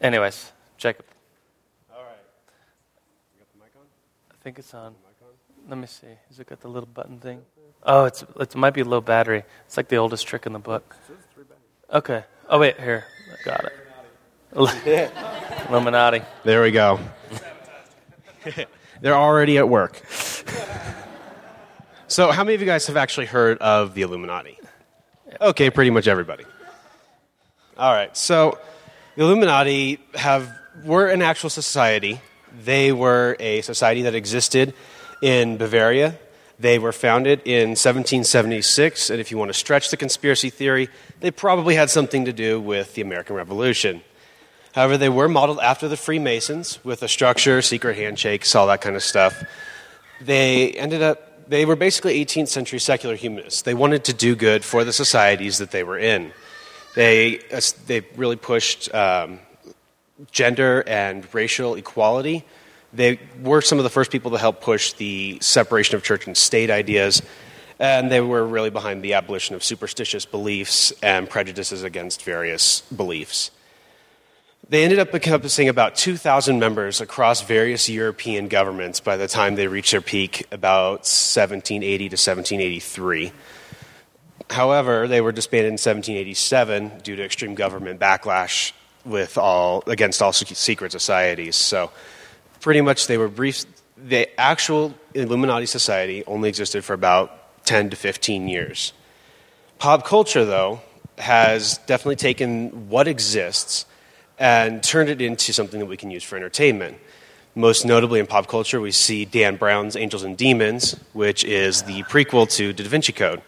anyways, 0.00 0.52
Jacob. 0.76 1.06
All 1.92 2.02
right. 2.02 2.16
You 3.34 3.40
got 3.40 3.52
the 3.52 3.58
mic 3.58 3.72
on? 3.76 3.86
I 4.30 4.36
think 4.44 4.58
it's 4.58 4.74
on. 4.74 4.94
Let 5.68 5.78
me 5.78 5.86
see. 5.86 6.06
Has 6.28 6.38
it 6.40 6.48
got 6.48 6.60
the 6.60 6.68
little 6.68 6.88
button 6.88 7.18
thing? 7.18 7.42
Oh, 7.84 8.04
it's 8.04 8.24
it 8.38 8.54
might 8.54 8.74
be 8.74 8.82
low 8.82 9.00
battery. 9.00 9.44
It's 9.66 9.76
like 9.76 9.88
the 9.88 9.96
oldest 9.96 10.26
trick 10.26 10.46
in 10.46 10.52
the 10.52 10.58
book. 10.58 10.94
Okay. 11.92 12.24
Oh 12.48 12.58
wait, 12.58 12.78
here. 12.78 13.04
Got 13.44 13.64
it. 13.64 13.72
Illuminati. 15.68 16.22
There 16.44 16.62
we 16.62 16.70
go. 16.70 17.00
They're 19.00 19.16
already 19.16 19.58
at 19.58 19.68
work. 19.68 20.00
so, 22.06 22.30
how 22.30 22.44
many 22.44 22.54
of 22.54 22.60
you 22.60 22.66
guys 22.66 22.86
have 22.86 22.96
actually 22.96 23.26
heard 23.26 23.58
of 23.58 23.94
the 23.94 24.02
Illuminati? 24.02 24.58
Okay, 25.40 25.70
pretty 25.70 25.90
much 25.90 26.06
everybody. 26.06 26.44
All 27.76 27.92
right. 27.92 28.16
So, 28.16 28.58
the 29.16 29.22
Illuminati 29.22 29.98
have 30.14 30.52
were 30.84 31.08
an 31.08 31.22
actual 31.22 31.50
society. 31.50 32.20
They 32.64 32.92
were 32.92 33.36
a 33.40 33.62
society 33.62 34.02
that 34.02 34.14
existed 34.14 34.74
in 35.22 35.56
Bavaria 35.56 36.18
they 36.58 36.78
were 36.78 36.92
founded 36.92 37.40
in 37.44 37.70
1776, 37.70 39.10
and 39.10 39.20
if 39.20 39.30
you 39.30 39.38
want 39.38 39.48
to 39.48 39.58
stretch 39.58 39.90
the 39.90 39.96
conspiracy 39.96 40.50
theory, 40.50 40.88
they 41.20 41.30
probably 41.30 41.74
had 41.74 41.90
something 41.90 42.24
to 42.24 42.32
do 42.32 42.60
with 42.60 42.94
the 42.94 43.02
American 43.02 43.36
Revolution. 43.36 44.02
However, 44.74 44.96
they 44.96 45.08
were 45.08 45.28
modeled 45.28 45.60
after 45.60 45.88
the 45.88 45.96
Freemasons 45.96 46.78
with 46.84 47.02
a 47.02 47.08
structure, 47.08 47.60
secret 47.62 47.96
handshakes, 47.96 48.54
all 48.54 48.66
that 48.68 48.80
kind 48.80 48.96
of 48.96 49.02
stuff. 49.02 49.44
They 50.20 50.72
ended 50.72 51.02
up, 51.02 51.48
they 51.48 51.64
were 51.64 51.76
basically 51.76 52.24
18th 52.24 52.48
century 52.48 52.78
secular 52.78 53.16
humanists. 53.16 53.62
They 53.62 53.74
wanted 53.74 54.04
to 54.04 54.14
do 54.14 54.34
good 54.34 54.64
for 54.64 54.84
the 54.84 54.92
societies 54.92 55.58
that 55.58 55.72
they 55.72 55.82
were 55.82 55.98
in. 55.98 56.32
They, 56.94 57.40
they 57.86 58.02
really 58.16 58.36
pushed 58.36 58.94
um, 58.94 59.40
gender 60.30 60.84
and 60.86 61.26
racial 61.34 61.74
equality 61.74 62.44
they 62.92 63.18
were 63.42 63.60
some 63.60 63.78
of 63.78 63.84
the 63.84 63.90
first 63.90 64.10
people 64.10 64.30
to 64.32 64.38
help 64.38 64.60
push 64.60 64.92
the 64.92 65.38
separation 65.40 65.96
of 65.96 66.02
church 66.02 66.26
and 66.26 66.36
state 66.36 66.70
ideas, 66.70 67.22
and 67.78 68.10
they 68.12 68.20
were 68.20 68.46
really 68.46 68.70
behind 68.70 69.02
the 69.02 69.14
abolition 69.14 69.54
of 69.54 69.64
superstitious 69.64 70.24
beliefs 70.24 70.92
and 71.02 71.28
prejudices 71.28 71.82
against 71.82 72.22
various 72.22 72.82
beliefs. 72.82 73.50
They 74.68 74.84
ended 74.84 75.00
up 75.00 75.12
encompassing 75.12 75.68
about 75.68 75.96
2,000 75.96 76.58
members 76.58 77.00
across 77.00 77.42
various 77.42 77.88
European 77.88 78.48
governments 78.48 79.00
by 79.00 79.16
the 79.16 79.26
time 79.26 79.56
they 79.56 79.66
reached 79.66 79.90
their 79.90 80.00
peak 80.00 80.46
about 80.52 81.00
1780 81.00 81.98
to 81.98 82.14
1783. 82.14 83.32
However, 84.50 85.08
they 85.08 85.20
were 85.20 85.32
disbanded 85.32 85.68
in 85.68 85.72
1787 85.74 87.00
due 87.02 87.16
to 87.16 87.24
extreme 87.24 87.54
government 87.54 87.98
backlash 87.98 88.72
with 89.04 89.36
all, 89.36 89.82
against 89.86 90.22
all 90.22 90.32
secret 90.32 90.92
societies. 90.92 91.56
So 91.56 91.90
pretty 92.62 92.80
much 92.80 93.08
they 93.08 93.18
were 93.18 93.28
brief. 93.28 93.66
The 93.98 94.28
actual 94.40 94.94
Illuminati 95.12 95.66
Society 95.66 96.24
only 96.26 96.48
existed 96.48 96.82
for 96.84 96.94
about 96.94 97.64
10 97.66 97.90
to 97.90 97.96
15 97.96 98.48
years. 98.48 98.94
Pop 99.78 100.06
culture, 100.06 100.44
though, 100.44 100.80
has 101.18 101.78
definitely 101.86 102.16
taken 102.16 102.88
what 102.88 103.06
exists 103.06 103.84
and 104.38 104.82
turned 104.82 105.10
it 105.10 105.20
into 105.20 105.52
something 105.52 105.78
that 105.80 105.86
we 105.86 105.96
can 105.96 106.10
use 106.10 106.22
for 106.22 106.36
entertainment. 106.36 106.96
Most 107.54 107.84
notably 107.84 108.18
in 108.18 108.26
pop 108.26 108.46
culture, 108.46 108.80
we 108.80 108.92
see 108.92 109.24
Dan 109.24 109.56
Brown's 109.56 109.94
Angels 109.94 110.22
and 110.22 110.36
Demons, 110.36 110.98
which 111.12 111.44
is 111.44 111.82
the 111.82 112.02
prequel 112.04 112.50
to 112.56 112.72
the 112.72 112.82
Da 112.82 112.88
Vinci 112.88 113.12
Code. 113.12 113.42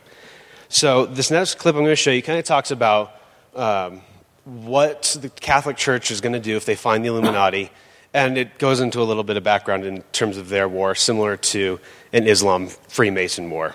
So, 0.69 1.07
this 1.07 1.31
next 1.31 1.57
clip 1.57 1.75
I'm 1.75 1.83
going 1.83 1.93
to 1.93 1.97
show 1.97 2.11
you 2.11 2.23
kind 2.23 2.39
of 2.39 2.45
talks 2.45 2.71
about 2.71 3.15
um, 3.55 4.03
what 4.45 5.17
the 5.21 5.31
Catholic 5.31 5.77
Church 5.77 6.11
is 6.11 6.21
going 6.21 6.33
to 6.33 6.41
do 6.41 6.57
if 6.57 6.67
they 6.67 6.75
find 6.75 7.05
the 7.05 7.09
Illuminati 7.09 7.71
and 8.15 8.39
it 8.39 8.59
goes 8.59 8.79
into 8.81 9.03
a 9.03 9.05
little 9.05 9.25
bit 9.25 9.37
of 9.37 9.43
background 9.43 9.85
in 9.85 10.03
terms 10.13 10.37
of 10.37 10.49
their 10.49 10.69
war, 10.69 10.95
similar 10.95 11.37
to 11.37 11.81
an 12.13 12.27
Islam 12.29 12.69
Freemason 12.69 13.51
war. 13.51 13.75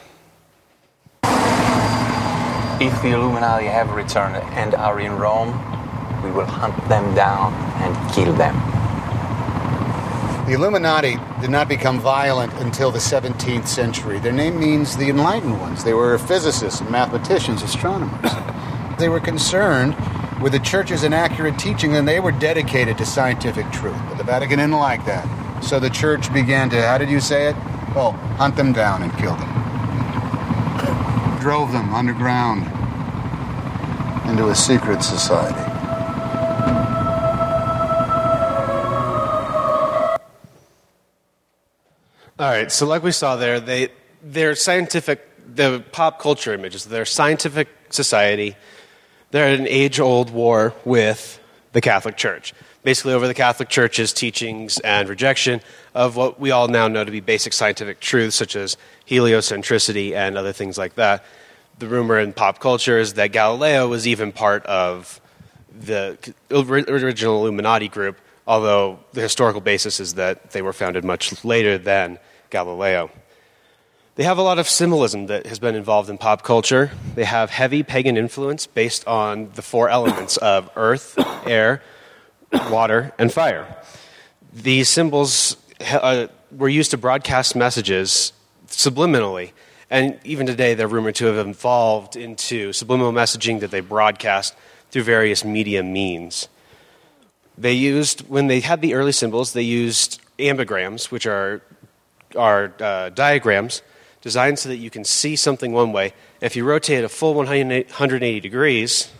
If 2.82 3.02
the 3.02 3.10
Illuminati 3.10 3.66
have 3.66 3.92
returned 3.92 4.38
and 4.38 4.74
are 4.74 5.02
in 5.02 5.12
Rome, 5.18 5.50
we 6.24 6.32
will 6.32 6.46
hunt 6.46 6.76
them 6.88 7.14
down 7.14 7.54
and 7.84 8.14
kill 8.14 8.34
them. 8.34 8.56
The 10.46 10.54
Illuminati 10.56 11.18
did 11.42 11.50
not 11.50 11.68
become 11.68 12.00
violent 12.00 12.54
until 12.54 12.92
the 12.92 13.00
17th 13.00 13.68
century. 13.68 14.20
Their 14.20 14.32
name 14.32 14.58
means 14.58 14.96
the 14.96 15.10
enlightened 15.10 15.60
ones. 15.60 15.84
They 15.84 15.94
were 15.94 16.18
physicists 16.18 16.80
and 16.80 16.90
mathematicians, 16.90 17.62
astronomers. 17.62 18.32
They 18.98 19.10
were 19.10 19.20
concerned 19.20 19.96
with 20.42 20.54
the 20.54 20.60
church's 20.60 21.04
inaccurate 21.04 21.60
teaching, 21.60 21.96
and 21.96 22.08
they 22.08 22.20
were 22.20 22.32
dedicated 22.32 22.98
to 22.98 23.06
scientific 23.06 23.70
truth. 23.72 24.00
But 24.08 24.18
the 24.18 24.24
Vatican 24.24 24.60
didn't 24.60 24.74
like 24.74 25.06
that. 25.06 25.28
So 25.64 25.80
the 25.80 25.90
church 25.90 26.32
began 26.34 26.70
to, 26.70 26.82
how 26.82 26.98
did 26.98 27.10
you 27.10 27.20
say 27.20 27.50
it? 27.50 27.56
Oh, 27.96 28.12
hunt 28.38 28.56
them 28.56 28.72
down 28.72 29.04
and 29.04 29.12
kill 29.18 29.36
them. 29.36 29.50
Drove 31.42 31.72
them 31.74 31.94
underground 31.94 32.66
into 34.30 34.50
a 34.50 34.56
secret 34.56 35.04
society. 35.04 35.60
All 42.40 42.50
right, 42.50 42.72
so 42.72 42.86
like 42.86 43.04
we 43.04 43.12
saw 43.12 43.36
there, 43.36 43.60
they, 43.60 43.90
their 44.24 44.56
scientific, 44.56 45.28
the 45.56 45.84
pop 45.92 46.22
culture 46.22 46.54
images, 46.54 46.86
their 46.86 47.04
scientific 47.04 47.68
society 47.90 48.56
they're 49.32 49.48
at 49.48 49.60
an 49.60 49.68
age 49.68 50.00
old 50.00 50.30
war 50.32 50.74
with 50.86 51.40
the 51.72 51.82
Catholic 51.82 52.18
Church, 52.18 52.54
basically 52.84 53.14
over 53.14 53.28
the 53.28 53.34
Catholic 53.34 53.70
Church's 53.70 54.12
teachings 54.14 54.80
and 54.80 55.08
rejection 55.08 55.62
of 55.94 56.16
what 56.16 56.40
we 56.40 56.52
all 56.52 56.68
now 56.68 56.88
know 56.88 57.04
to 57.04 57.12
be 57.12 57.20
basic 57.20 57.54
scientific 57.54 58.00
truths, 58.00 58.36
such 58.36 58.56
as 58.56 58.78
heliocentricity 59.08 60.14
and 60.14 60.38
other 60.38 60.54
things 60.54 60.78
like 60.78 60.96
that. 60.96 61.24
The 61.78 61.88
rumor 61.88 62.20
in 62.20 62.34
pop 62.34 62.60
culture 62.60 62.98
is 62.98 63.14
that 63.14 63.32
Galileo 63.32 63.88
was 63.88 64.08
even 64.08 64.32
part 64.32 64.66
of 64.66 65.22
the 65.80 66.18
original 66.52 67.42
Illuminati 67.42 67.88
group, 67.88 68.20
although 68.48 69.00
the 69.14 69.22
historical 69.22 69.62
basis 69.62 70.00
is 70.00 70.16
that 70.16 70.52
they 70.52 70.62
were 70.62 70.74
founded 70.74 71.06
much 71.06 71.46
later 71.46 71.78
than 71.78 72.20
Galileo. 72.50 73.12
They 74.20 74.26
have 74.26 74.38
a 74.38 74.42
lot 74.42 74.60
of 74.60 74.68
symbolism 74.68 75.28
that 75.28 75.46
has 75.46 75.60
been 75.60 75.76
involved 75.76 76.10
in 76.10 76.18
pop 76.18 76.44
culture. 76.44 76.92
They 77.16 77.24
have 77.24 77.52
heavy 77.52 77.84
pagan 77.84 78.18
influence 78.18 78.68
based 78.68 79.08
on 79.08 79.50
the 79.56 79.62
four 79.62 79.88
elements 79.88 80.36
of 80.56 80.70
earth, 80.76 81.18
air, 81.48 81.82
water, 82.70 83.14
and 83.18 83.32
fire. 83.32 83.78
These 84.52 84.90
symbols 84.90 85.56
uh, 85.90 86.28
were 86.52 86.68
used 86.68 86.92
to 86.92 86.98
broadcast 86.98 87.56
messages 87.56 88.34
subliminally, 88.68 89.52
and 89.90 90.20
even 90.26 90.46
today 90.46 90.74
they're 90.74 90.90
rumored 90.90 91.16
to 91.16 91.28
have 91.28 91.48
evolved 91.48 92.18
into 92.18 92.74
subliminal 92.74 93.14
messaging 93.14 93.62
that 93.62 93.72
they 93.72 93.80
broadcast 93.80 94.54
through 94.92 95.04
various 95.04 95.46
media 95.46 95.82
means. 95.82 96.50
They 97.58 97.72
used, 97.72 98.28
when 98.28 98.48
they 98.48 98.60
had 98.60 98.82
the 98.82 98.96
early 98.96 99.14
symbols, 99.14 99.54
they 99.54 99.62
used 99.62 100.20
ambigrams, 100.38 101.10
which 101.10 101.26
are 101.26 101.62
are 102.36 102.74
uh, 102.80 103.10
diagrams 103.10 103.82
designed 104.22 104.60
so 104.60 104.70
that 104.70 104.78
you 104.78 104.90
can 104.90 105.04
see 105.04 105.36
something 105.36 105.72
one 105.72 105.92
way. 105.92 106.14
If 106.42 106.56
you 106.56 106.66
rotate 106.66 107.04
a 107.04 107.10
full 107.10 107.34
180 107.34 108.40
degrees, 108.40 109.12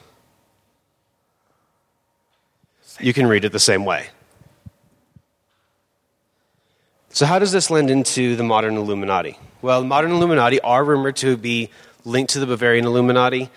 you 3.00 3.14
can 3.14 3.28
read 3.28 3.46
it 3.46 3.52
the 3.52 3.60
same 3.60 3.86
way. 3.86 4.08
So, 7.12 7.26
how 7.26 7.40
does 7.40 7.52
this 7.52 7.72
lend 7.72 7.90
into 7.90 8.36
the 8.36 8.44
modern 8.44 8.78
Illuminati? 8.78 9.38
Well, 9.62 9.84
modern 9.84 10.12
Illuminati 10.12 10.60
are 10.62 10.84
rumored 10.84 11.16
to 11.18 11.38
be 11.38 11.70
linked 12.06 12.34
to 12.34 12.40
the 12.40 12.46
Bavarian 12.46 12.86
Illuminati. 12.86 13.50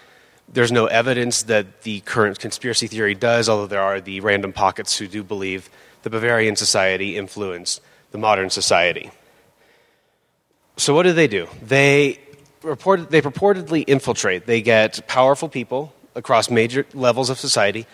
There's 0.52 0.72
no 0.72 0.86
evidence 0.86 1.44
that 1.44 1.82
the 1.82 2.00
current 2.00 2.38
conspiracy 2.38 2.86
theory 2.86 3.14
does, 3.14 3.48
although 3.48 3.66
there 3.66 3.82
are 3.82 4.00
the 4.00 4.20
random 4.20 4.52
pockets 4.52 4.96
who 4.96 5.06
do 5.06 5.22
believe 5.22 5.70
the 6.02 6.10
Bavarian 6.10 6.56
society 6.56 7.16
influenced 7.16 7.80
the 8.10 8.18
modern 8.18 8.50
society. 8.50 9.10
So, 10.76 10.94
what 10.94 11.04
do 11.04 11.12
they 11.12 11.28
do? 11.28 11.48
They, 11.62 12.18
report, 12.62 13.10
they 13.10 13.22
purportedly 13.22 13.84
infiltrate. 13.86 14.46
They 14.46 14.62
get 14.62 15.06
powerful 15.06 15.48
people 15.48 15.92
across 16.14 16.50
major 16.50 16.86
levels 16.94 17.30
of 17.30 17.38
society, 17.38 17.86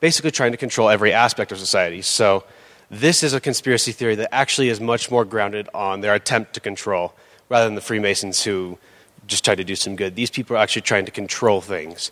basically 0.00 0.30
trying 0.30 0.52
to 0.52 0.58
control 0.58 0.88
every 0.88 1.12
aspect 1.12 1.52
of 1.52 1.58
society. 1.58 2.02
So, 2.02 2.44
this 2.90 3.22
is 3.22 3.34
a 3.34 3.40
conspiracy 3.40 3.92
theory 3.92 4.14
that 4.16 4.34
actually 4.34 4.68
is 4.68 4.80
much 4.80 5.10
more 5.10 5.24
grounded 5.24 5.68
on 5.74 6.00
their 6.00 6.14
attempt 6.14 6.54
to 6.54 6.60
control 6.60 7.14
rather 7.48 7.66
than 7.66 7.74
the 7.74 7.80
Freemasons 7.80 8.44
who 8.44 8.78
just 9.26 9.44
try 9.44 9.54
to 9.54 9.64
do 9.64 9.76
some 9.76 9.96
good. 9.96 10.14
These 10.14 10.30
people 10.30 10.56
are 10.56 10.60
actually 10.60 10.82
trying 10.82 11.04
to 11.04 11.10
control 11.10 11.60
things. 11.60 12.10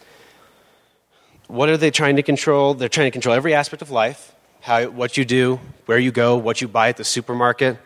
What 1.47 1.69
are 1.69 1.77
they 1.77 1.91
trying 1.91 2.17
to 2.17 2.23
control? 2.23 2.75
They're 2.75 2.89
trying 2.89 3.07
to 3.07 3.11
control 3.11 3.35
every 3.35 3.55
aspect 3.55 3.81
of 3.81 3.91
life 3.91 4.35
how, 4.67 4.89
what 4.89 5.17
you 5.17 5.25
do, 5.25 5.61
where 5.87 5.97
you 5.97 6.11
go, 6.11 6.37
what 6.37 6.61
you 6.61 6.67
buy 6.67 6.89
at 6.89 6.97
the 6.97 7.05
supermarket. 7.05 7.79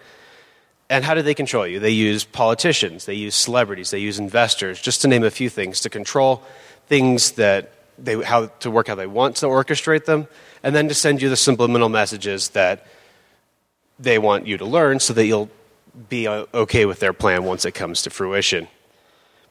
And 0.91 1.05
how 1.05 1.15
do 1.15 1.23
they 1.23 1.35
control 1.35 1.69
you? 1.69 1.79
They 1.79 1.91
use 1.91 2.25
politicians, 2.25 3.07
they 3.07 3.15
use 3.15 3.37
celebrities, 3.37 3.93
they 3.93 4.01
use 4.01 4.19
investors, 4.19 4.83
just 4.83 5.03
to 5.03 5.09
name 5.09 5.23
a 5.23 5.31
few 5.31 5.49
things, 5.49 5.81
to 5.83 5.89
control 5.89 6.43
things 6.89 7.33
that 7.33 7.73
they, 7.97 8.21
how 8.21 8.47
to 8.47 8.71
work 8.73 8.89
how 8.89 8.97
they 8.97 9.07
want 9.07 9.37
to 9.37 9.47
orchestrate 9.47 10.05
them, 10.05 10.27
and 10.65 10.75
then 10.75 10.89
to 10.89 10.95
send 10.95 11.23
you 11.23 11.29
the 11.29 11.37
subliminal 11.37 11.89
messages 11.89 12.51
that 12.51 12.89
they 14.01 14.19
want 14.19 14.49
you 14.49 14.59
to 14.59 14.65
learn 14.65 14.99
so 14.99 15.13
that 15.13 15.27
you'll 15.27 15.49
be 16.09 16.27
uh, 16.27 16.47
okay 16.53 16.87
with 16.87 16.99
their 16.99 17.13
plan 17.13 17.45
once 17.45 17.65
it 17.65 17.73
comes 17.73 18.03
to 18.03 18.11
fruition. 18.11 18.67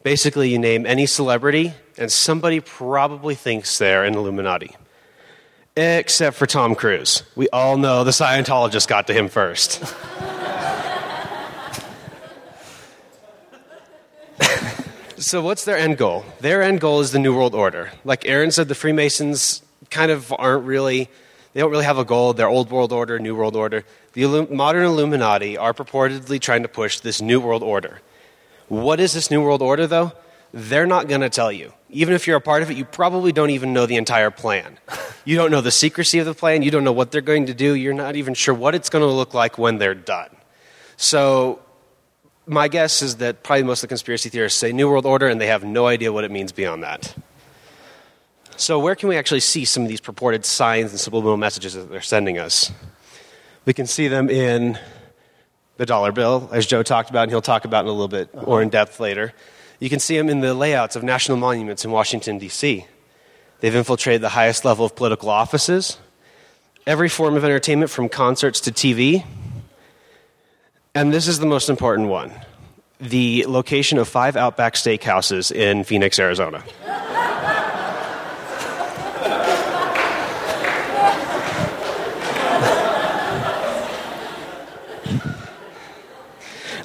Basically, 0.04 0.50
you 0.50 0.60
name 0.60 0.86
any 0.86 1.06
celebrity, 1.06 1.74
and 1.98 2.12
somebody 2.12 2.60
probably 2.60 3.36
thinks 3.36 3.78
they're 3.78 4.04
an 4.04 4.16
Illuminati. 4.16 4.76
Except 5.78 6.36
for 6.36 6.46
Tom 6.46 6.76
Cruise. 6.76 7.24
We 7.38 7.48
all 7.50 7.78
know 7.78 8.04
the 8.04 8.12
Scientologist 8.12 8.90
got 8.90 9.08
to 9.08 9.14
him 9.14 9.30
first. 9.30 9.82
so, 15.20 15.42
what's 15.42 15.66
their 15.66 15.78
end 15.78 15.98
goal? 15.98 16.26
Their 16.40 16.62
end 16.62 16.82
goal 16.82 17.02
is 17.02 17.12
the 17.12 17.20
New 17.20 17.36
World 17.36 17.54
Order. 17.54 17.92
Like 18.04 18.26
Aaron 18.26 18.52
said, 18.52 18.68
the 18.68 18.76
Freemasons 18.76 19.62
kind 19.90 20.12
of 20.12 20.34
aren't 20.38 20.66
really, 20.66 21.10
they 21.54 21.60
don't 21.60 21.72
really 21.72 21.86
have 21.86 21.98
a 21.98 22.06
goal. 22.06 22.34
They're 22.34 22.48
Old 22.48 22.72
World 22.72 22.92
Order, 22.92 23.20
New 23.20 23.36
World 23.36 23.56
Order. 23.56 23.84
The 24.14 24.48
modern 24.50 24.86
Illuminati 24.86 25.58
are 25.58 25.74
purportedly 25.74 26.40
trying 26.40 26.64
to 26.64 26.70
push 26.70 27.00
this 27.00 27.22
New 27.22 27.40
World 27.40 27.64
Order. 27.64 28.02
What 28.68 29.00
is 29.00 29.14
this 29.14 29.30
New 29.30 29.42
World 29.42 29.62
Order, 29.62 29.88
though? 29.88 30.14
They're 30.54 30.88
not 30.88 31.08
going 31.08 31.22
to 31.22 31.30
tell 31.30 31.52
you. 31.52 31.74
Even 31.90 32.14
if 32.14 32.26
you're 32.26 32.38
a 32.38 32.42
part 32.42 32.64
of 32.64 32.72
it, 32.72 32.78
you 32.78 32.86
probably 32.86 33.32
don't 33.32 33.50
even 33.50 33.74
know 33.74 33.86
the 33.86 33.98
entire 33.98 34.32
plan. 34.32 34.80
You 35.26 35.36
don't 35.36 35.52
know 35.52 35.62
the 35.62 35.70
secrecy 35.70 36.18
of 36.18 36.26
the 36.26 36.34
plan. 36.34 36.64
You 36.64 36.72
don't 36.72 36.84
know 36.84 36.94
what 36.94 37.12
they're 37.12 37.22
going 37.22 37.48
to 37.48 37.54
do. 37.54 37.76
You're 37.76 37.94
not 37.94 38.16
even 38.16 38.34
sure 38.34 38.54
what 38.54 38.74
it's 38.74 38.90
going 38.90 39.04
to 39.04 39.12
look 39.12 39.36
like 39.36 39.60
when 39.60 39.78
they're 39.78 39.94
done. 39.94 40.30
So, 40.98 41.60
my 42.50 42.68
guess 42.68 43.02
is 43.02 43.18
that 43.18 43.44
probably 43.44 43.64
most 43.64 43.80
of 43.80 43.90
the 43.90 43.92
conspiracy 43.92 44.30
theorists 44.30 44.60
say 44.60 44.74
New 44.74 44.90
World 44.90 45.06
Order 45.06 45.28
and 45.28 45.40
they 45.40 45.48
have 45.48 45.64
no 45.64 45.86
idea 45.86 46.12
what 46.12 46.24
it 46.24 46.32
means 46.32 46.52
beyond 46.52 46.84
that. 46.84 47.16
So, 48.58 48.80
where 48.80 48.96
can 48.96 49.08
we 49.08 49.16
actually 49.16 49.40
see 49.40 49.64
some 49.64 49.84
of 49.84 49.90
these 49.90 50.02
purported 50.02 50.44
signs 50.44 50.92
and 50.92 51.00
subliminal 51.00 51.38
messages 51.38 51.76
that 51.76 51.90
they're 51.90 52.02
sending 52.02 52.38
us? 52.38 52.72
We 53.66 53.74
can 53.74 53.86
see 53.86 54.08
them 54.10 54.30
in 54.30 54.78
the 55.78 55.86
dollar 55.86 56.12
bill, 56.12 56.50
as 56.52 56.66
Joe 56.66 56.84
talked 56.84 57.10
about, 57.10 57.24
and 57.24 57.32
he'll 57.32 57.42
talk 57.42 57.64
about 57.64 57.86
in 57.86 57.90
a 57.90 57.94
little 57.94 58.10
bit 58.10 58.30
uh-huh. 58.34 58.46
more 58.46 58.62
in 58.62 58.68
depth 58.70 59.00
later. 59.00 59.32
You 59.80 59.90
can 59.90 60.00
see 60.00 60.18
them 60.18 60.28
in 60.28 60.42
the 60.42 60.54
layouts 60.54 60.98
of 60.98 61.04
national 61.04 61.38
monuments 61.38 61.86
in 61.86 61.92
Washington, 61.92 62.38
D.C. 62.38 62.86
They've 63.62 63.76
infiltrated 63.76 64.22
the 64.22 64.30
highest 64.30 64.66
level 64.66 64.86
of 64.86 64.94
political 64.94 65.30
offices, 65.30 65.98
every 66.86 67.08
form 67.08 67.38
of 67.38 67.46
entertainment 67.46 67.92
from 67.92 68.10
concerts 68.10 68.60
to 68.62 68.72
TV. 68.72 69.24
And 70.96 71.14
this 71.14 71.28
is 71.28 71.40
the 71.40 71.46
most 71.46 71.70
important 71.70 72.10
one 72.10 72.34
the 73.00 73.46
location 73.48 73.98
of 73.98 74.10
five 74.10 74.36
Outback 74.36 74.74
steakhouses 74.74 75.54
in 75.54 75.86
Phoenix, 75.86 76.20
Arizona. 76.20 76.64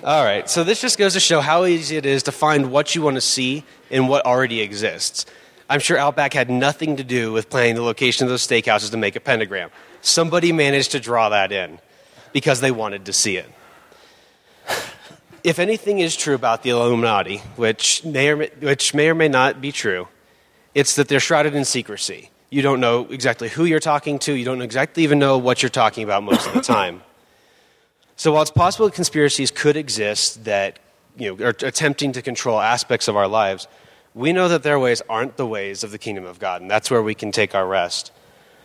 All 0.05 0.23
right, 0.23 0.49
so 0.51 0.63
this 0.65 0.83
just 0.83 0.99
goes 0.99 1.15
to 1.15 1.21
show 1.21 1.41
how 1.41 1.65
easy 1.65 1.97
it 1.97 2.05
is 2.05 2.25
to 2.25 2.33
find 2.33 2.71
what 2.71 2.95
you 2.95 3.01
want 3.01 3.15
to 3.15 3.23
see 3.23 3.65
in 3.89 4.07
what 4.07 4.27
already 4.27 4.61
exists. 4.61 5.25
I'm 5.71 5.81
sure 5.81 5.97
Outback 5.97 6.35
had 6.35 6.51
nothing 6.51 6.97
to 6.97 7.05
do 7.05 7.33
with 7.33 7.49
planning 7.49 7.75
the 7.75 7.83
location 7.83 8.25
of 8.25 8.31
those 8.31 8.47
steakhouses 8.47 8.91
to 8.91 8.99
make 8.99 9.17
a 9.17 9.21
pentagram. 9.21 9.71
Somebody 10.03 10.53
managed 10.53 10.93
to 10.93 11.01
draw 11.01 11.31
that 11.31 11.53
in 11.53 11.79
because 12.35 12.61
they 12.61 12.71
wanted 12.71 13.07
to 13.07 13.15
see 13.15 13.39
it. 13.39 13.47
If 15.45 15.59
anything 15.59 15.99
is 15.99 16.17
true 16.17 16.35
about 16.35 16.63
the 16.63 16.71
Illuminati, 16.71 17.43
which 17.57 18.03
may 18.03 18.31
or 18.31 18.37
may, 18.37 18.51
which 18.61 18.95
may, 18.95 19.11
or 19.11 19.15
may 19.15 19.29
not 19.29 19.61
be 19.61 19.73
true, 19.73 20.09
it's 20.75 20.97
that 20.97 21.09
they're 21.09 21.21
shrouded 21.21 21.55
in 21.55 21.67
secrecy. 21.67 22.31
You 22.49 22.63
don't 22.63 22.81
know 22.81 23.07
exactly 23.11 23.51
who 23.51 23.67
you're 23.67 23.79
talking 23.79 24.19
to, 24.21 24.33
you 24.33 24.47
don't 24.47 24.63
exactly 24.63 25.03
even 25.03 25.19
know 25.19 25.37
what 25.37 25.63
you're 25.63 25.69
talking 25.69 26.03
about 26.03 26.23
most 26.23 26.47
of 26.47 26.55
the 26.55 26.61
time. 26.61 27.03
So 28.17 28.31
while 28.31 28.43
it's 28.43 28.51
possible 28.53 28.87
that 28.87 28.95
conspiracies 28.95 29.51
could 29.51 29.77
exist 29.77 30.45
that 30.45 30.79
you 31.17 31.35
know, 31.35 31.47
are 31.47 31.49
attempting 31.49 32.13
to 32.13 32.23
control 32.23 32.61
aspects 32.61 33.09
of 33.09 33.17
our 33.17 33.27
lives, 33.27 33.67
we 34.15 34.33
know 34.33 34.47
that 34.47 34.63
their 34.63 34.79
ways 34.79 35.03
aren't 35.09 35.37
the 35.37 35.45
ways 35.45 35.83
of 35.83 35.91
the 35.91 35.99
kingdom 35.99 36.25
of 36.25 36.39
God, 36.39 36.63
and 36.63 36.71
that's 36.71 36.93
where 36.93 37.03
we 37.03 37.17
can 37.17 37.33
take 37.33 37.57
our 37.57 37.67
rest. 37.67 38.13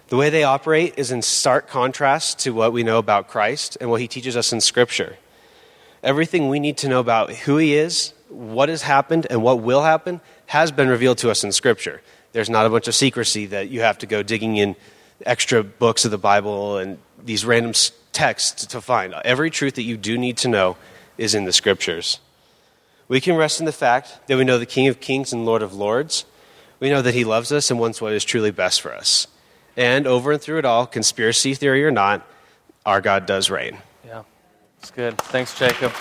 The 0.10 0.18
way 0.18 0.30
they 0.30 0.44
operate 0.44 0.94
is 0.98 1.12
in 1.12 1.24
stark 1.24 1.68
contrast 1.68 2.38
to 2.42 2.52
what 2.52 2.72
we 2.72 2.84
know 2.84 3.00
about 3.00 3.28
Christ 3.28 3.76
and 3.82 3.90
what 3.90 4.02
he 4.02 4.08
teaches 4.08 4.38
us 4.38 4.54
in 4.54 4.62
Scripture. 4.62 5.18
Everything 6.04 6.48
we 6.48 6.60
need 6.60 6.78
to 6.78 6.88
know 6.88 7.00
about 7.00 7.32
who 7.32 7.58
he 7.58 7.76
is, 7.76 8.14
what 8.30 8.70
has 8.70 8.84
happened, 8.84 9.28
and 9.30 9.44
what 9.44 9.62
will 9.62 9.84
happen 9.84 10.22
has 10.48 10.72
been 10.72 10.88
revealed 10.88 11.18
to 11.20 11.30
us 11.30 11.44
in 11.44 11.52
Scripture. 11.52 12.02
There's 12.32 12.50
not 12.50 12.66
a 12.66 12.70
bunch 12.70 12.88
of 12.88 12.96
secrecy 12.96 13.48
that 13.48 13.70
you 13.70 13.82
have 13.82 13.98
to 14.00 14.06
go 14.06 14.24
digging 14.24 14.58
in 14.58 14.76
extra 15.26 15.64
books 15.64 16.06
of 16.06 16.12
the 16.12 16.18
Bible 16.18 16.78
and 16.78 16.98
these 17.24 17.44
random 17.44 17.74
texts 18.14 18.66
to 18.68 18.82
find. 18.82 19.14
Every 19.26 19.50
truth 19.50 19.76
that 19.76 19.84
you 19.84 19.98
do 19.98 20.18
need 20.18 20.38
to 20.38 20.48
know 20.48 20.78
is 21.18 21.36
in 21.36 21.46
the 21.46 21.52
scriptures. 21.54 22.20
We 23.08 23.20
can 23.20 23.36
rest 23.36 23.60
in 23.60 23.66
the 23.66 23.72
fact 23.72 24.28
that 24.28 24.38
we 24.38 24.44
know 24.44 24.58
the 24.58 24.66
King 24.66 24.88
of 24.88 25.00
Kings 25.00 25.34
and 25.34 25.46
Lord 25.46 25.62
of 25.62 25.74
Lords. 25.74 26.26
We 26.80 26.90
know 26.90 27.02
that 27.02 27.16
He 27.16 27.26
loves 27.26 27.52
us 27.52 27.70
and 27.70 27.80
wants 27.80 28.02
what 28.02 28.14
is 28.14 28.24
truly 28.24 28.52
best 28.52 28.82
for 28.82 28.94
us. 28.94 29.28
And 29.76 30.08
over 30.08 30.32
and 30.32 30.42
through 30.42 30.60
it 30.60 30.66
all, 30.66 30.86
conspiracy 30.86 31.54
theory 31.54 31.84
or 31.84 31.92
not, 31.92 32.26
our 32.86 33.02
God 33.02 33.26
does 33.26 33.50
reign. 33.50 33.80
That's 34.80 34.92
good. 34.92 35.18
Thanks, 35.18 35.60
Jacob. 35.60 35.92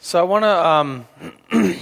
so 0.00 0.18
I 0.18 0.22
want 0.22 0.44
to 0.44 0.66
um, 0.66 1.06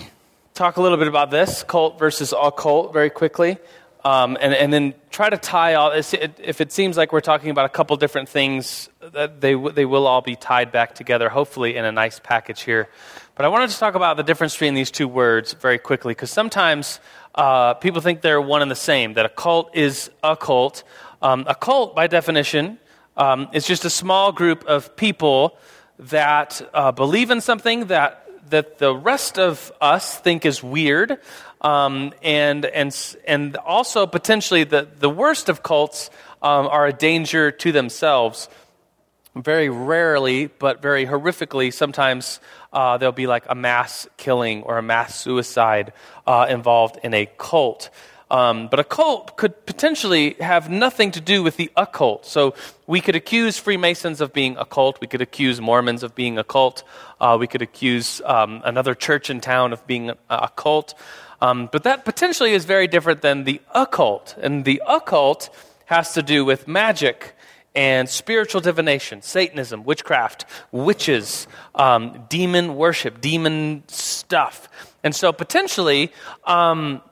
talk 0.54 0.78
a 0.78 0.82
little 0.82 0.98
bit 0.98 1.06
about 1.06 1.30
this 1.30 1.62
cult 1.62 1.96
versus 1.96 2.34
occult 2.36 2.92
very 2.92 3.08
quickly. 3.08 3.58
Um, 4.04 4.36
and, 4.40 4.52
and 4.52 4.72
then 4.72 4.94
try 5.10 5.30
to 5.30 5.36
tie 5.36 5.74
all 5.74 5.92
this. 5.92 6.12
If 6.12 6.60
it 6.60 6.72
seems 6.72 6.96
like 6.96 7.12
we're 7.12 7.20
talking 7.20 7.50
about 7.50 7.66
a 7.66 7.68
couple 7.68 7.96
different 7.96 8.28
things, 8.28 8.88
they, 9.00 9.54
they 9.54 9.84
will 9.84 10.08
all 10.08 10.22
be 10.22 10.34
tied 10.34 10.72
back 10.72 10.96
together, 10.96 11.28
hopefully 11.28 11.76
in 11.76 11.84
a 11.84 11.92
nice 11.92 12.18
package 12.18 12.62
here. 12.62 12.88
But 13.36 13.44
I 13.44 13.48
wanted 13.48 13.70
to 13.70 13.78
talk 13.78 13.94
about 13.94 14.16
the 14.16 14.24
difference 14.24 14.54
between 14.54 14.74
these 14.74 14.90
two 14.90 15.06
words 15.06 15.52
very 15.52 15.78
quickly, 15.78 16.14
because 16.14 16.32
sometimes 16.32 16.98
uh, 17.34 17.74
people 17.74 18.00
think 18.00 18.22
they're 18.22 18.40
one 18.40 18.60
and 18.60 18.70
the 18.70 18.76
same, 18.76 19.14
that 19.14 19.24
a 19.24 19.28
cult 19.28 19.70
is 19.76 20.10
a 20.24 20.36
cult. 20.36 20.82
Um, 21.22 21.44
a 21.46 21.54
cult, 21.54 21.94
by 21.94 22.08
definition, 22.08 22.78
um, 23.16 23.48
is 23.52 23.64
just 23.64 23.84
a 23.84 23.90
small 23.90 24.32
group 24.32 24.64
of 24.64 24.96
people 24.96 25.56
that 25.98 26.60
uh, 26.74 26.90
believe 26.90 27.30
in 27.30 27.40
something 27.40 27.86
that 27.86 28.22
that 28.50 28.78
the 28.78 28.94
rest 28.94 29.38
of 29.38 29.72
us 29.80 30.18
think 30.18 30.44
is 30.44 30.62
weird, 30.62 31.18
um, 31.62 32.12
and, 32.22 32.66
and, 32.66 33.16
and 33.26 33.56
also 33.56 34.06
potentially 34.06 34.64
the, 34.64 34.86
the 34.98 35.08
worst 35.08 35.48
of 35.48 35.62
cults 35.62 36.10
um, 36.42 36.66
are 36.66 36.86
a 36.86 36.92
danger 36.92 37.50
to 37.50 37.72
themselves. 37.72 38.48
Very 39.34 39.70
rarely, 39.70 40.48
but 40.48 40.82
very 40.82 41.06
horrifically, 41.06 41.72
sometimes 41.72 42.40
uh, 42.72 42.98
there'll 42.98 43.12
be 43.12 43.26
like 43.26 43.44
a 43.48 43.54
mass 43.54 44.06
killing 44.18 44.62
or 44.64 44.76
a 44.76 44.82
mass 44.82 45.18
suicide 45.18 45.94
uh, 46.26 46.46
involved 46.50 46.98
in 47.02 47.14
a 47.14 47.26
cult. 47.38 47.88
Um, 48.32 48.68
but 48.68 48.80
a 48.80 48.84
cult 48.84 49.36
could 49.36 49.66
potentially 49.66 50.36
have 50.40 50.70
nothing 50.70 51.10
to 51.10 51.20
do 51.20 51.42
with 51.42 51.58
the 51.58 51.70
occult. 51.76 52.24
So 52.24 52.54
we 52.86 53.02
could 53.02 53.14
accuse 53.14 53.58
Freemasons 53.58 54.22
of 54.22 54.32
being 54.32 54.56
a 54.56 54.64
cult. 54.64 55.02
We 55.02 55.06
could 55.06 55.20
accuse 55.20 55.60
Mormons 55.60 56.02
of 56.02 56.14
being 56.14 56.38
a 56.38 56.44
cult. 56.44 56.82
Uh, 57.20 57.36
we 57.38 57.46
could 57.46 57.60
accuse 57.60 58.22
um, 58.24 58.62
another 58.64 58.94
church 58.94 59.28
in 59.28 59.42
town 59.42 59.74
of 59.74 59.86
being 59.86 60.10
a. 60.30 60.50
Um, 61.42 61.68
but 61.70 61.82
that 61.82 62.06
potentially 62.06 62.54
is 62.54 62.64
very 62.64 62.88
different 62.88 63.20
than 63.20 63.44
the 63.44 63.60
occult. 63.74 64.34
And 64.40 64.64
the 64.64 64.82
occult 64.86 65.50
has 65.84 66.14
to 66.14 66.22
do 66.22 66.46
with 66.46 66.66
magic 66.66 67.34
and 67.74 68.08
spiritual 68.08 68.62
divination, 68.62 69.20
Satanism, 69.20 69.84
witchcraft, 69.84 70.46
witches, 70.70 71.46
um, 71.74 72.24
demon 72.30 72.76
worship, 72.76 73.20
demon 73.20 73.82
stuff. 73.88 74.68
And 75.04 75.14
so 75.14 75.32
potentially, 75.32 76.12
um, 76.44 77.02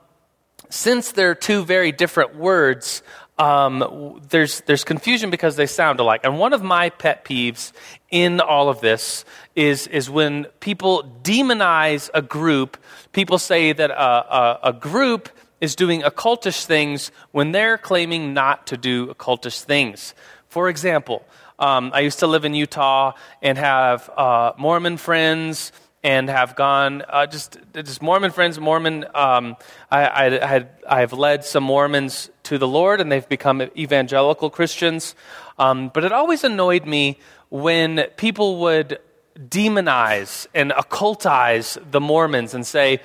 since 0.70 1.12
they're 1.12 1.34
two 1.34 1.64
very 1.64 1.92
different 1.92 2.36
words, 2.36 3.02
um, 3.38 4.20
there's, 4.28 4.60
there's 4.62 4.84
confusion 4.84 5.30
because 5.30 5.56
they 5.56 5.66
sound 5.66 5.98
alike. 5.98 6.20
And 6.24 6.38
one 6.38 6.52
of 6.52 6.62
my 6.62 6.90
pet 6.90 7.24
peeves 7.24 7.72
in 8.10 8.40
all 8.40 8.68
of 8.68 8.80
this 8.80 9.24
is, 9.56 9.86
is 9.86 10.10
when 10.10 10.44
people 10.60 11.10
demonize 11.22 12.10
a 12.12 12.22
group, 12.22 12.76
people 13.12 13.38
say 13.38 13.72
that 13.72 13.90
a, 13.90 13.94
a, 13.94 14.60
a 14.64 14.72
group 14.72 15.28
is 15.60 15.74
doing 15.74 16.02
occultish 16.02 16.64
things 16.64 17.10
when 17.32 17.52
they're 17.52 17.78
claiming 17.78 18.34
not 18.34 18.66
to 18.68 18.76
do 18.76 19.06
occultish 19.06 19.62
things. 19.62 20.14
For 20.48 20.68
example, 20.68 21.24
um, 21.58 21.90
I 21.94 22.00
used 22.00 22.20
to 22.20 22.26
live 22.26 22.44
in 22.44 22.54
Utah 22.54 23.12
and 23.42 23.58
have 23.58 24.08
uh, 24.16 24.52
Mormon 24.56 24.96
friends 24.96 25.72
and 26.03 26.28
have 26.28 26.57
gone 26.57 27.03
uh, 27.09 27.26
just 27.26 27.59
just 27.74 28.01
Mormon 28.03 28.30
friends. 28.30 28.59
Mormon, 28.59 29.05
um, 29.14 29.57
I, 29.90 30.26
I, 30.26 30.46
had 30.46 30.68
I've 30.88 31.12
led 31.12 31.44
some 31.44 31.64
Mormons 31.64 32.30
to 32.44 32.59
the 32.59 32.68
Lord, 32.68 33.01
and 33.01 33.12
they've 33.12 33.28
become 33.28 33.62
evangelical 33.76 34.51
Christians. 34.51 35.14
Um, 35.59 35.90
but 35.92 36.05
it 36.05 36.12
always 36.12 36.42
annoyed 36.42 36.86
me 36.86 37.18
when 37.51 38.05
people 38.16 38.61
would 38.61 38.98
demonize 39.38 40.46
and 40.55 40.72
occultize 40.72 41.78
the 41.90 42.01
Mormons 42.01 42.55
and 42.55 42.66
say, 42.66 43.01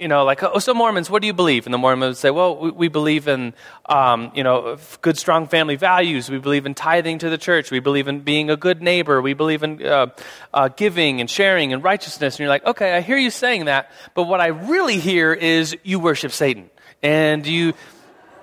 you 0.00 0.08
know, 0.08 0.24
like, 0.24 0.42
oh, 0.42 0.58
so 0.58 0.74
Mormons, 0.74 1.10
what 1.10 1.22
do 1.22 1.26
you 1.26 1.32
believe? 1.32 1.66
And 1.66 1.74
the 1.74 1.78
Mormons 1.78 2.10
would 2.10 2.16
say, 2.16 2.30
well, 2.30 2.56
we, 2.56 2.70
we 2.70 2.88
believe 2.88 3.26
in, 3.26 3.54
um, 3.86 4.30
you 4.34 4.44
know, 4.44 4.76
good, 5.02 5.18
strong 5.18 5.46
family 5.48 5.76
values. 5.76 6.30
We 6.30 6.38
believe 6.38 6.66
in 6.66 6.74
tithing 6.74 7.18
to 7.18 7.30
the 7.30 7.38
church. 7.38 7.70
We 7.70 7.80
believe 7.80 8.08
in 8.08 8.20
being 8.20 8.50
a 8.50 8.56
good 8.56 8.80
neighbor. 8.80 9.20
We 9.20 9.34
believe 9.34 9.62
in 9.62 9.84
uh, 9.84 10.08
uh, 10.54 10.68
giving 10.68 11.20
and 11.20 11.28
sharing 11.28 11.72
and 11.72 11.82
righteousness. 11.82 12.34
And 12.34 12.40
you're 12.40 12.48
like, 12.48 12.64
okay, 12.64 12.96
I 12.96 13.00
hear 13.00 13.18
you 13.18 13.30
saying 13.30 13.64
that, 13.64 13.90
but 14.14 14.24
what 14.24 14.40
I 14.40 14.48
really 14.48 14.98
hear 14.98 15.32
is 15.32 15.76
you 15.82 15.98
worship 15.98 16.32
Satan. 16.32 16.70
And 17.02 17.46
you, 17.46 17.74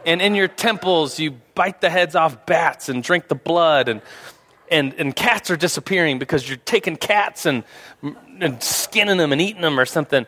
and 0.05 0.21
in 0.21 0.35
your 0.35 0.47
temples, 0.47 1.19
you 1.19 1.31
bite 1.55 1.81
the 1.81 1.89
heads 1.89 2.15
off 2.15 2.45
bats 2.45 2.89
and 2.89 3.01
drink 3.01 3.27
the 3.27 3.35
blood 3.35 3.87
and, 3.87 4.01
and, 4.69 4.93
and 4.95 5.15
cats 5.15 5.49
are 5.51 5.57
disappearing 5.57 6.19
because 6.19 6.47
you're 6.47 6.57
taking 6.57 6.95
cats 6.95 7.45
and, 7.45 7.63
and 8.39 8.61
skinning 8.61 9.17
them 9.17 9.31
and 9.31 9.41
eating 9.41 9.61
them 9.61 9.79
or 9.79 9.85
something. 9.85 10.25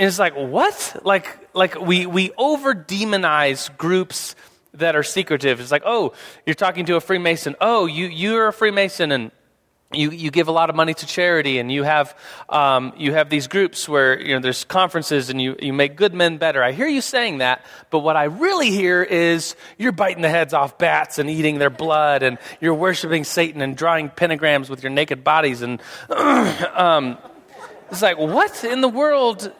And 0.00 0.08
it's 0.08 0.18
like, 0.18 0.34
what? 0.34 1.02
Like, 1.04 1.54
like 1.54 1.78
we, 1.78 2.06
we 2.06 2.30
over 2.38 2.74
demonize 2.74 3.76
groups 3.76 4.34
that 4.72 4.96
are 4.96 5.02
secretive. 5.02 5.60
It's 5.60 5.70
like, 5.70 5.82
oh, 5.84 6.14
you're 6.46 6.54
talking 6.54 6.86
to 6.86 6.96
a 6.96 7.02
Freemason. 7.02 7.54
Oh, 7.60 7.84
you, 7.84 8.06
you're 8.06 8.48
a 8.48 8.52
Freemason 8.52 9.12
and 9.12 9.30
you, 9.92 10.10
you 10.10 10.30
give 10.30 10.48
a 10.48 10.52
lot 10.52 10.70
of 10.70 10.76
money 10.76 10.94
to 10.94 11.06
charity 11.06 11.58
and 11.58 11.70
you 11.70 11.82
have, 11.82 12.16
um, 12.48 12.94
you 12.96 13.12
have 13.12 13.28
these 13.28 13.46
groups 13.46 13.86
where 13.90 14.18
you 14.18 14.32
know, 14.32 14.40
there's 14.40 14.64
conferences 14.64 15.28
and 15.28 15.38
you, 15.38 15.54
you 15.60 15.74
make 15.74 15.96
good 15.96 16.14
men 16.14 16.38
better. 16.38 16.64
I 16.64 16.72
hear 16.72 16.88
you 16.88 17.02
saying 17.02 17.38
that, 17.38 17.62
but 17.90 17.98
what 17.98 18.16
I 18.16 18.24
really 18.24 18.70
hear 18.70 19.02
is 19.02 19.54
you're 19.76 19.92
biting 19.92 20.22
the 20.22 20.30
heads 20.30 20.54
off 20.54 20.78
bats 20.78 21.18
and 21.18 21.28
eating 21.28 21.58
their 21.58 21.68
blood 21.68 22.22
and 22.22 22.38
you're 22.58 22.72
worshiping 22.72 23.24
Satan 23.24 23.60
and 23.60 23.76
drawing 23.76 24.08
pentagrams 24.08 24.70
with 24.70 24.82
your 24.82 24.92
naked 24.92 25.22
bodies. 25.24 25.60
And 25.60 25.78
um, 26.08 27.18
it's 27.90 28.00
like, 28.00 28.16
what 28.16 28.64
in 28.64 28.80
the 28.80 28.88
world 28.88 29.52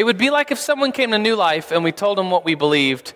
it 0.00 0.04
would 0.04 0.16
be 0.16 0.30
like 0.30 0.50
if 0.50 0.58
someone 0.58 0.92
came 0.92 1.10
to 1.10 1.18
New 1.18 1.36
Life 1.36 1.72
and 1.72 1.84
we 1.84 1.92
told 1.92 2.16
them 2.16 2.30
what 2.30 2.42
we 2.42 2.54
believed, 2.54 3.12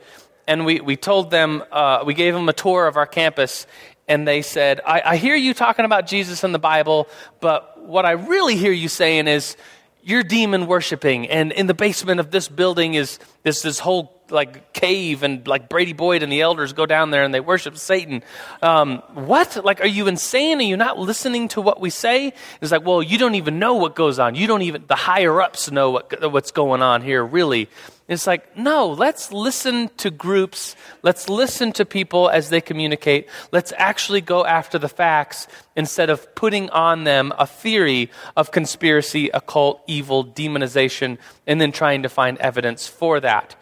and 0.47 0.67
we, 0.67 0.83
we 0.83 0.97
told 0.99 1.31
them, 1.31 1.65
uh, 1.73 2.05
we 2.05 2.13
gave 2.13 2.35
them 2.35 2.47
a 2.47 2.53
tour 2.53 2.87
of 2.87 2.99
our 2.99 3.07
campus, 3.07 3.67
and 4.07 4.29
they 4.29 4.43
said, 4.43 4.83
I, 4.87 5.01
I 5.03 5.17
hear 5.17 5.35
you 5.35 5.55
talking 5.55 5.87
about 5.87 6.07
Jesus 6.07 6.45
in 6.45 6.53
the 6.53 6.59
Bible, 6.59 7.09
but 7.41 7.83
what 7.87 8.05
I 8.05 8.11
really 8.11 8.57
hear 8.57 8.71
you 8.71 8.89
saying 8.89 9.29
is, 9.29 9.57
you're 10.05 10.23
demon 10.23 10.67
worshiping, 10.67 11.29
and 11.29 11.51
in 11.53 11.67
the 11.67 11.75
basement 11.75 12.21
of 12.21 12.31
this 12.31 12.49
building 12.49 12.95
is 12.95 13.19
this, 13.43 13.63
this 13.63 13.79
whole 13.79 14.15
like 14.31 14.73
cave 14.73 15.23
and 15.23 15.47
like 15.47 15.69
Brady 15.69 15.93
Boyd 15.93 16.23
and 16.23 16.33
the 16.33 16.41
elders 16.41 16.73
go 16.73 16.87
down 16.87 17.11
there 17.11 17.25
and 17.25 17.35
they 17.35 17.41
worship 17.41 17.77
Satan. 17.77 18.23
Um, 18.63 19.03
what? 19.13 19.65
Like, 19.65 19.81
are 19.81 19.87
you 19.87 20.07
insane? 20.07 20.59
Are 20.59 20.63
you 20.63 20.77
not 20.77 20.99
listening 20.99 21.49
to 21.49 21.61
what 21.61 21.81
we 21.81 21.91
say? 21.91 22.33
It's 22.61 22.73
like, 22.73 22.85
well, 22.85 23.03
you 23.03 23.19
don't 23.19 23.35
even 23.35 23.59
know 23.59 23.75
what 23.75 23.95
goes 23.95 24.19
on. 24.19 24.35
You 24.35 24.47
don't 24.47 24.63
even, 24.63 24.85
the 24.87 24.95
higher 24.95 25.41
ups 25.41 25.71
know 25.71 25.91
what, 25.91 26.33
what's 26.33 26.53
going 26.53 26.83
on 26.83 27.03
here, 27.03 27.25
really. 27.25 27.69
It's 28.07 28.27
like, 28.27 28.55
no, 28.57 28.89
let's 28.89 29.33
listen 29.33 29.89
to 29.97 30.11
groups. 30.11 30.77
Let's 31.03 31.31
listen 31.31 31.73
to 31.73 31.87
people 31.87 32.29
as 32.29 32.51
they 32.51 32.61
communicate. 32.61 33.29
Let's 33.51 33.73
actually 33.79 34.21
go 34.21 34.45
after 34.45 34.79
the 34.79 34.91
facts 34.91 35.47
instead 35.75 36.11
of 36.11 36.35
putting 36.35 36.69
on 36.69 37.05
them 37.05 37.33
a 37.39 37.47
theory 37.47 38.11
of 38.37 38.51
conspiracy, 38.51 39.31
occult, 39.31 39.83
evil, 39.87 40.23
demonization, 40.23 41.17
and 41.47 41.61
then 41.61 41.73
trying 41.73 42.03
to 42.03 42.11
find 42.11 42.37
evidence 42.39 42.87
for 42.87 43.21
that. 43.21 43.57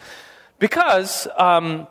Because 0.59 1.29
um, 1.39 1.87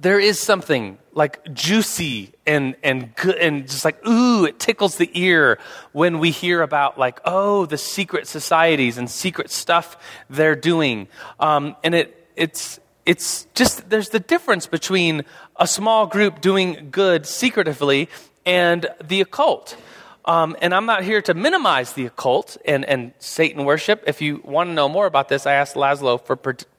there 0.00 0.20
is 0.20 0.38
something 0.38 0.98
like 1.12 1.52
juicy 1.52 2.32
and, 2.46 2.76
and 2.82 3.14
good 3.16 3.36
and 3.36 3.68
just 3.68 3.84
like, 3.84 4.04
ooh, 4.06 4.44
it 4.44 4.58
tickles 4.58 4.96
the 4.96 5.10
ear 5.14 5.58
when 5.92 6.20
we 6.20 6.30
hear 6.30 6.62
about 6.62 6.98
like, 6.98 7.20
oh, 7.24 7.66
the 7.66 7.78
secret 7.78 8.28
societies 8.28 8.98
and 8.98 9.10
secret 9.10 9.50
stuff 9.50 9.96
they're 10.30 10.54
doing. 10.54 11.08
Um, 11.40 11.76
and 11.82 11.94
it, 11.94 12.28
it's, 12.36 12.78
it's 13.04 13.46
just, 13.54 13.90
there's 13.90 14.10
the 14.10 14.20
difference 14.20 14.66
between 14.66 15.24
a 15.56 15.66
small 15.66 16.06
group 16.06 16.40
doing 16.40 16.88
good 16.90 17.26
secretively 17.26 18.08
and 18.46 18.86
the 19.02 19.20
occult. 19.20 19.76
Um, 20.24 20.56
and 20.60 20.74
I'm 20.74 20.86
not 20.86 21.04
here 21.04 21.22
to 21.22 21.34
minimize 21.34 21.94
the 21.94 22.06
occult 22.06 22.58
and, 22.64 22.84
and 22.84 23.12
Satan 23.18 23.64
worship. 23.64 24.04
If 24.06 24.20
you 24.20 24.42
want 24.44 24.68
to 24.68 24.74
know 24.74 24.88
more 24.88 25.06
about 25.06 25.28
this, 25.28 25.46
I 25.46 25.54
asked 25.54 25.74
Laszlo 25.74 26.22
for 26.22 26.36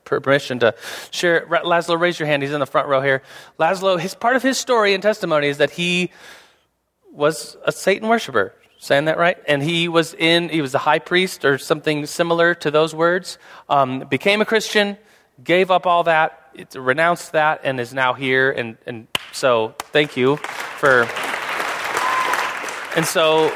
permission 0.09 0.59
to 0.59 0.73
share. 1.11 1.45
Laszlo, 1.47 1.99
raise 1.99 2.19
your 2.19 2.27
hand. 2.27 2.43
He's 2.43 2.51
in 2.51 2.59
the 2.59 2.65
front 2.65 2.87
row 2.87 3.01
here. 3.01 3.21
Laszlo, 3.59 3.99
his 3.99 4.15
part 4.15 4.35
of 4.35 4.43
his 4.43 4.57
story 4.57 4.93
and 4.93 5.03
testimony 5.03 5.47
is 5.47 5.57
that 5.57 5.71
he 5.71 6.11
was 7.11 7.57
a 7.65 7.71
Satan 7.71 8.07
worshiper. 8.07 8.55
Saying 8.81 9.05
that 9.05 9.17
right? 9.17 9.37
And 9.45 9.61
he 9.61 9.89
was 9.89 10.13
in, 10.13 10.47
he 10.47 10.61
was 10.61 10.73
a 10.73 10.77
high 10.77 10.99
priest 10.99 11.43
or 11.43 11.57
something 11.57 12.05
similar 12.05 12.55
to 12.55 12.71
those 12.71 12.95
words. 12.95 13.37
Um, 13.67 14.05
became 14.09 14.41
a 14.41 14.45
Christian, 14.45 14.97
gave 15.43 15.69
up 15.69 15.85
all 15.85 16.03
that, 16.03 16.53
renounced 16.73 17.33
that, 17.33 17.59
and 17.65 17.77
is 17.77 17.93
now 17.93 18.13
here. 18.13 18.51
And, 18.51 18.77
and 18.85 19.07
so, 19.33 19.75
thank 19.91 20.15
you 20.15 20.37
for. 20.37 21.01
And 22.95 23.05
so, 23.05 23.53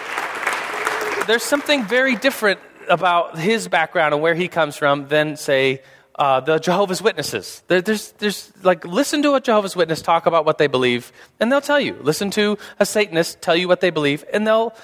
there's 1.26 1.44
something 1.44 1.86
very 1.86 2.18
different 2.18 2.60
about 2.90 3.40
his 3.40 3.70
background 3.70 4.14
and 4.14 4.22
where 4.22 4.36
he 4.36 4.50
comes 4.50 4.76
from 4.76 5.08
than, 5.08 5.38
say, 5.38 5.82
uh, 6.16 6.40
the 6.40 6.60
Jehovah's 6.60 7.02
Witnesses. 7.02 7.64
There, 7.68 7.82
there's, 7.82 8.12
there's 8.14 8.52
like, 8.64 8.86
listen 8.86 9.24
to 9.24 9.34
a 9.34 9.42
Jehovah's 9.42 9.76
Witness 9.76 10.02
talk 10.02 10.26
about 10.26 10.46
what 10.46 10.58
they 10.58 10.68
believe, 10.68 11.12
and 11.40 11.52
they'll 11.52 11.62
tell 11.62 11.80
you. 11.80 11.98
Listen 12.02 12.30
to 12.32 12.58
a 12.80 12.86
Satanist 12.86 13.42
tell 13.42 13.56
you 13.56 13.68
what 13.68 13.82
they 13.82 13.90
believe, 13.90 14.24
and 14.32 14.46
they'll, 14.46 14.76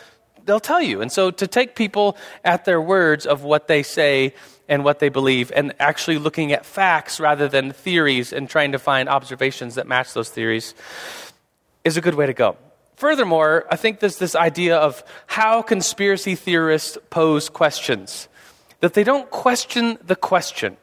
they'll 0.45 0.59
tell 0.59 0.81
you. 0.81 1.01
And 1.01 1.11
so 1.11 1.31
to 1.31 1.47
take 1.47 1.75
people 1.75 2.17
at 2.43 2.65
their 2.65 2.81
words 2.81 3.25
of 3.25 3.43
what 3.43 3.67
they 3.67 3.83
say 3.83 4.33
and 4.67 4.83
what 4.83 4.99
they 4.99 5.09
believe, 5.09 5.51
and 5.55 5.73
actually 5.79 6.17
looking 6.17 6.51
at 6.51 6.65
facts 6.65 7.19
rather 7.19 7.47
than 7.47 7.71
theories 7.71 8.31
and 8.31 8.49
trying 8.49 8.71
to 8.71 8.79
find 8.79 9.09
observations 9.09 9.75
that 9.75 9.87
match 9.87 10.13
those 10.13 10.29
theories 10.29 10.75
is 11.83 11.97
a 11.97 12.01
good 12.01 12.15
way 12.15 12.25
to 12.25 12.33
go. 12.33 12.55
Furthermore, 12.95 13.65
I 13.71 13.77
think 13.77 13.99
there's 13.99 14.17
this 14.17 14.35
idea 14.35 14.77
of 14.77 15.03
how 15.25 15.61
conspiracy 15.61 16.35
theorists 16.35 16.97
pose 17.09 17.49
questions, 17.49 18.27
that 18.81 18.93
they 18.93 19.03
don't 19.03 19.29
question 19.31 19.97
the 20.05 20.15
question. 20.15 20.77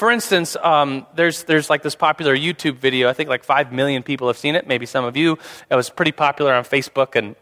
For 0.00 0.10
instance, 0.10 0.56
um, 0.56 1.06
there's, 1.14 1.44
there's 1.44 1.68
like 1.68 1.82
this 1.82 1.94
popular 1.94 2.34
YouTube 2.34 2.78
video. 2.78 3.06
I 3.06 3.12
think 3.12 3.28
like 3.28 3.44
5 3.44 3.70
million 3.70 4.02
people 4.02 4.28
have 4.28 4.38
seen 4.38 4.54
it, 4.54 4.66
maybe 4.66 4.86
some 4.86 5.04
of 5.04 5.14
you. 5.14 5.38
It 5.70 5.74
was 5.74 5.90
pretty 5.90 6.12
popular 6.12 6.54
on 6.54 6.64
Facebook 6.64 7.16
and 7.16 7.36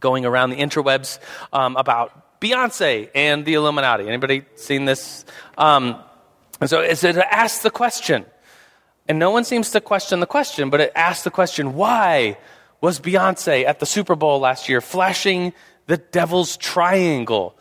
going 0.00 0.24
around 0.24 0.50
the 0.50 0.56
interwebs 0.56 1.20
um, 1.52 1.76
about 1.76 2.40
Beyonce 2.40 3.08
and 3.14 3.44
the 3.44 3.54
Illuminati. 3.54 4.08
Anybody 4.08 4.42
seen 4.56 4.84
this? 4.84 5.24
Um, 5.56 6.02
and 6.60 6.68
so 6.68 6.80
it 6.80 7.04
asks 7.04 7.62
the 7.62 7.70
question. 7.70 8.26
And 9.06 9.20
no 9.20 9.30
one 9.30 9.44
seems 9.44 9.70
to 9.70 9.80
question 9.80 10.18
the 10.18 10.26
question, 10.26 10.70
but 10.70 10.80
it 10.80 10.92
asks 10.96 11.22
the 11.22 11.30
question 11.30 11.74
why 11.74 12.36
was 12.80 12.98
Beyonce 12.98 13.64
at 13.64 13.78
the 13.78 13.86
Super 13.86 14.16
Bowl 14.16 14.40
last 14.40 14.68
year 14.68 14.80
flashing 14.80 15.52
the 15.86 15.98
devil's 15.98 16.56
triangle? 16.56 17.55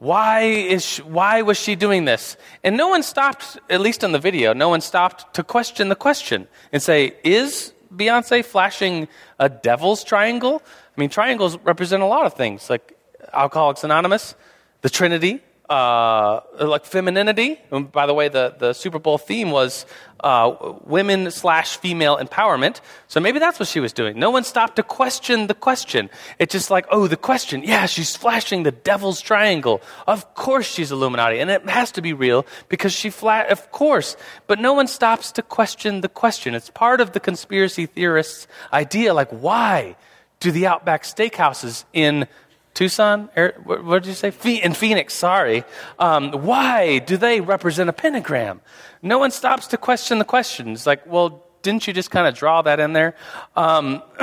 Why, 0.00 0.44
is 0.44 0.82
she, 0.82 1.02
why 1.02 1.42
was 1.42 1.58
she 1.58 1.76
doing 1.76 2.06
this? 2.06 2.38
And 2.64 2.74
no 2.74 2.88
one 2.88 3.02
stopped, 3.02 3.58
at 3.68 3.82
least 3.82 4.02
in 4.02 4.12
the 4.12 4.18
video, 4.18 4.54
no 4.54 4.70
one 4.70 4.80
stopped 4.80 5.34
to 5.34 5.42
question 5.42 5.90
the 5.90 5.94
question 5.94 6.48
and 6.72 6.82
say, 6.82 7.16
Is 7.22 7.74
Beyonce 7.94 8.42
flashing 8.42 9.08
a 9.38 9.50
devil's 9.50 10.02
triangle? 10.02 10.62
I 10.96 11.00
mean, 11.00 11.10
triangles 11.10 11.58
represent 11.58 12.02
a 12.02 12.06
lot 12.06 12.24
of 12.24 12.32
things, 12.32 12.70
like 12.70 12.96
Alcoholics 13.34 13.84
Anonymous, 13.84 14.34
the 14.80 14.88
Trinity, 14.88 15.42
uh, 15.70 16.40
like 16.58 16.84
femininity. 16.84 17.58
And 17.70 17.90
by 17.90 18.06
the 18.06 18.12
way, 18.12 18.28
the, 18.28 18.54
the 18.58 18.72
Super 18.72 18.98
Bowl 18.98 19.18
theme 19.18 19.52
was 19.52 19.86
uh, 20.18 20.74
women 20.84 21.30
slash 21.30 21.76
female 21.76 22.18
empowerment. 22.18 22.80
So 23.06 23.20
maybe 23.20 23.38
that's 23.38 23.60
what 23.60 23.68
she 23.68 23.78
was 23.78 23.92
doing. 23.92 24.18
No 24.18 24.30
one 24.30 24.42
stopped 24.42 24.76
to 24.76 24.82
question 24.82 25.46
the 25.46 25.54
question. 25.54 26.10
It's 26.40 26.52
just 26.52 26.70
like, 26.70 26.86
oh, 26.90 27.06
the 27.06 27.16
question. 27.16 27.62
Yeah, 27.62 27.86
she's 27.86 28.16
flashing 28.16 28.64
the 28.64 28.72
devil's 28.72 29.20
triangle. 29.20 29.80
Of 30.08 30.34
course 30.34 30.66
she's 30.66 30.90
Illuminati. 30.90 31.38
And 31.38 31.50
it 31.50 31.66
has 31.68 31.92
to 31.92 32.02
be 32.02 32.12
real 32.12 32.44
because 32.68 32.92
she 32.92 33.08
flat, 33.08 33.50
of 33.52 33.70
course. 33.70 34.16
But 34.48 34.58
no 34.58 34.72
one 34.72 34.88
stops 34.88 35.30
to 35.32 35.42
question 35.42 36.00
the 36.00 36.08
question. 36.08 36.56
It's 36.56 36.68
part 36.68 37.00
of 37.00 37.12
the 37.12 37.20
conspiracy 37.20 37.86
theorists' 37.86 38.48
idea. 38.72 39.14
Like, 39.14 39.30
why 39.30 39.94
do 40.40 40.50
the 40.50 40.66
Outback 40.66 41.04
steakhouses 41.04 41.84
in 41.92 42.26
Tucson? 42.74 43.28
What 43.64 44.02
did 44.02 44.06
you 44.06 44.14
say? 44.14 44.32
In 44.60 44.74
Phoenix, 44.74 45.14
sorry. 45.14 45.64
Um, 45.98 46.32
why 46.32 46.98
do 46.98 47.16
they 47.16 47.40
represent 47.40 47.88
a 47.88 47.92
pentagram? 47.92 48.60
No 49.02 49.18
one 49.18 49.30
stops 49.30 49.66
to 49.68 49.76
question 49.76 50.18
the 50.18 50.24
question. 50.24 50.70
It's 50.72 50.86
like, 50.86 51.06
well, 51.06 51.44
didn't 51.62 51.86
you 51.86 51.92
just 51.92 52.10
kind 52.10 52.26
of 52.26 52.34
draw 52.34 52.62
that 52.62 52.80
in 52.80 52.92
there? 52.92 53.14
Um, 53.56 54.02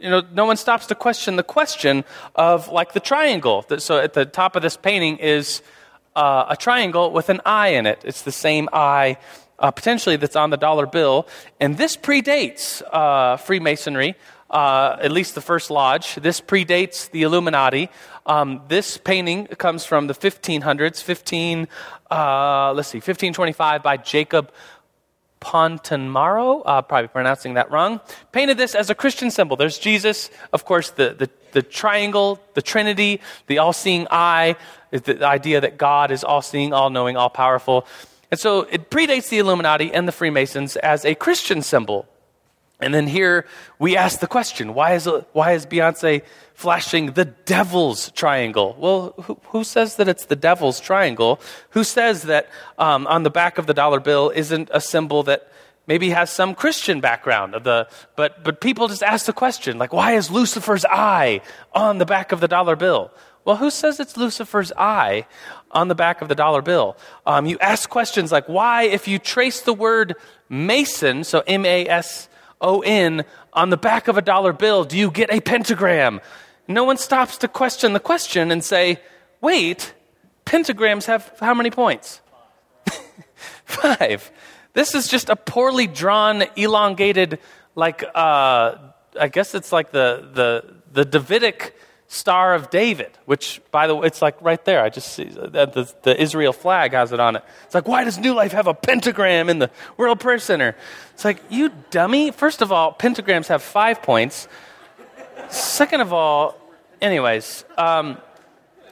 you 0.00 0.10
know, 0.10 0.22
no 0.32 0.44
one 0.44 0.56
stops 0.56 0.86
to 0.86 0.94
question 0.94 1.36
the 1.36 1.42
question 1.42 2.04
of 2.34 2.68
like 2.68 2.92
the 2.92 3.00
triangle. 3.00 3.64
So 3.78 3.98
at 3.98 4.12
the 4.12 4.24
top 4.24 4.56
of 4.56 4.62
this 4.62 4.76
painting 4.76 5.18
is 5.18 5.62
uh, 6.14 6.46
a 6.48 6.56
triangle 6.56 7.10
with 7.10 7.28
an 7.28 7.40
eye 7.44 7.68
in 7.68 7.86
it. 7.86 8.02
It's 8.04 8.22
the 8.22 8.32
same 8.32 8.68
eye. 8.72 9.18
Uh, 9.58 9.70
potentially 9.70 10.16
that's 10.16 10.36
on 10.36 10.50
the 10.50 10.56
dollar 10.58 10.86
bill. 10.86 11.26
And 11.60 11.78
this 11.78 11.96
predates 11.96 12.82
uh, 12.92 13.38
Freemasonry 13.38 14.14
uh, 14.50 14.96
at 15.00 15.12
least 15.12 15.34
the 15.34 15.40
first 15.40 15.70
lodge. 15.70 16.14
This 16.16 16.40
predates 16.40 17.10
the 17.10 17.22
Illuminati. 17.22 17.90
Um, 18.26 18.62
this 18.68 18.96
painting 18.96 19.46
comes 19.46 19.84
from 19.84 20.06
the 20.06 20.14
1500s, 20.14 21.02
15, 21.02 21.68
uh, 22.10 22.72
let's 22.72 22.88
see, 22.88 22.98
1525 22.98 23.82
by 23.82 23.96
Jacob 23.96 24.52
Pontanmaro, 25.40 26.62
uh, 26.64 26.82
probably 26.82 27.08
pronouncing 27.08 27.54
that 27.54 27.70
wrong, 27.70 28.00
painted 28.32 28.56
this 28.56 28.74
as 28.74 28.90
a 28.90 28.94
Christian 28.94 29.30
symbol. 29.30 29.56
There's 29.56 29.78
Jesus, 29.78 30.30
of 30.52 30.64
course, 30.64 30.90
the, 30.90 31.14
the, 31.16 31.30
the 31.52 31.62
triangle, 31.62 32.40
the 32.54 32.62
Trinity, 32.62 33.20
the 33.46 33.58
all 33.58 33.72
seeing 33.72 34.06
eye, 34.10 34.56
the 34.90 35.24
idea 35.24 35.60
that 35.60 35.78
God 35.78 36.10
is 36.10 36.24
all 36.24 36.42
seeing, 36.42 36.72
all 36.72 36.90
knowing, 36.90 37.16
all 37.16 37.30
powerful. 37.30 37.86
And 38.30 38.40
so 38.40 38.62
it 38.62 38.90
predates 38.90 39.28
the 39.28 39.38
Illuminati 39.38 39.92
and 39.92 40.08
the 40.08 40.12
Freemasons 40.12 40.76
as 40.76 41.04
a 41.04 41.14
Christian 41.14 41.62
symbol. 41.62 42.08
And 42.78 42.92
then 42.92 43.06
here 43.06 43.46
we 43.78 43.96
ask 43.96 44.20
the 44.20 44.26
question 44.26 44.74
why 44.74 44.94
is, 44.94 45.08
why 45.32 45.52
is 45.52 45.64
Beyonce 45.64 46.22
flashing 46.52 47.12
the 47.12 47.24
devil's 47.24 48.10
triangle? 48.10 48.76
Well, 48.78 49.14
who, 49.22 49.38
who 49.44 49.64
says 49.64 49.96
that 49.96 50.08
it's 50.08 50.26
the 50.26 50.36
devil's 50.36 50.78
triangle? 50.78 51.40
Who 51.70 51.84
says 51.84 52.22
that 52.24 52.48
um, 52.78 53.06
on 53.06 53.22
the 53.22 53.30
back 53.30 53.56
of 53.58 53.66
the 53.66 53.74
dollar 53.74 54.00
bill 54.00 54.30
isn't 54.34 54.68
a 54.72 54.80
symbol 54.80 55.22
that 55.22 55.50
maybe 55.86 56.10
has 56.10 56.30
some 56.30 56.54
Christian 56.54 57.00
background? 57.00 57.54
Of 57.54 57.64
the, 57.64 57.88
but, 58.14 58.44
but 58.44 58.60
people 58.60 58.88
just 58.88 59.02
ask 59.02 59.24
the 59.24 59.32
question 59.32 59.78
like, 59.78 59.94
why 59.94 60.12
is 60.12 60.30
Lucifer's 60.30 60.84
eye 60.84 61.40
on 61.72 61.96
the 61.96 62.06
back 62.06 62.30
of 62.30 62.40
the 62.40 62.48
dollar 62.48 62.76
bill? 62.76 63.10
Well, 63.46 63.56
who 63.56 63.70
says 63.70 64.00
it's 64.00 64.18
Lucifer's 64.18 64.72
eye 64.76 65.24
on 65.70 65.88
the 65.88 65.94
back 65.94 66.20
of 66.20 66.28
the 66.28 66.34
dollar 66.34 66.60
bill? 66.60 66.98
Um, 67.24 67.46
you 67.46 67.58
ask 67.60 67.88
questions 67.88 68.32
like, 68.32 68.48
why, 68.48 68.82
if 68.82 69.08
you 69.08 69.18
trace 69.18 69.62
the 69.62 69.72
word 69.72 70.16
Mason, 70.50 71.24
so 71.24 71.42
M 71.46 71.64
A 71.64 71.88
S 71.88 72.28
O 72.60 72.80
N 72.80 73.24
on 73.52 73.70
the 73.70 73.76
back 73.76 74.08
of 74.08 74.16
a 74.16 74.22
dollar 74.22 74.52
bill, 74.52 74.84
do 74.84 74.96
you 74.96 75.10
get 75.10 75.32
a 75.32 75.40
pentagram? 75.40 76.20
No 76.68 76.84
one 76.84 76.96
stops 76.96 77.38
to 77.38 77.48
question 77.48 77.92
the 77.92 78.00
question 78.00 78.50
and 78.50 78.64
say, 78.64 79.00
wait, 79.40 79.94
pentagrams 80.44 81.06
have 81.06 81.32
how 81.40 81.54
many 81.54 81.70
points? 81.70 82.20
Five. 83.64 84.30
This 84.72 84.94
is 84.94 85.08
just 85.08 85.28
a 85.28 85.36
poorly 85.36 85.86
drawn, 85.86 86.44
elongated, 86.56 87.38
like, 87.74 88.04
uh, 88.14 88.74
I 89.18 89.28
guess 89.28 89.54
it's 89.54 89.72
like 89.72 89.90
the, 89.90 90.28
the, 90.34 90.74
the 90.92 91.04
Davidic 91.04 91.74
Star 92.08 92.54
of 92.54 92.70
David, 92.70 93.10
which, 93.24 93.60
by 93.70 93.86
the 93.86 93.94
way, 93.96 94.06
it's 94.06 94.22
like 94.22 94.40
right 94.40 94.64
there. 94.64 94.82
I 94.82 94.90
just 94.90 95.12
see 95.12 95.24
that 95.24 95.72
the, 95.72 95.92
the 96.02 96.20
Israel 96.20 96.52
flag 96.52 96.92
has 96.92 97.12
it 97.12 97.18
on 97.18 97.36
it. 97.36 97.44
It's 97.64 97.74
like, 97.74 97.88
why 97.88 98.04
does 98.04 98.18
New 98.18 98.32
Life 98.32 98.52
have 98.52 98.68
a 98.68 98.74
pentagram 98.74 99.48
in 99.48 99.58
the 99.58 99.70
World 99.96 100.20
Prayer 100.20 100.38
Center? 100.38 100.76
It's 101.14 101.24
like, 101.24 101.42
you 101.48 101.72
dummy. 101.90 102.30
First 102.30 102.62
of 102.62 102.70
all, 102.70 102.92
pentagrams 102.92 103.48
have 103.48 103.62
five 103.62 104.02
points. 104.02 104.46
Second 105.48 106.00
of 106.00 106.12
all, 106.12 106.56
anyways, 107.00 107.64
um, 107.76 108.18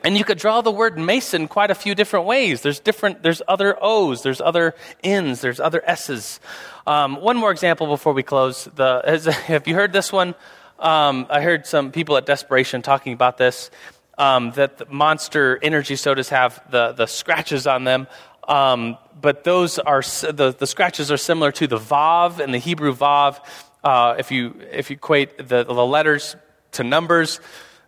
and 0.04 0.18
you 0.18 0.24
could 0.24 0.38
draw 0.38 0.60
the 0.60 0.70
word 0.70 0.98
Mason 0.98 1.48
quite 1.48 1.70
a 1.70 1.74
few 1.74 1.94
different 1.94 2.26
ways. 2.26 2.60
There's 2.60 2.78
different, 2.78 3.22
there's 3.22 3.40
other 3.48 3.76
O's, 3.80 4.22
there's 4.22 4.40
other 4.40 4.74
N's, 5.02 5.40
there's 5.40 5.60
other 5.60 5.82
S's. 5.86 6.40
Um, 6.86 7.20
one 7.20 7.36
more 7.36 7.50
example 7.50 7.86
before 7.86 8.12
we 8.12 8.22
close. 8.22 8.64
The, 8.64 9.02
has, 9.04 9.24
have 9.26 9.66
you 9.66 9.74
heard 9.74 9.92
this 9.92 10.12
one? 10.12 10.34
Um, 10.78 11.26
I 11.30 11.40
heard 11.40 11.66
some 11.66 11.92
people 11.92 12.16
at 12.16 12.26
Desperation 12.26 12.82
talking 12.82 13.12
about 13.12 13.38
this. 13.38 13.70
Um, 14.16 14.52
that 14.52 14.78
the 14.78 14.86
monster 14.86 15.58
energy 15.60 15.96
sodas 15.96 16.28
have 16.28 16.62
the, 16.70 16.92
the 16.92 17.06
scratches 17.06 17.66
on 17.66 17.82
them. 17.82 18.06
Um, 18.46 18.96
but 19.20 19.42
those 19.42 19.80
are 19.80 20.02
the, 20.02 20.54
the 20.56 20.66
scratches 20.66 21.10
are 21.10 21.16
similar 21.16 21.50
to 21.52 21.66
the 21.66 21.78
Vav 21.78 22.38
and 22.38 22.54
the 22.54 22.58
Hebrew 22.58 22.94
Vav. 22.94 23.44
Uh, 23.82 24.14
if 24.18 24.30
you 24.30 24.54
if 24.70 24.90
you 24.90 24.94
equate 24.94 25.48
the, 25.48 25.64
the 25.64 25.72
letters 25.72 26.36
to 26.72 26.84
numbers, 26.84 27.40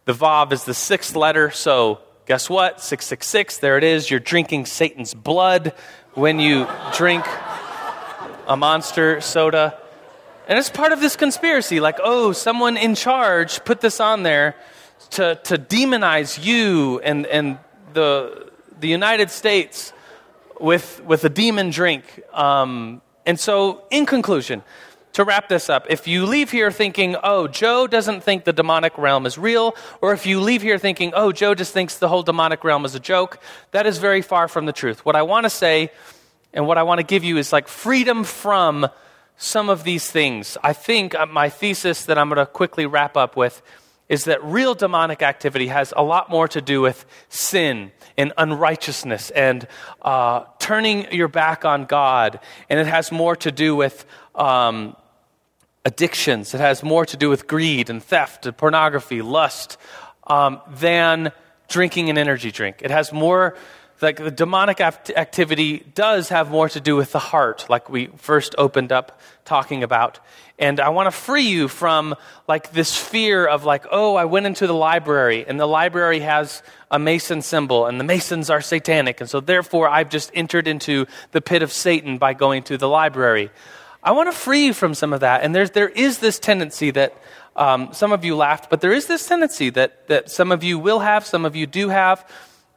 the 0.05 0.15
Vav 0.15 0.53
is 0.53 0.65
the 0.65 0.75
sixth 0.75 1.15
letter. 1.15 1.51
So 1.51 2.01
guess 2.27 2.51
what? 2.51 2.81
Six 2.81 3.07
six 3.07 3.27
six. 3.27 3.59
There 3.59 3.79
it 3.79 3.85
is. 3.85 4.11
You're 4.11 4.19
drinking 4.19 4.67
Satan's 4.67 5.15
blood 5.15 5.75
when 6.15 6.41
you 6.41 6.67
drink 6.93 7.25
a 8.49 8.57
monster 8.57 9.21
soda. 9.21 9.79
And 10.49 10.59
it's 10.59 10.71
part 10.71 10.93
of 10.93 11.01
this 11.01 11.17
conspiracy 11.17 11.81
like, 11.81 11.99
oh, 12.03 12.33
someone 12.33 12.77
in 12.77 12.95
charge 12.95 13.65
put 13.65 13.81
this 13.81 13.99
on 13.99 14.23
there 14.23 14.55
to, 15.11 15.35
to 15.45 15.59
demonize 15.59 16.43
you 16.43 17.01
and, 17.01 17.27
and 17.27 17.59
the, 17.95 18.51
the 18.79 18.89
United 18.89 19.31
States 19.31 19.93
with, 20.61 21.03
with 21.05 21.25
a 21.25 21.29
demon 21.29 21.71
drink. 21.71 22.05
Um, 22.33 23.03
and 23.25 23.41
so, 23.41 23.83
in 23.91 24.07
conclusion, 24.07 24.63
to 25.15 25.25
wrap 25.25 25.49
this 25.49 25.69
up, 25.69 25.87
if 25.89 26.07
you 26.07 26.27
leave 26.27 26.53
here 26.53 26.71
thinking, 26.71 27.17
oh, 27.25 27.49
Joe 27.49 27.89
doesn't 27.89 28.23
think 28.23 28.45
the 28.45 28.53
demonic 28.53 28.97
realm 28.99 29.27
is 29.27 29.37
real, 29.39 29.75
or 30.01 30.13
if 30.13 30.27
you 30.27 30.41
leave 30.41 30.63
here 30.63 30.79
thinking, 30.79 31.13
oh, 31.15 31.33
Joe 31.33 31.55
just 31.55 31.73
thinks 31.73 31.99
the 31.99 32.09
whole 32.09 32.23
demonic 32.23 32.63
realm 32.63 32.85
is 32.85 32.95
a 32.95 33.01
joke, 33.01 33.41
that 33.73 33.87
is 33.87 33.99
very 33.99 34.23
far 34.23 34.47
from 34.47 34.67
the 34.67 34.73
truth. 34.73 35.05
What 35.05 35.17
I 35.17 35.23
want 35.23 35.45
to 35.45 35.51
say 35.51 35.91
and 36.53 36.67
what 36.67 36.79
I 36.79 36.85
want 36.85 37.01
to 37.01 37.05
give 37.05 37.25
you 37.25 37.37
is 37.37 37.53
like 37.53 37.67
freedom 37.67 38.23
from 38.23 38.89
some 39.37 39.69
of 39.69 39.85
these 39.85 40.11
things. 40.11 40.57
I 40.63 40.73
think 40.73 41.15
uh, 41.15 41.27
my 41.27 41.49
thesis 41.49 42.05
that 42.07 42.19
I'm 42.19 42.29
going 42.29 42.39
to 42.39 42.47
quickly 42.47 42.87
wrap 42.87 43.17
up 43.17 43.37
with 43.37 43.63
is 44.09 44.25
that 44.25 44.43
real 44.45 44.75
demonic 44.75 45.23
activity 45.23 45.67
has 45.67 45.93
a 45.97 46.03
lot 46.03 46.31
more 46.31 46.47
to 46.49 46.61
do 46.61 46.81
with 46.81 47.05
sin 47.29 47.91
and 48.17 48.33
unrighteousness 48.39 49.31
and 49.31 49.67
uh, 50.03 50.45
turning 50.59 51.13
your 51.13 51.29
back 51.29 51.65
on 51.65 51.85
God. 51.85 52.41
And 52.69 52.79
it 52.79 52.87
has 52.87 53.11
more 53.11 53.37
to 53.37 53.51
do 53.51 53.75
with 53.75 54.07
um, 54.35 54.97
addictions, 55.85 56.55
it 56.55 56.61
has 56.61 56.83
more 56.83 57.07
to 57.07 57.17
do 57.17 57.29
with 57.29 57.47
greed 57.47 57.91
and 57.91 58.03
theft 58.03 58.47
and 58.47 58.57
pornography, 58.57 59.23
lust, 59.23 59.77
um, 60.27 60.61
than 60.69 61.33
drinking 61.69 62.11
an 62.11 62.19
energy 62.19 62.51
drink. 62.51 62.79
It 62.83 62.91
has 62.91 63.13
more 63.13 63.57
like 64.01 64.17
the 64.17 64.31
demonic 64.31 64.81
activity 64.81 65.79
does 65.95 66.29
have 66.29 66.51
more 66.51 66.69
to 66.69 66.81
do 66.81 66.97
with 66.97 67.13
the 67.13 67.19
heart, 67.19 67.67
like 67.69 67.89
we 67.89 68.07
first 68.17 68.55
opened 68.59 68.93
up 68.93 69.21
talking 69.45 69.83
about. 69.83 70.19
And 70.59 70.81
I 70.81 70.89
want 70.89 71.07
to 71.07 71.11
free 71.11 71.49
you 71.49 71.69
from 71.69 72.15
like 72.49 72.73
this 72.73 72.97
fear 72.97 73.47
of 73.47 73.65
like, 73.65 73.87
oh, 73.91 74.15
I 74.15 74.25
went 74.25 74.47
into 74.47 74.67
the 74.67 74.75
library 74.75 75.45
and 75.47 75.61
the 75.61 75.67
library 75.67 76.21
has 76.21 76.63
a 76.91 76.99
Mason 76.99 77.43
symbol 77.43 77.87
and 77.87 78.01
the 78.01 78.05
Masons 78.05 78.51
are 78.51 78.61
satanic. 78.61 79.21
And 79.21 79.29
so 79.29 79.41
therefore 79.41 79.89
I've 79.89 80.11
just 80.11 80.31
entered 80.35 80.67
into 80.67 81.07
the 81.33 81.41
pit 81.41 81.63
of 81.63 81.73
Satan 81.73 82.19
by 82.19 82.35
going 82.35 82.63
to 82.65 82.79
the 82.79 82.89
library. 82.89 83.51
I 84.03 84.13
want 84.13 84.31
to 84.31 84.37
free 84.37 84.67
you 84.67 84.73
from 84.73 84.95
some 84.95 85.13
of 85.13 85.21
that. 85.21 85.43
And 85.43 85.55
there's, 85.55 85.73
there 85.73 85.89
is 85.89 86.19
this 86.19 86.39
tendency 86.39 86.91
that 86.93 87.15
um, 87.55 87.91
some 87.93 88.13
of 88.13 88.25
you 88.25 88.37
laughed, 88.37 88.71
but 88.71 88.81
there 88.81 88.93
is 88.93 89.07
this 89.07 89.27
tendency 89.27 89.71
that, 89.71 90.07
that 90.09 90.31
some 90.31 90.53
of 90.53 90.63
you 90.63 90.79
will 90.79 91.01
have, 91.01 91.27
some 91.27 91.45
of 91.45 91.57
you 91.57 91.67
do 91.67 91.89
have 91.89 92.31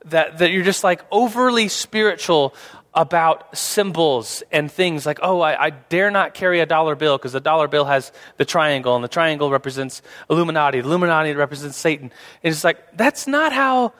that, 0.10 0.40
that 0.40 0.52
you're 0.52 0.64
just 0.64 0.84
like 0.84 1.04
overly 1.12 1.68
spiritual 1.68 2.54
about 2.94 3.56
symbols 3.58 4.44
and 4.52 4.72
things 4.72 5.06
like, 5.06 5.20
oh, 5.22 5.42
I, 5.42 5.66
I 5.66 5.70
dare 5.70 6.10
not 6.10 6.34
carry 6.34 6.60
a 6.60 6.66
dollar 6.66 6.96
bill 6.96 7.18
because 7.18 7.34
the 7.34 7.40
dollar 7.40 7.68
bill 7.68 7.86
has 7.86 8.12
the 8.38 8.46
triangle, 8.46 8.96
and 8.96 9.04
the 9.04 9.08
triangle 9.10 9.52
represents 9.52 10.02
Illuminati, 10.30 10.80
Illuminati 10.80 11.34
represents 11.34 11.78
Satan. 11.78 12.12
And 12.44 12.52
it's 12.52 12.64
like, 12.64 12.80
that's 12.98 13.28
not 13.28 13.54
how 13.54 13.94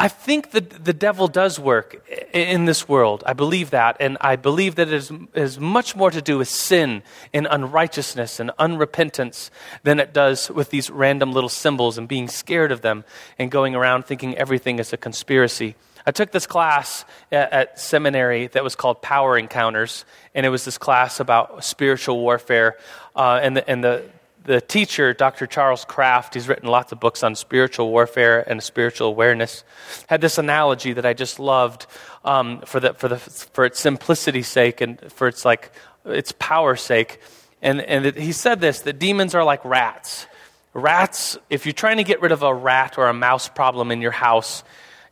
I 0.00 0.08
think 0.08 0.52
that 0.52 0.86
the 0.86 0.94
devil 0.94 1.28
does 1.28 1.60
work 1.60 2.02
in 2.32 2.64
this 2.64 2.88
world. 2.88 3.22
I 3.26 3.34
believe 3.34 3.68
that. 3.70 3.98
And 4.00 4.16
I 4.22 4.36
believe 4.36 4.76
that 4.76 4.88
it 4.88 4.94
is, 4.94 5.12
is 5.34 5.60
much 5.60 5.94
more 5.94 6.10
to 6.10 6.22
do 6.22 6.38
with 6.38 6.48
sin 6.48 7.02
and 7.34 7.46
unrighteousness 7.50 8.40
and 8.40 8.50
unrepentance 8.58 9.50
than 9.82 10.00
it 10.00 10.14
does 10.14 10.50
with 10.50 10.70
these 10.70 10.88
random 10.88 11.32
little 11.32 11.50
symbols 11.50 11.98
and 11.98 12.08
being 12.08 12.28
scared 12.28 12.72
of 12.72 12.80
them 12.80 13.04
and 13.38 13.50
going 13.50 13.74
around 13.74 14.06
thinking 14.06 14.34
everything 14.38 14.78
is 14.78 14.90
a 14.94 14.96
conspiracy. 14.96 15.74
I 16.06 16.12
took 16.12 16.32
this 16.32 16.46
class 16.46 17.04
at, 17.30 17.52
at 17.52 17.78
seminary 17.78 18.46
that 18.46 18.64
was 18.64 18.74
called 18.74 19.02
Power 19.02 19.36
Encounters, 19.36 20.06
and 20.34 20.46
it 20.46 20.48
was 20.48 20.64
this 20.64 20.78
class 20.78 21.20
about 21.20 21.62
spiritual 21.62 22.18
warfare. 22.18 22.78
Uh, 23.14 23.38
and 23.42 23.54
the, 23.54 23.68
and 23.68 23.84
the, 23.84 24.04
the 24.50 24.60
teacher, 24.60 25.14
Dr. 25.14 25.46
Charles 25.46 25.84
Kraft, 25.84 26.34
he's 26.34 26.48
written 26.48 26.68
lots 26.68 26.90
of 26.90 26.98
books 26.98 27.22
on 27.22 27.36
spiritual 27.36 27.88
warfare 27.88 28.42
and 28.50 28.60
spiritual 28.60 29.06
awareness, 29.06 29.62
had 30.08 30.20
this 30.20 30.38
analogy 30.38 30.92
that 30.92 31.06
I 31.06 31.12
just 31.12 31.38
loved 31.38 31.86
um, 32.24 32.60
for, 32.62 32.80
the, 32.80 32.94
for, 32.94 33.06
the, 33.06 33.18
for 33.18 33.64
its 33.64 33.78
simplicity's 33.78 34.48
sake 34.48 34.80
and 34.80 35.00
for 35.12 35.28
its, 35.28 35.44
like, 35.44 35.70
its 36.04 36.32
power 36.36 36.74
sake. 36.74 37.20
And, 37.62 37.80
and 37.80 38.06
it, 38.06 38.16
he 38.16 38.32
said 38.32 38.60
this 38.60 38.80
that 38.80 38.98
demons 38.98 39.36
are 39.36 39.44
like 39.44 39.64
rats. 39.64 40.26
Rats, 40.74 41.38
if 41.48 41.64
you're 41.64 41.72
trying 41.72 41.98
to 41.98 42.04
get 42.04 42.20
rid 42.20 42.32
of 42.32 42.42
a 42.42 42.52
rat 42.52 42.98
or 42.98 43.06
a 43.06 43.14
mouse 43.14 43.48
problem 43.48 43.92
in 43.92 44.00
your 44.00 44.10
house 44.10 44.64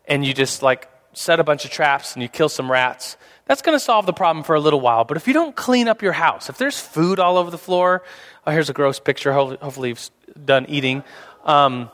and 0.09 0.27
you 0.27 0.35
just 0.35 0.65
like 0.65 0.91
set 1.13 1.39
a 1.39 1.45
bunch 1.45 1.65
of 1.65 1.71
traps 1.71 2.15
and 2.15 2.25
you 2.25 2.29
kill 2.29 2.49
some 2.49 2.69
rats, 2.69 3.17
that's 3.49 3.63
going 3.63 3.75
to 3.75 3.81
solve 3.85 4.07
the 4.07 4.13
problem 4.13 4.45
for 4.45 4.55
a 4.55 4.61
little 4.61 4.81
while. 4.81 5.05
But 5.05 5.17
if 5.17 5.27
you 5.27 5.35
don't 5.35 5.57
clean 5.57 5.89
up 5.89 6.03
your 6.03 6.13
house, 6.13 6.49
if 6.49 6.59
there's 6.59 6.79
food 6.79 7.19
all 7.19 7.37
over 7.37 7.51
the 7.51 7.59
floor, 7.59 8.05
oh, 8.47 8.53
here's 8.53 8.71
a 8.71 8.73
gross 8.73 9.01
picture. 9.01 9.33
Hopefully, 9.33 9.89
you've 9.89 10.11
done 10.45 10.67
eating. 10.69 11.03
Um, 11.45 11.91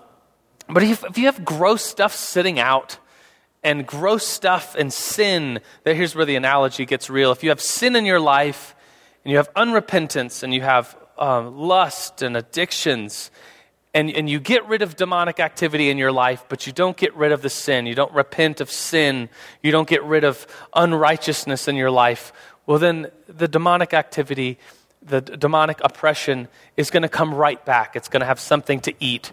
but 0.69 0.83
if, 0.83 1.03
if 1.05 1.17
you 1.17 1.27
have 1.27 1.45
gross 1.45 1.83
stuff 1.83 2.15
sitting 2.15 2.59
out, 2.59 2.99
and 3.65 3.87
gross 3.87 4.27
stuff 4.27 4.77
and 4.77 4.93
sin, 4.93 5.59
that 5.85 5.97
here's 5.97 6.15
where 6.15 6.27
the 6.27 6.37
analogy 6.37 6.85
gets 6.85 7.09
real. 7.09 7.33
If 7.33 7.43
you 7.43 7.49
have 7.49 7.63
sin 7.63 7.97
in 7.97 8.05
your 8.05 8.21
life, 8.21 8.77
and 9.25 9.31
you 9.31 9.39
have 9.39 9.53
unrepentance, 9.55 10.43
and 10.43 10.53
you 10.53 10.61
have 10.61 10.95
um, 11.17 11.57
lust 11.57 12.21
and 12.21 12.37
addictions, 12.37 13.31
and, 13.95 14.11
and 14.11 14.28
you 14.28 14.40
get 14.40 14.66
rid 14.66 14.82
of 14.82 14.97
demonic 14.97 15.38
activity 15.38 15.88
in 15.88 15.99
your 15.99 16.12
life, 16.12 16.45
but 16.49 16.66
you 16.66 16.72
don't 16.72 16.97
get 16.97 17.14
rid 17.14 17.32
of 17.32 17.42
the 17.42 17.51
sin, 17.51 17.86
you 17.86 17.95
don't 17.95 18.12
repent 18.12 18.61
of 18.61 18.70
sin, 18.70 19.28
you 19.62 19.70
don't 19.70 19.88
get 19.88 20.03
rid 20.03 20.24
of 20.24 20.47
unrighteousness 20.74 21.68
in 21.68 21.76
your 21.76 21.90
life, 21.90 22.32
well, 22.66 22.78
then 22.78 23.11
the 23.26 23.47
demonic 23.47 23.92
activity, 23.92 24.59
the 25.03 25.20
demonic 25.20 25.80
oppression 25.82 26.49
is 26.76 26.90
going 26.90 27.03
to 27.03 27.09
come 27.09 27.34
right 27.34 27.62
back. 27.64 27.95
It's 27.95 28.09
going 28.09 28.20
to 28.20 28.26
have 28.26 28.40
something 28.40 28.80
to 28.80 28.95
eat. 29.01 29.32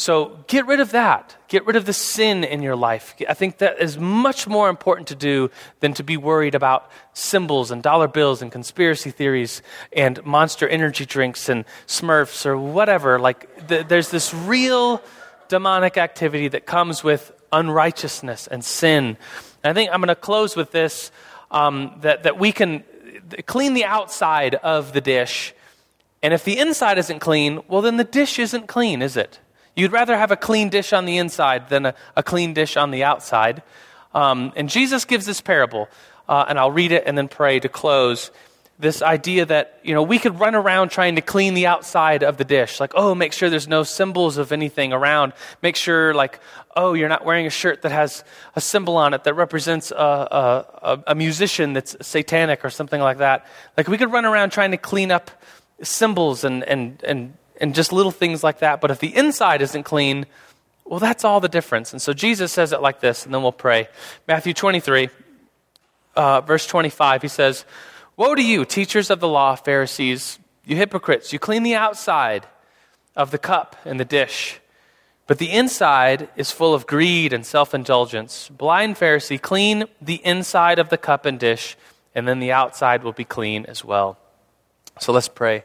So 0.00 0.38
get 0.46 0.66
rid 0.66 0.80
of 0.80 0.92
that. 0.92 1.36
Get 1.48 1.66
rid 1.66 1.76
of 1.76 1.84
the 1.84 1.92
sin 1.92 2.42
in 2.42 2.62
your 2.62 2.74
life. 2.74 3.14
I 3.28 3.34
think 3.34 3.58
that 3.58 3.78
is 3.78 3.98
much 3.98 4.48
more 4.48 4.70
important 4.70 5.08
to 5.08 5.14
do 5.14 5.50
than 5.80 5.92
to 5.92 6.02
be 6.02 6.16
worried 6.16 6.54
about 6.54 6.90
symbols 7.12 7.70
and 7.70 7.82
dollar 7.82 8.08
bills 8.08 8.40
and 8.40 8.50
conspiracy 8.50 9.10
theories 9.10 9.60
and 9.92 10.24
monster 10.24 10.66
energy 10.66 11.04
drinks 11.04 11.50
and 11.50 11.66
smurfs 11.86 12.46
or 12.46 12.56
whatever. 12.56 13.18
Like, 13.18 13.68
th- 13.68 13.88
there's 13.88 14.10
this 14.10 14.32
real 14.32 15.02
demonic 15.48 15.98
activity 15.98 16.48
that 16.48 16.64
comes 16.64 17.04
with 17.04 17.30
unrighteousness 17.52 18.46
and 18.46 18.64
sin. 18.64 19.18
And 19.62 19.70
I 19.70 19.74
think 19.74 19.90
I'm 19.92 20.00
going 20.00 20.08
to 20.08 20.14
close 20.14 20.56
with 20.56 20.70
this 20.70 21.12
um, 21.50 21.98
that, 22.00 22.22
that 22.22 22.38
we 22.38 22.52
can 22.52 22.84
clean 23.44 23.74
the 23.74 23.84
outside 23.84 24.54
of 24.54 24.94
the 24.94 25.02
dish. 25.02 25.52
And 26.22 26.32
if 26.32 26.42
the 26.44 26.58
inside 26.58 26.96
isn't 26.96 27.18
clean, 27.18 27.60
well, 27.68 27.82
then 27.82 27.98
the 27.98 28.04
dish 28.04 28.38
isn't 28.38 28.66
clean, 28.66 29.02
is 29.02 29.18
it? 29.18 29.40
You'd 29.76 29.92
rather 29.92 30.16
have 30.16 30.30
a 30.30 30.36
clean 30.36 30.68
dish 30.68 30.92
on 30.92 31.04
the 31.04 31.18
inside 31.18 31.68
than 31.68 31.86
a, 31.86 31.94
a 32.16 32.22
clean 32.22 32.54
dish 32.54 32.76
on 32.76 32.90
the 32.90 33.04
outside. 33.04 33.62
Um, 34.12 34.52
and 34.56 34.68
Jesus 34.68 35.04
gives 35.04 35.26
this 35.26 35.40
parable, 35.40 35.88
uh, 36.28 36.44
and 36.48 36.58
I'll 36.58 36.72
read 36.72 36.92
it 36.92 37.04
and 37.06 37.16
then 37.16 37.28
pray 37.28 37.60
to 37.60 37.68
close. 37.68 38.30
This 38.78 39.02
idea 39.02 39.44
that, 39.44 39.78
you 39.82 39.92
know, 39.92 40.02
we 40.02 40.18
could 40.18 40.40
run 40.40 40.54
around 40.54 40.88
trying 40.88 41.16
to 41.16 41.20
clean 41.20 41.52
the 41.52 41.66
outside 41.66 42.22
of 42.22 42.38
the 42.38 42.44
dish. 42.44 42.80
Like, 42.80 42.92
oh, 42.94 43.14
make 43.14 43.34
sure 43.34 43.50
there's 43.50 43.68
no 43.68 43.82
symbols 43.82 44.38
of 44.38 44.52
anything 44.52 44.94
around. 44.94 45.34
Make 45.62 45.76
sure, 45.76 46.14
like, 46.14 46.40
oh, 46.74 46.94
you're 46.94 47.10
not 47.10 47.24
wearing 47.24 47.46
a 47.46 47.50
shirt 47.50 47.82
that 47.82 47.92
has 47.92 48.24
a 48.56 48.60
symbol 48.60 48.96
on 48.96 49.12
it 49.12 49.24
that 49.24 49.34
represents 49.34 49.90
a, 49.90 49.94
a, 49.96 51.02
a 51.08 51.14
musician 51.14 51.74
that's 51.74 51.94
satanic 52.00 52.64
or 52.64 52.70
something 52.70 53.02
like 53.02 53.18
that. 53.18 53.46
Like, 53.76 53.86
we 53.86 53.98
could 53.98 54.10
run 54.12 54.24
around 54.24 54.50
trying 54.50 54.70
to 54.70 54.78
clean 54.78 55.12
up 55.12 55.30
symbols 55.82 56.42
and, 56.42 56.64
and, 56.64 57.02
and 57.04 57.34
and 57.60 57.74
just 57.74 57.92
little 57.92 58.10
things 58.10 58.42
like 58.42 58.60
that. 58.60 58.80
But 58.80 58.90
if 58.90 58.98
the 58.98 59.14
inside 59.14 59.62
isn't 59.62 59.84
clean, 59.84 60.26
well, 60.84 60.98
that's 60.98 61.24
all 61.24 61.40
the 61.40 61.48
difference. 61.48 61.92
And 61.92 62.02
so 62.02 62.12
Jesus 62.12 62.50
says 62.52 62.72
it 62.72 62.82
like 62.82 63.00
this, 63.00 63.24
and 63.24 63.32
then 63.32 63.42
we'll 63.42 63.52
pray. 63.52 63.88
Matthew 64.26 64.54
23, 64.54 65.08
uh, 66.16 66.40
verse 66.40 66.66
25, 66.66 67.22
he 67.22 67.28
says, 67.28 67.64
Woe 68.16 68.34
to 68.34 68.42
you, 68.42 68.64
teachers 68.64 69.10
of 69.10 69.20
the 69.20 69.28
law, 69.28 69.54
Pharisees, 69.54 70.38
you 70.64 70.76
hypocrites! 70.76 71.32
You 71.32 71.38
clean 71.38 71.62
the 71.62 71.74
outside 71.74 72.46
of 73.16 73.30
the 73.30 73.38
cup 73.38 73.76
and 73.84 73.98
the 73.98 74.04
dish, 74.04 74.60
but 75.26 75.38
the 75.38 75.50
inside 75.50 76.28
is 76.36 76.50
full 76.50 76.74
of 76.74 76.86
greed 76.86 77.32
and 77.32 77.46
self 77.46 77.72
indulgence. 77.72 78.48
Blind 78.48 78.96
Pharisee, 78.96 79.40
clean 79.40 79.84
the 80.02 80.20
inside 80.24 80.78
of 80.78 80.88
the 80.88 80.98
cup 80.98 81.24
and 81.24 81.38
dish, 81.38 81.76
and 82.14 82.26
then 82.26 82.40
the 82.40 82.52
outside 82.52 83.04
will 83.04 83.12
be 83.12 83.24
clean 83.24 83.64
as 83.66 83.84
well. 83.84 84.18
So 84.98 85.12
let's 85.12 85.28
pray. 85.28 85.64